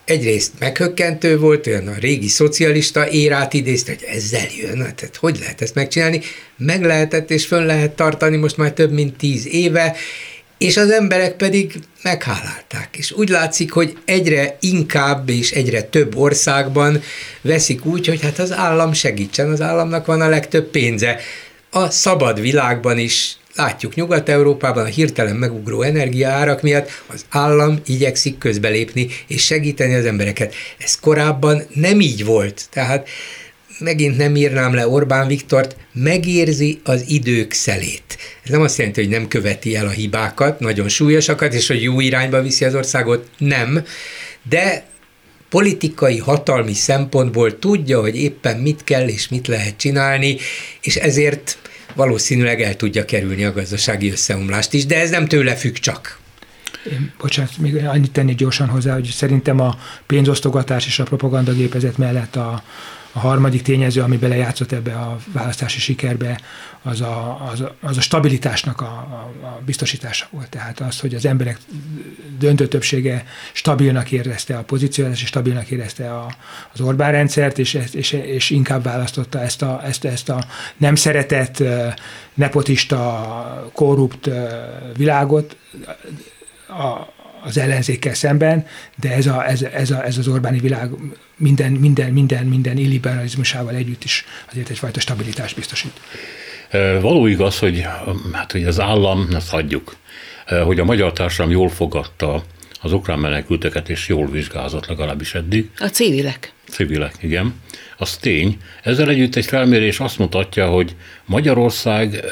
egyrészt 0.07 0.53
meghökkentő 0.59 1.39
volt, 1.39 1.67
olyan 1.67 1.89
a 1.89 1.99
régi 2.01 2.29
szocialista 2.29 3.09
érát 3.09 3.55
idézte, 3.55 3.93
hogy 3.93 4.09
ezzel 4.17 4.47
jön, 4.61 4.83
hát, 4.85 4.95
tehát 4.95 5.17
hogy 5.17 5.39
lehet 5.39 5.63
ezt 5.63 5.75
megcsinálni? 5.75 6.21
Meg 6.57 6.85
lehetett 6.85 7.31
és 7.31 7.47
fönn 7.47 7.67
lehet 7.67 7.91
tartani 7.91 8.37
most 8.37 8.57
már 8.57 8.73
több 8.73 8.93
mint 8.93 9.17
tíz 9.17 9.47
éve, 9.47 9.97
és 10.59 10.77
az 10.77 10.91
emberek 10.91 11.37
pedig 11.37 11.75
meghálálták. 12.03 12.89
És 12.97 13.13
úgy 13.13 13.29
látszik, 13.29 13.73
hogy 13.73 13.99
egyre 14.05 14.57
inkább 14.61 15.29
és 15.29 15.51
egyre 15.51 15.83
több 15.83 16.17
országban 16.17 17.03
veszik 17.41 17.85
úgy, 17.85 18.07
hogy 18.07 18.23
hát 18.23 18.39
az 18.39 18.53
állam 18.53 18.93
segítsen, 18.93 19.51
az 19.51 19.61
államnak 19.61 20.07
van 20.07 20.21
a 20.21 20.29
legtöbb 20.29 20.71
pénze. 20.71 21.21
A 21.71 21.91
szabad 21.91 22.41
világban 22.41 22.99
is 22.99 23.37
Látjuk 23.57 23.95
Nyugat-Európában 23.95 24.85
a 24.85 24.89
hirtelen 24.89 25.37
megugró 25.37 25.83
energiaárak 25.83 26.63
miatt 26.63 26.91
az 27.07 27.25
állam 27.29 27.81
igyekszik 27.87 28.39
közbelépni 28.39 29.09
és 29.27 29.45
segíteni 29.45 29.95
az 29.95 30.05
embereket. 30.05 30.55
Ez 30.79 31.01
korábban 31.01 31.63
nem 31.75 32.01
így 32.01 32.25
volt. 32.25 32.67
Tehát 32.71 33.09
megint 33.79 34.17
nem 34.17 34.37
írnám 34.37 34.75
le 34.75 34.89
Orbán 34.89 35.27
Viktort, 35.27 35.77
megérzi 35.93 36.81
az 36.85 37.05
idők 37.09 37.53
szelét. 37.53 38.19
Ez 38.45 38.51
nem 38.51 38.61
azt 38.61 38.79
jelenti, 38.79 39.01
hogy 39.01 39.11
nem 39.11 39.29
követi 39.29 39.77
el 39.77 39.87
a 39.87 39.91
hibákat, 39.91 40.61
nagyon 40.61 40.89
súlyosakat, 40.89 41.55
és 41.55 41.67
hogy 41.67 41.83
jó 41.83 42.01
irányba 42.01 42.43
viszi 42.43 42.65
az 42.65 42.75
országot, 42.75 43.29
nem, 43.39 43.85
de 44.49 44.87
politikai, 45.49 46.19
hatalmi 46.19 46.75
szempontból 46.75 47.59
tudja, 47.59 48.01
hogy 48.01 48.17
éppen 48.17 48.57
mit 48.57 48.85
kell 48.85 49.09
és 49.09 49.29
mit 49.29 49.47
lehet 49.47 49.77
csinálni, 49.77 50.37
és 50.81 50.97
ezért 50.97 51.59
valószínűleg 51.97 52.63
el 52.63 52.77
tudja 52.77 53.05
kerülni 53.05 53.45
a 53.45 53.53
gazdasági 53.53 54.11
összeomlást 54.11 54.73
is, 54.73 54.87
de 54.87 55.01
ez 55.01 55.11
nem 55.11 55.27
tőle 55.27 55.55
függ 55.55 55.75
csak. 55.75 56.19
Én, 56.93 57.13
bocsánat, 57.19 57.59
még 57.59 57.77
annyit 57.77 58.13
tenni 58.13 58.35
gyorsan 58.35 58.69
hozzá, 58.69 58.95
hogy 58.95 59.05
szerintem 59.05 59.61
a 59.61 59.79
pénzosztogatás 60.07 60.87
és 60.87 60.99
a 60.99 61.05
propagandagépezet 61.05 61.99
mellett 61.99 62.37
a, 62.37 62.63
a 63.13 63.19
harmadik 63.19 63.63
tényező, 63.63 64.01
ami 64.01 64.17
belejátszott 64.17 64.73
ebbe 64.73 64.95
a 64.95 65.19
választási 65.33 65.81
sikerbe, 65.81 66.41
az 66.87 67.01
a, 67.01 67.47
az 67.51 67.61
a, 67.61 67.75
az 67.81 67.97
a 67.97 68.01
stabilitásnak 68.01 68.81
a, 68.81 68.85
a, 68.85 69.47
a 69.47 69.61
biztosítása 69.65 70.27
volt. 70.31 70.49
Tehát 70.49 70.81
az, 70.81 71.01
hogy 71.01 71.15
az 71.15 71.27
emberek 71.27 71.59
döntő 72.39 72.69
többsége 72.69 73.25
stabilnak 73.53 74.13
érezte 74.13 74.57
a 74.57 74.63
pozíciót, 74.63 75.11
és 75.11 75.27
stabilnak 75.27 75.71
érezte 75.71 76.15
a, 76.15 76.35
az 76.73 76.81
Orbán 76.81 77.13
rendszert, 77.13 77.59
és, 77.59 77.79
és, 77.93 78.13
és 78.13 78.51
inkább 78.51 78.83
választotta 78.83 79.41
ezt 79.41 79.63
a, 79.63 79.81
ezt, 79.85 80.05
ezt 80.05 80.29
a 80.29 80.45
nem 80.77 80.95
szeretett, 80.95 81.63
nepotista, 82.35 83.71
korrupt 83.73 84.31
világot, 84.97 85.57
a, 86.69 87.15
az 87.45 87.59
ellenzékkel 87.59 88.15
szemben, 88.15 88.67
de 89.01 89.13
ez, 89.13 89.27
a, 89.27 89.49
ez, 89.49 89.63
ez, 89.63 89.91
a, 89.91 90.05
ez 90.05 90.19
az 90.19 90.29
Orbáni 90.29 90.59
világ 90.59 90.91
minden, 91.37 91.73
minden, 91.73 92.13
minden, 92.13 92.47
minden 92.47 92.77
illiberalizmusával 92.77 93.75
együtt 93.75 94.05
is 94.05 94.25
azért 94.51 94.69
egyfajta 94.69 95.01
stabilitást 95.01 95.57
biztosít. 95.57 96.01
Való 97.01 97.27
igaz, 97.27 97.59
hogy, 97.59 97.87
hát, 98.33 98.53
hogy 98.53 98.65
az 98.65 98.81
állam, 98.81 99.29
ezt 99.35 99.51
hagyjuk, 99.51 99.97
hogy 100.65 100.81
a 100.81 100.85
magyar 100.85 101.13
társadalom 101.13 101.53
jól 101.53 101.69
fogadta 101.69 102.43
az 102.81 102.93
ukrán 102.93 103.19
menekülteket, 103.19 103.89
és 103.89 104.09
jól 104.09 104.27
vizsgázott 104.27 104.87
legalábbis 104.87 105.35
eddig. 105.35 105.71
A 105.79 105.87
civilek. 105.87 106.53
Civilek, 106.69 107.15
igen. 107.21 107.55
Az 107.99 108.17
tény. 108.17 108.57
Ezzel 108.83 109.09
együtt 109.09 109.37
egy 109.37 109.45
felmérés 109.45 110.01
azt 110.01 110.19
mutatja, 110.19 110.67
hogy 110.67 110.97
Magyarország 111.25 112.25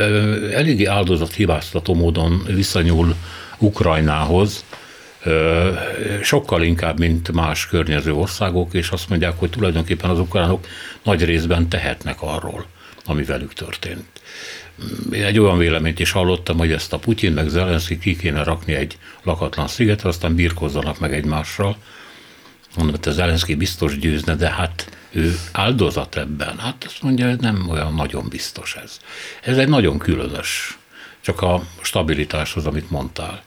eléggé 0.53 0.85
áldozathibáztató 0.85 1.95
módon 1.95 2.43
visszanyúl 2.47 3.15
Ukrajnához, 3.59 4.65
sokkal 6.23 6.63
inkább, 6.63 6.99
mint 6.99 7.33
más 7.33 7.67
környező 7.67 8.13
országok, 8.13 8.75
és 8.75 8.89
azt 8.89 9.09
mondják, 9.09 9.39
hogy 9.39 9.51
tulajdonképpen 9.51 10.11
az 10.11 10.19
ukránok 10.19 10.67
nagy 11.03 11.25
részben 11.25 11.69
tehetnek 11.69 12.17
arról, 12.21 12.67
ami 13.05 13.25
velük 13.25 13.53
történt. 13.53 14.05
Én 15.13 15.25
egy 15.25 15.39
olyan 15.39 15.59
véleményt 15.59 16.01
is 16.01 16.11
hallottam, 16.11 16.59
hogy 16.59 16.73
ezt 16.73 16.93
a 16.93 16.99
Putyin 16.99 17.33
meg 17.33 17.49
Zelenszky 17.49 17.99
ki 17.99 18.17
kéne 18.17 18.43
rakni 18.43 18.75
egy 18.75 18.99
lakatlan 19.23 19.69
szigetre, 19.69 20.09
aztán 20.09 20.35
birkozzanak 20.35 20.99
meg 20.99 21.13
egymással. 21.13 21.77
Mondom, 22.77 22.97
hogy 22.97 23.09
a 23.09 23.15
Zelenszky 23.15 23.55
biztos 23.55 23.99
győzne, 23.99 24.35
de 24.35 24.51
hát 24.51 24.99
ő 25.11 25.39
áldozat 25.53 26.17
ebben. 26.17 26.59
Hát 26.59 26.85
azt 26.87 27.03
mondja, 27.03 27.29
hogy 27.29 27.41
nem 27.41 27.69
olyan 27.69 27.95
nagyon 27.95 28.29
biztos 28.29 28.77
ez. 28.85 29.01
Ez 29.43 29.59
egy 29.59 29.69
nagyon 29.69 29.99
különös, 29.99 30.79
csak 31.21 31.43
a 31.43 31.63
stabilitáshoz, 31.83 32.67
amit 32.67 32.91
mondtál 32.91 33.43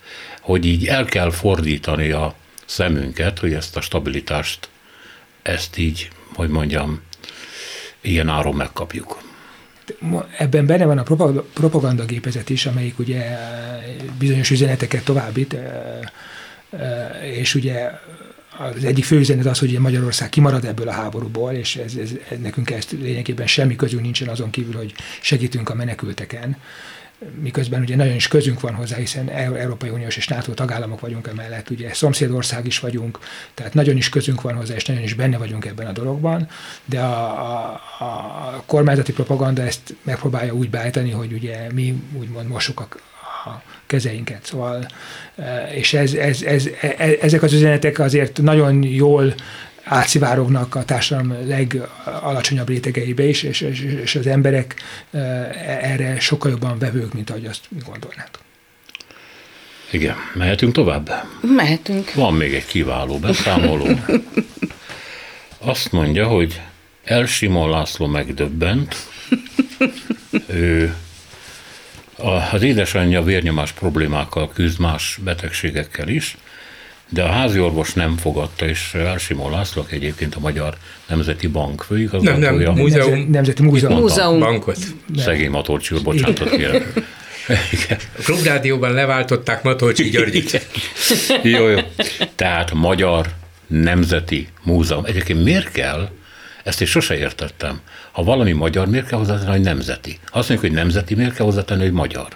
hogy 0.48 0.66
így 0.66 0.88
el 0.88 1.06
kell 1.06 1.32
fordítani 1.32 2.12
a 2.12 2.36
szemünket, 2.66 3.40
hogy 3.40 3.54
ezt 3.54 3.78
a 3.78 3.82
stabilitást, 3.82 4.70
ezt 5.42 5.78
így, 5.78 6.10
hogy 6.34 6.50
mondjam, 6.50 7.02
ilyen 8.02 8.30
áron 8.30 8.56
megkapjuk. 8.56 9.20
Ebben 10.38 10.66
benne 10.66 10.86
van 10.86 10.98
a 10.98 11.04
propagandagépezet 11.54 12.50
is, 12.50 12.66
amelyik 12.66 13.00
ugye 13.00 13.38
bizonyos 14.20 14.50
üzeneteket 14.50 15.04
továbbít, 15.04 15.56
és 17.22 17.56
ugye 17.56 17.92
az 18.58 18.84
egyik 18.84 19.04
fő 19.04 19.18
üzenet 19.18 19.46
az, 19.46 19.60
hogy 19.60 19.80
Magyarország 19.80 20.30
kimarad 20.30 20.66
ebből 20.66 20.88
a 20.88 20.92
háborúból, 20.92 21.52
és 21.52 21.76
ez, 21.76 21.96
ez, 21.96 22.12
nekünk 22.42 22.70
ezt 22.70 22.92
lényegében 22.92 23.48
semmi 23.48 23.76
közünk 23.76 24.02
nincsen 24.02 24.28
azon 24.28 24.50
kívül, 24.50 24.76
hogy 24.76 24.94
segítünk 25.22 25.70
a 25.70 25.76
menekülteken 25.76 26.58
miközben 27.42 27.82
ugye 27.82 27.96
nagyon 27.96 28.16
is 28.16 28.28
közünk 28.28 28.60
van 28.60 28.74
hozzá, 28.74 28.96
hiszen 28.96 29.30
Európai 29.30 29.90
Uniós 29.90 30.18
és 30.18 30.28
NATO 30.28 30.54
tagállamok 30.54 31.00
vagyunk 31.00 31.28
emellett, 31.28 31.70
ugye 31.70 31.94
szomszédország 31.94 32.66
is 32.66 32.80
vagyunk, 32.80 33.20
tehát 33.54 33.74
nagyon 33.74 33.98
is 33.98 34.10
közünk 34.10 34.42
van 34.42 34.56
hozzá, 34.56 34.76
és 34.76 34.86
nagyon 34.86 35.04
is 35.04 35.14
benne 35.14 35.38
vagyunk 35.38 35.66
ebben 35.66 35.88
a 35.88 35.92
dologban, 35.92 36.48
de 36.86 37.00
a, 37.00 37.74
a, 38.00 38.06
a 38.06 38.64
kormányzati 38.66 39.14
propaganda 39.14 39.62
ezt 39.62 39.96
megpróbálja 40.02 40.54
úgy 40.54 40.70
beállítani, 40.70 41.12
hogy 41.12 41.34
ugye 41.34 41.68
mi 41.74 42.04
úgymond 42.20 42.48
mosuk 42.48 42.80
a, 42.80 42.88
a 43.50 43.62
kezeinket. 43.86 44.46
Szóval, 44.46 44.86
e, 45.36 45.70
és 45.74 45.94
ez, 45.94 46.14
ez, 46.14 46.42
ez, 46.42 46.70
ez, 46.98 47.12
ezek 47.22 47.44
az 47.44 47.54
üzenetek 47.54 48.00
azért 48.00 48.42
nagyon 48.42 48.84
jól 48.84 49.34
átszivárognak 49.88 50.76
a 50.76 50.84
társadalom 50.84 51.48
legalacsonyabb 51.48 52.68
rétegeibe 52.68 53.24
is, 53.24 53.44
és, 53.44 53.62
és, 53.62 53.82
és 53.82 54.16
az 54.16 54.28
emberek 54.28 54.76
erre 55.82 56.20
sokkal 56.20 56.52
jobban 56.52 56.80
vevők, 56.80 57.14
mint 57.14 57.30
ahogy 57.30 57.46
azt 57.46 57.66
gondolnák. 57.86 58.30
Igen, 59.92 60.16
mehetünk 60.34 60.74
tovább? 60.74 61.12
Mehetünk. 61.42 62.14
Van 62.14 62.34
még 62.34 62.54
egy 62.54 62.66
kiváló 62.66 63.20
beszámoló. 63.20 63.88
Azt 65.58 65.92
mondja, 65.92 66.28
hogy 66.28 66.62
Elsimon 67.04 67.70
László 67.70 68.06
megdöbbent, 68.08 68.96
ő 70.48 70.96
az 72.52 72.62
édesanyja 72.62 73.24
vérnyomás 73.24 73.72
problémákkal 73.72 74.50
küzd 74.54 74.80
más 74.80 75.20
betegségekkel 75.24 76.08
is, 76.08 76.38
de 77.10 77.24
a 77.24 77.28
házi 77.28 77.60
orvos 77.60 77.94
nem 77.94 78.18
fogadta, 78.18 78.68
és 78.68 78.94
Elsimó 78.94 79.50
László, 79.50 79.86
egyébként 79.90 80.36
a 80.36 80.40
Magyar 80.40 80.78
Nemzeti 81.08 81.48
Bank 81.48 81.82
főigazgatója. 81.82 82.52
Nem, 82.52 82.60
nem, 82.60 82.74
múzeum. 82.74 83.28
Nemzeti 83.30 83.64
Múzeum. 83.64 84.00
múzeum. 84.00 84.40
Bankot. 84.40 84.78
Szegény 85.18 85.50
Matolcsi 85.50 85.96
úr, 85.96 86.02
bocsánatot 86.02 86.50
kérek. 86.50 86.94
A 88.18 88.22
klubrádióban 88.24 88.92
leváltották 88.92 89.64
Matolcsi 89.64 90.10
Györgyit. 90.10 90.68
jó, 91.44 91.68
jó. 91.68 91.78
Tehát 92.36 92.74
Magyar 92.74 93.26
Nemzeti 93.68 94.48
Múzeum. 94.64 95.06
Egyébként 95.06 95.44
miért 95.44 95.72
kell, 95.72 96.10
ezt 96.64 96.82
én 96.82 96.88
sose 96.88 97.18
értettem, 97.18 97.80
ha 98.12 98.24
valami 98.24 98.52
magyar, 98.52 98.88
miért 98.88 99.08
kell 99.08 99.18
hozzátenni, 99.20 99.50
hogy 99.50 99.62
nemzeti? 99.62 100.20
Azt 100.32 100.50
mondjuk, 100.50 100.60
hogy 100.60 100.72
nemzeti, 100.72 101.16
miért 101.16 101.34
kell 101.36 101.46
hozzátenni, 101.46 101.82
hogy 101.82 101.92
magyar? 101.92 102.28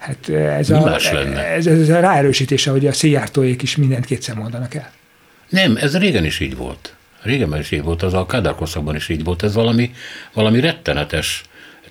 Hát 0.00 0.28
ez, 0.28 0.68
Mi 0.68 0.76
a, 0.76 0.80
más 0.80 1.10
lenne? 1.10 1.44
Ez, 1.44 1.66
ez 1.66 1.88
a 1.88 2.00
ráerősítése, 2.00 2.70
hogy 2.70 2.86
a 2.86 2.92
széjártóék 2.92 3.62
is 3.62 3.76
mindent 3.76 4.04
kétszer 4.04 4.34
mondanak 4.34 4.74
el. 4.74 4.90
Nem, 5.48 5.76
ez 5.76 5.98
régen 5.98 6.24
is 6.24 6.40
így 6.40 6.56
volt. 6.56 6.94
Régen 7.22 7.58
is 7.58 7.70
így 7.70 7.82
volt, 7.82 8.02
az 8.02 8.14
a 8.14 8.26
kádárkorszakban 8.26 8.94
is 8.96 9.08
így 9.08 9.24
volt. 9.24 9.42
Ez 9.42 9.54
valami, 9.54 9.90
valami 10.32 10.60
rettenetes 10.60 11.42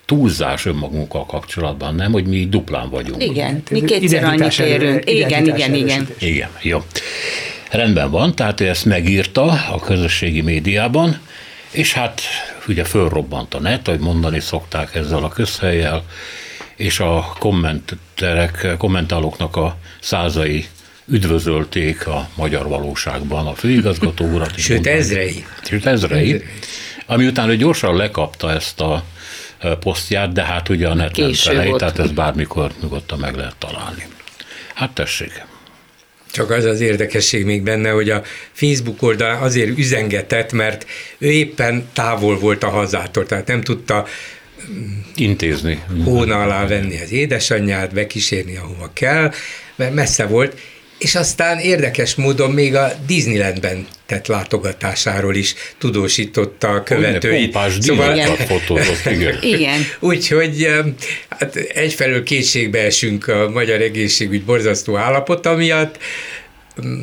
túlzás 0.04 0.66
önmagunkkal 0.66 1.26
kapcsolatban, 1.26 1.94
nem, 1.94 2.12
hogy 2.12 2.26
mi 2.26 2.48
duplán 2.48 2.90
vagyunk. 2.90 3.22
Igen, 3.22 3.62
mi 3.70 3.84
kétszer 3.84 4.24
annyit 4.24 4.58
érünk. 4.58 5.10
Igen, 5.10 5.46
igen, 5.46 5.74
igen. 5.74 6.08
Igen, 6.18 6.48
jó. 6.62 6.84
Rendben 7.70 8.10
van, 8.10 8.34
tehát 8.34 8.60
ő 8.60 8.68
ezt 8.68 8.84
megírta 8.84 9.42
a 9.72 9.80
közösségi 9.80 10.40
médiában, 10.40 11.20
és 11.70 11.92
hát 11.92 12.20
ugye 12.68 12.84
fölrobbant 12.84 13.54
a 13.54 13.60
net, 13.60 13.88
ahogy 13.88 14.00
mondani 14.00 14.40
szokták 14.40 14.94
ezzel 14.94 15.24
a 15.24 15.28
közhelyjel, 15.28 16.04
és 16.80 17.00
a 17.00 17.36
kommenterek, 17.38 18.66
kommentálóknak 18.78 19.56
a 19.56 19.76
százai 20.00 20.66
üdvözölték 21.06 22.06
a 22.06 22.28
magyar 22.34 22.68
valóságban 22.68 23.46
a 23.46 23.54
főigazgató 23.54 24.24
urat. 24.24 24.58
Sőt, 24.58 24.86
ezrei. 24.86 25.44
Sőt, 25.68 25.86
ezrei. 25.86 26.32
ezrei. 26.32 26.48
Ami 27.06 27.26
után 27.26 27.48
ő 27.48 27.56
gyorsan 27.56 27.96
lekapta 27.96 28.52
ezt 28.52 28.80
a 28.80 29.04
e, 29.58 29.74
posztját, 29.74 30.32
de 30.32 30.42
hát 30.42 30.68
ugye 30.68 30.88
a 30.88 30.94
net 30.94 31.16
nem 31.16 31.32
felej, 31.32 31.70
tehát 31.70 31.98
ez 31.98 32.10
bármikor 32.10 32.72
nyugodtan 32.80 33.18
meg 33.18 33.34
lehet 33.34 33.56
találni. 33.58 34.06
Hát 34.74 34.90
tessék. 34.90 35.44
Csak 36.32 36.50
az 36.50 36.64
az 36.64 36.80
érdekesség 36.80 37.44
még 37.44 37.62
benne, 37.62 37.90
hogy 37.90 38.10
a 38.10 38.22
Facebook 38.52 39.02
oldalán 39.02 39.42
azért 39.42 39.78
üzengetett, 39.78 40.52
mert 40.52 40.86
ő 41.18 41.30
éppen 41.30 41.88
távol 41.92 42.38
volt 42.38 42.62
a 42.62 42.68
hazától, 42.68 43.26
tehát 43.26 43.46
nem 43.46 43.60
tudta 43.60 44.06
intézni. 45.14 45.82
Hóna 46.04 46.42
alá 46.42 46.66
venni 46.66 47.00
az 47.00 47.12
édesanyját, 47.12 47.94
bekísérni, 47.94 48.56
ahova 48.56 48.90
kell, 48.94 49.32
mert 49.76 49.94
messze 49.94 50.26
volt, 50.26 50.56
és 51.00 51.14
aztán 51.14 51.58
érdekes 51.58 52.14
módon 52.14 52.50
még 52.50 52.74
a 52.74 52.92
Disneylandben 53.06 53.86
tett 54.06 54.26
látogatásáról 54.26 55.34
is 55.34 55.54
tudósította 55.78 56.68
a 56.68 56.82
követőit. 56.82 57.58
Szóval... 57.80 58.14
Igen. 58.14 58.36
Fotózott, 58.36 59.12
igen. 59.12 59.38
igen. 59.54 59.80
Úgyhogy 60.00 60.68
hát 61.28 61.56
egyfelől 61.56 62.22
kétségbe 62.22 62.78
esünk 62.78 63.28
a 63.28 63.48
magyar 63.48 63.80
egészségügy 63.80 64.42
borzasztó 64.42 64.96
állapota 64.96 65.54
miatt, 65.54 65.98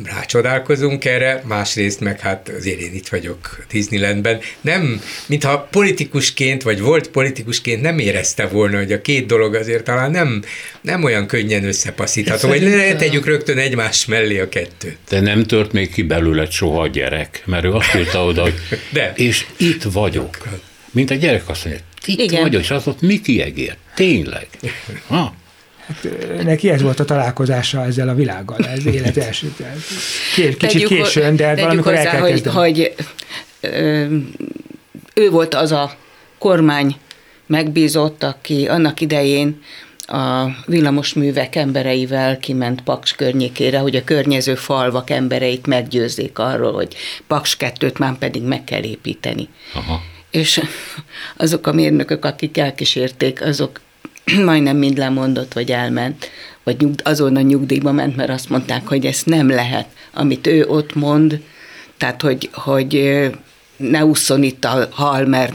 rácsodálkozunk 0.04 1.04
erre, 1.04 1.42
másrészt 1.46 2.00
meg 2.00 2.20
hát 2.20 2.52
azért 2.58 2.80
én 2.80 2.94
itt 2.94 3.08
vagyok 3.08 3.64
Disneylandben. 3.70 4.40
Nem, 4.60 5.02
mintha 5.26 5.68
politikusként, 5.70 6.62
vagy 6.62 6.80
volt 6.80 7.08
politikusként 7.08 7.82
nem 7.82 7.98
érezte 7.98 8.46
volna, 8.46 8.76
hogy 8.76 8.92
a 8.92 9.00
két 9.00 9.26
dolog 9.26 9.54
azért 9.54 9.84
talán 9.84 10.10
nem, 10.10 10.42
nem 10.80 11.04
olyan 11.04 11.26
könnyen 11.26 11.64
összepasszítható, 11.64 12.48
hogy 12.48 12.62
ne 12.62 12.96
tegyük 12.96 13.26
rögtön 13.26 13.58
egymás 13.58 14.06
mellé 14.06 14.38
a 14.38 14.48
kettőt. 14.48 14.98
De 15.08 15.20
nem 15.20 15.44
tört 15.44 15.72
még 15.72 15.92
ki 15.92 16.02
belőle 16.02 16.50
soha 16.50 16.82
a 16.82 16.86
gyerek, 16.86 17.42
mert 17.44 17.64
ő 17.64 17.72
azt 17.72 17.94
írta 17.94 18.24
oda, 18.24 18.42
hogy 18.42 18.54
De. 18.92 19.12
és 19.16 19.46
itt 19.56 19.82
vagyok. 19.82 20.48
Mint 20.90 21.10
a 21.10 21.14
gyerek 21.14 21.48
azt 21.48 21.64
mondja, 21.64 21.82
itt 22.06 22.20
Igen. 22.20 22.42
vagyok, 22.42 22.62
és 22.62 22.70
az 22.70 22.86
ott 22.86 23.00
mi 23.00 23.20
kiegér? 23.20 23.76
Tényleg. 23.94 24.46
Ha? 25.06 25.34
Hát, 25.88 26.08
neki 26.44 26.70
ez 26.70 26.82
volt 26.82 27.00
a 27.00 27.04
találkozása 27.04 27.84
ezzel 27.84 28.08
a 28.08 28.14
világgal, 28.14 28.58
ez 28.58 28.86
élet 28.86 29.16
első. 29.26 29.54
Kicsit 30.34 30.58
tegyük, 30.58 30.88
későn, 30.88 31.36
de 31.36 31.54
valamikor 31.56 31.94
hozzá, 31.94 32.04
el 32.04 32.10
kell 32.10 32.20
hogy, 32.20 32.46
hogy 32.46 32.94
ő 35.14 35.30
volt 35.30 35.54
az 35.54 35.72
a 35.72 35.96
kormány 36.38 36.96
megbízott, 37.46 38.22
aki 38.22 38.68
annak 38.68 39.00
idején 39.00 39.62
a 40.00 40.46
villamosművek 40.66 41.54
embereivel 41.54 42.38
kiment 42.38 42.80
Paks 42.80 43.12
környékére, 43.12 43.78
hogy 43.78 43.96
a 43.96 44.04
környező 44.04 44.54
falvak 44.54 45.10
embereit 45.10 45.66
meggyőzzék 45.66 46.38
arról, 46.38 46.72
hogy 46.72 46.96
Paks 47.26 47.56
2-t 47.60 47.98
már 47.98 48.18
pedig 48.18 48.42
meg 48.42 48.64
kell 48.64 48.82
építeni. 48.82 49.48
Aha. 49.74 50.00
És 50.30 50.60
azok 51.36 51.66
a 51.66 51.72
mérnökök, 51.72 52.24
akik 52.24 52.58
elkísérték, 52.58 53.42
azok 53.42 53.80
majdnem 54.44 54.76
mind 54.76 54.98
lemondott, 54.98 55.52
vagy 55.52 55.70
elment, 55.70 56.30
vagy 56.64 56.80
nyugd, 56.80 57.00
azon 57.04 57.36
a 57.36 57.40
nyugdíjba 57.40 57.92
ment, 57.92 58.16
mert 58.16 58.30
azt 58.30 58.48
mondták, 58.48 58.86
hogy 58.86 59.06
ez 59.06 59.22
nem 59.24 59.48
lehet, 59.48 59.86
amit 60.14 60.46
ő 60.46 60.66
ott 60.66 60.94
mond, 60.94 61.40
tehát, 61.96 62.22
hogy, 62.22 62.50
hogy 62.52 63.20
ne 63.76 64.04
ússzon 64.04 64.42
itt 64.42 64.64
a 64.64 64.88
hal, 64.90 65.24
mert 65.24 65.52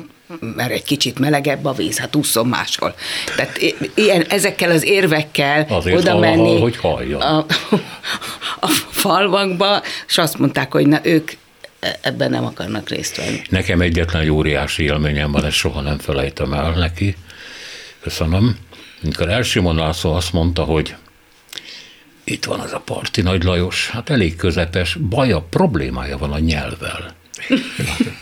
mert 0.56 0.72
egy 0.72 0.84
kicsit 0.84 1.20
melegebb 1.20 1.66
a 1.66 1.72
víz, 1.72 2.00
hát 2.00 2.16
úszom 2.16 2.50
máshol. 2.50 2.96
Tehát 3.36 3.60
ilyen, 3.94 4.26
ezekkel 4.30 4.72
az 4.72 4.84
érvekkel 4.84 5.66
Azért 5.70 5.98
oda 5.98 6.20
menni 6.20 6.60
hogy 6.60 6.78
A, 7.20 7.46
a 8.60 8.68
falvakba, 8.90 9.82
és 10.08 10.18
azt 10.18 10.38
mondták, 10.38 10.72
hogy 10.72 10.88
na 10.88 11.00
ők 11.04 11.32
ebben 12.02 12.30
nem 12.30 12.46
akarnak 12.46 12.90
részt 12.90 13.18
venni. 13.18 13.42
Nekem 13.50 13.82
egyetlen 13.82 14.22
egy 14.22 14.30
óriási 14.30 14.84
élményem 14.84 15.32
van, 15.32 15.46
ezt 15.46 15.56
soha 15.56 15.82
nem 15.82 15.98
felejtem 15.98 16.54
el 16.54 16.72
neki. 16.72 17.16
Köszönöm. 18.04 18.58
Amikor 19.04 19.30
Elsimon 19.30 19.76
László 19.76 20.14
azt 20.14 20.34
mondta, 20.34 20.64
hogy 20.64 20.96
itt 22.24 22.46
van 22.46 22.60
az 22.60 22.74
a 22.74 22.80
parti 22.80 23.22
Nagy 23.22 23.44
Lajos, 23.44 23.90
hát 23.90 24.10
elég 24.10 24.36
közepes, 24.36 24.96
baja, 24.96 25.42
problémája 25.50 26.18
van 26.18 26.32
a 26.32 26.40
nyelvvel. 26.40 27.16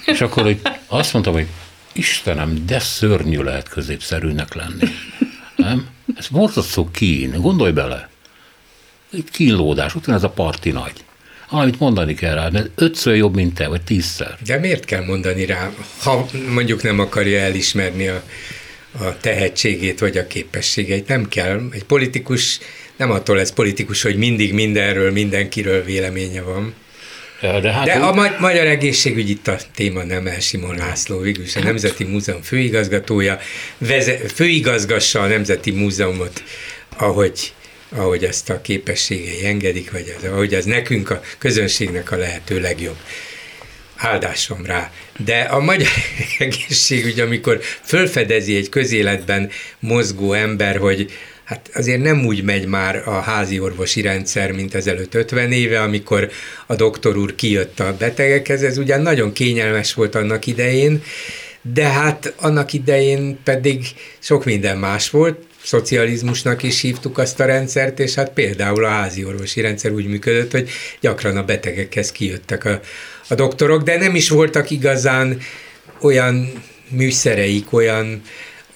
És 0.06 0.22
akkor 0.22 0.44
hogy 0.44 0.62
azt 0.88 1.14
mondtam, 1.14 1.34
hogy 1.34 1.48
Istenem, 1.94 2.66
de 2.66 2.80
szörnyű 2.80 3.42
lehet 3.42 3.70
középszerűnek 3.70 4.54
lenni. 4.54 4.84
Nem? 5.56 5.88
Ez 6.16 6.28
borzasztó 6.28 6.90
kín, 6.92 7.42
gondolj 7.42 7.72
bele. 7.72 8.10
Itt 9.10 9.30
kínlódás, 9.30 9.94
van 9.94 10.16
ez 10.16 10.24
a 10.24 10.30
parti 10.30 10.72
nagy. 10.72 10.94
Valamit 11.50 11.80
mondani 11.80 12.14
kell 12.14 12.34
rá, 12.34 12.50
de 12.50 12.64
ötször 12.76 13.16
jobb, 13.16 13.36
mint 13.36 13.54
te, 13.54 13.68
vagy 13.68 13.82
tízszer. 13.82 14.38
De 14.46 14.58
miért 14.58 14.86
kell 14.86 15.06
mondani 15.06 15.46
rá, 15.46 15.70
ha 16.04 16.26
mondjuk 16.50 16.84
nem 16.84 17.00
akarja 17.00 17.40
elismerni 17.40 18.08
a 18.08 18.24
a 19.00 19.18
tehetségét 19.18 20.00
vagy 20.00 20.18
a 20.18 20.28
képességeit. 20.28 21.08
Nem 21.08 21.28
kell. 21.28 21.62
Egy 21.72 21.84
politikus 21.84 22.60
nem 22.96 23.12
attól 23.12 23.36
lesz 23.36 23.52
politikus, 23.52 24.02
hogy 24.02 24.16
mindig 24.16 24.54
mindenről, 24.54 25.12
mindenkiről 25.12 25.84
véleménye 25.84 26.42
van. 26.42 26.74
De, 27.42 27.72
hát 27.72 27.86
De 27.86 27.94
a 27.94 28.14
ma- 28.14 28.36
magyar 28.39 28.66
egészségügy 28.66 29.30
itt 29.30 29.48
a 29.48 29.58
téma 29.76 30.04
nem 30.04 30.28
el 30.28 30.39
Simon 30.39 30.76
László, 30.76 31.20
végül 31.20 31.44
is 31.44 31.56
a 31.56 31.64
Nemzeti 31.64 32.04
Múzeum 32.04 32.42
főigazgatója, 32.42 33.39
veze- 33.78 34.32
főigazgassa 34.32 35.22
a 35.22 35.28
Nemzeti 35.28 35.72
Múzeumot, 35.72 36.44
ahogy 36.98 37.54
ahogy 37.96 38.24
ezt 38.24 38.50
a 38.50 38.62
képességei 38.62 39.46
engedik, 39.46 39.92
vagy 39.92 40.16
az, 40.18 40.30
ahogy 40.30 40.54
az 40.54 40.66
nekünk, 40.66 41.10
a 41.10 41.22
közönségnek 41.38 42.12
a 42.12 42.16
lehető 42.16 42.60
legjobb 42.60 42.98
áldásom 44.02 44.66
rá. 44.66 44.91
De 45.18 45.39
a 45.39 45.60
magyar 45.60 45.88
egészségügy, 46.39 47.20
amikor 47.20 47.60
fölfedezi 47.84 48.56
egy 48.56 48.70
közéletben 48.70 49.49
mozgó 49.80 50.34
ember, 50.34 50.78
hogy 50.78 51.12
hát 51.43 51.70
azért 51.74 52.02
nem 52.02 52.26
úgy 52.26 52.43
megy 52.43 52.66
már 52.66 53.08
a 53.08 53.20
házi 53.20 53.60
orvosi 53.60 54.02
rendszer, 54.02 54.52
mint 54.52 54.76
ezelőtt 54.76 55.14
50 55.14 55.52
éve, 55.52 55.82
amikor 55.82 56.30
a 56.68 56.76
doktor 56.76 57.18
úr 57.18 57.36
kijött 57.36 57.80
a 57.80 57.95
betegekhez, 57.97 58.64
ez 58.64 58.78
ugyan 58.78 59.02
nagyon 59.02 59.34
kényelmes 59.34 59.93
volt 59.93 60.16
annak 60.16 60.45
idején, 60.45 61.04
de 61.62 61.88
hát 61.88 62.34
annak 62.38 62.74
idején 62.74 63.39
pedig 63.43 63.86
sok 64.20 64.45
minden 64.45 64.78
más 64.78 65.10
volt, 65.10 65.45
szocializmusnak 65.64 66.64
is 66.64 66.82
hívtuk 66.82 67.18
azt 67.18 67.39
a 67.39 67.45
rendszert, 67.45 67.99
és 67.99 68.14
hát 68.14 68.30
például 68.34 68.86
a 68.86 68.89
házi 68.89 69.26
orvosi 69.26 69.62
rendszer 69.62 69.91
úgy 69.91 70.07
működött, 70.07 70.51
hogy 70.51 70.70
gyakran 70.99 71.38
a 71.38 71.43
betegekhez 71.43 72.12
kijöttek 72.12 72.66
a, 72.66 72.80
a 73.28 73.36
doktorok, 73.36 73.84
de 73.84 73.97
nem 73.97 74.16
is 74.16 74.30
voltak 74.30 74.70
igazán 74.70 75.39
olyan 76.01 76.64
műszereik, 76.89 77.74
olyan, 77.74 78.22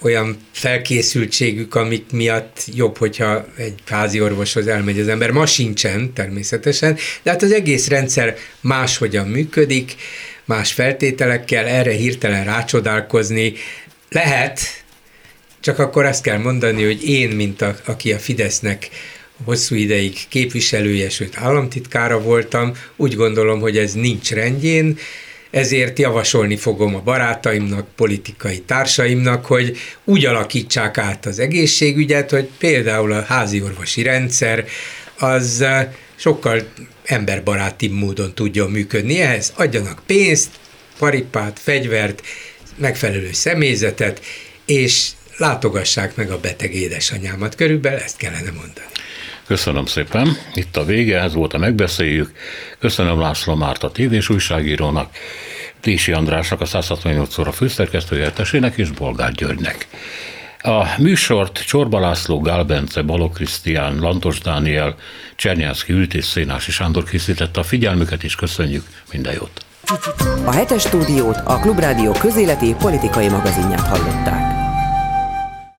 olyan 0.00 0.36
felkészültségük, 0.52 1.74
amik 1.74 2.04
miatt 2.12 2.64
jobb, 2.74 2.96
hogyha 2.96 3.46
egy 3.56 3.74
házi 3.86 4.20
orvoshoz 4.20 4.66
elmegy 4.66 5.00
az 5.00 5.08
ember. 5.08 5.30
Ma 5.30 5.46
sincsen 5.46 6.12
természetesen, 6.12 6.96
de 7.22 7.30
hát 7.30 7.42
az 7.42 7.52
egész 7.52 7.88
rendszer 7.88 8.36
máshogyan 8.60 9.28
működik, 9.28 9.94
más 10.44 10.72
feltételekkel, 10.72 11.66
erre 11.66 11.92
hirtelen 11.92 12.44
rácsodálkozni 12.44 13.52
lehet, 14.10 14.60
csak 15.66 15.78
akkor 15.78 16.04
azt 16.04 16.22
kell 16.22 16.38
mondani, 16.38 16.84
hogy 16.84 17.08
én, 17.08 17.28
mint 17.28 17.62
a, 17.62 17.76
aki 17.84 18.12
a 18.12 18.18
Fidesznek 18.18 18.88
hosszú 19.44 19.74
ideig 19.74 20.16
képviselője, 20.28 21.10
sőt 21.10 21.36
államtitkára 21.36 22.20
voltam, 22.20 22.72
úgy 22.96 23.14
gondolom, 23.14 23.60
hogy 23.60 23.78
ez 23.78 23.92
nincs 23.92 24.30
rendjén, 24.30 24.98
ezért 25.50 25.98
javasolni 25.98 26.56
fogom 26.56 26.94
a 26.94 27.00
barátaimnak, 27.00 27.86
politikai 27.96 28.58
társaimnak, 28.58 29.46
hogy 29.46 29.76
úgy 30.04 30.24
alakítsák 30.24 30.98
át 30.98 31.26
az 31.26 31.38
egészségügyet, 31.38 32.30
hogy 32.30 32.48
például 32.58 33.12
a 33.12 33.22
házi 33.22 33.62
orvosi 33.62 34.02
rendszer 34.02 34.66
az 35.18 35.64
sokkal 36.16 36.62
emberbaráti 37.04 37.88
módon 37.88 38.34
tudjon 38.34 38.70
működni. 38.70 39.20
Ehhez 39.20 39.52
adjanak 39.56 40.02
pénzt, 40.06 40.50
paripát, 40.98 41.58
fegyvert, 41.62 42.22
megfelelő 42.76 43.32
személyzetet, 43.32 44.20
és 44.64 45.10
látogassák 45.36 46.16
meg 46.16 46.30
a 46.30 46.40
beteg 46.40 46.74
édesanyámat. 46.74 47.54
Körülbelül 47.54 47.98
ezt 47.98 48.16
kellene 48.16 48.50
mondani. 48.50 48.86
Köszönöm 49.46 49.86
szépen. 49.86 50.36
Itt 50.54 50.76
a 50.76 50.84
vége, 50.84 51.20
ez 51.20 51.34
volt 51.34 51.54
a 51.54 51.58
megbeszéljük. 51.58 52.32
Köszönöm 52.78 53.20
László 53.20 53.54
Márta 53.54 53.90
tévés 53.90 54.28
újságírónak, 54.28 55.10
Tési 55.80 56.12
Andrásnak, 56.12 56.60
a 56.60 56.64
168 56.64 57.38
óra 57.38 57.52
főszerkesztőjeltesének 57.52 58.76
és 58.76 58.90
Bolgár 58.90 59.32
Györgynek. 59.32 59.86
A 60.62 60.84
műsort 60.98 61.64
Csorba 61.66 62.00
László, 62.00 62.40
Gál 62.40 62.64
Bence, 62.64 63.02
Balog 63.02 63.32
Krisztián, 63.32 63.98
Lantos 63.98 64.40
Dániel, 64.40 64.96
Csernyánszki 65.36 65.92
Ültés 65.92 66.24
Szénási 66.24 66.70
Sándor 66.70 67.04
készítette 67.04 67.60
a 67.60 67.62
figyelmüket, 67.62 68.22
és 68.22 68.34
köszönjük 68.34 68.84
minden 69.12 69.32
jót! 69.32 69.64
A 70.44 70.52
hetes 70.52 70.82
stúdiót 70.82 71.36
a 71.44 71.58
Klubrádió 71.58 72.12
közéleti 72.12 72.74
politikai 72.78 73.28
magazinját 73.28 73.86
hallották. 73.86 74.55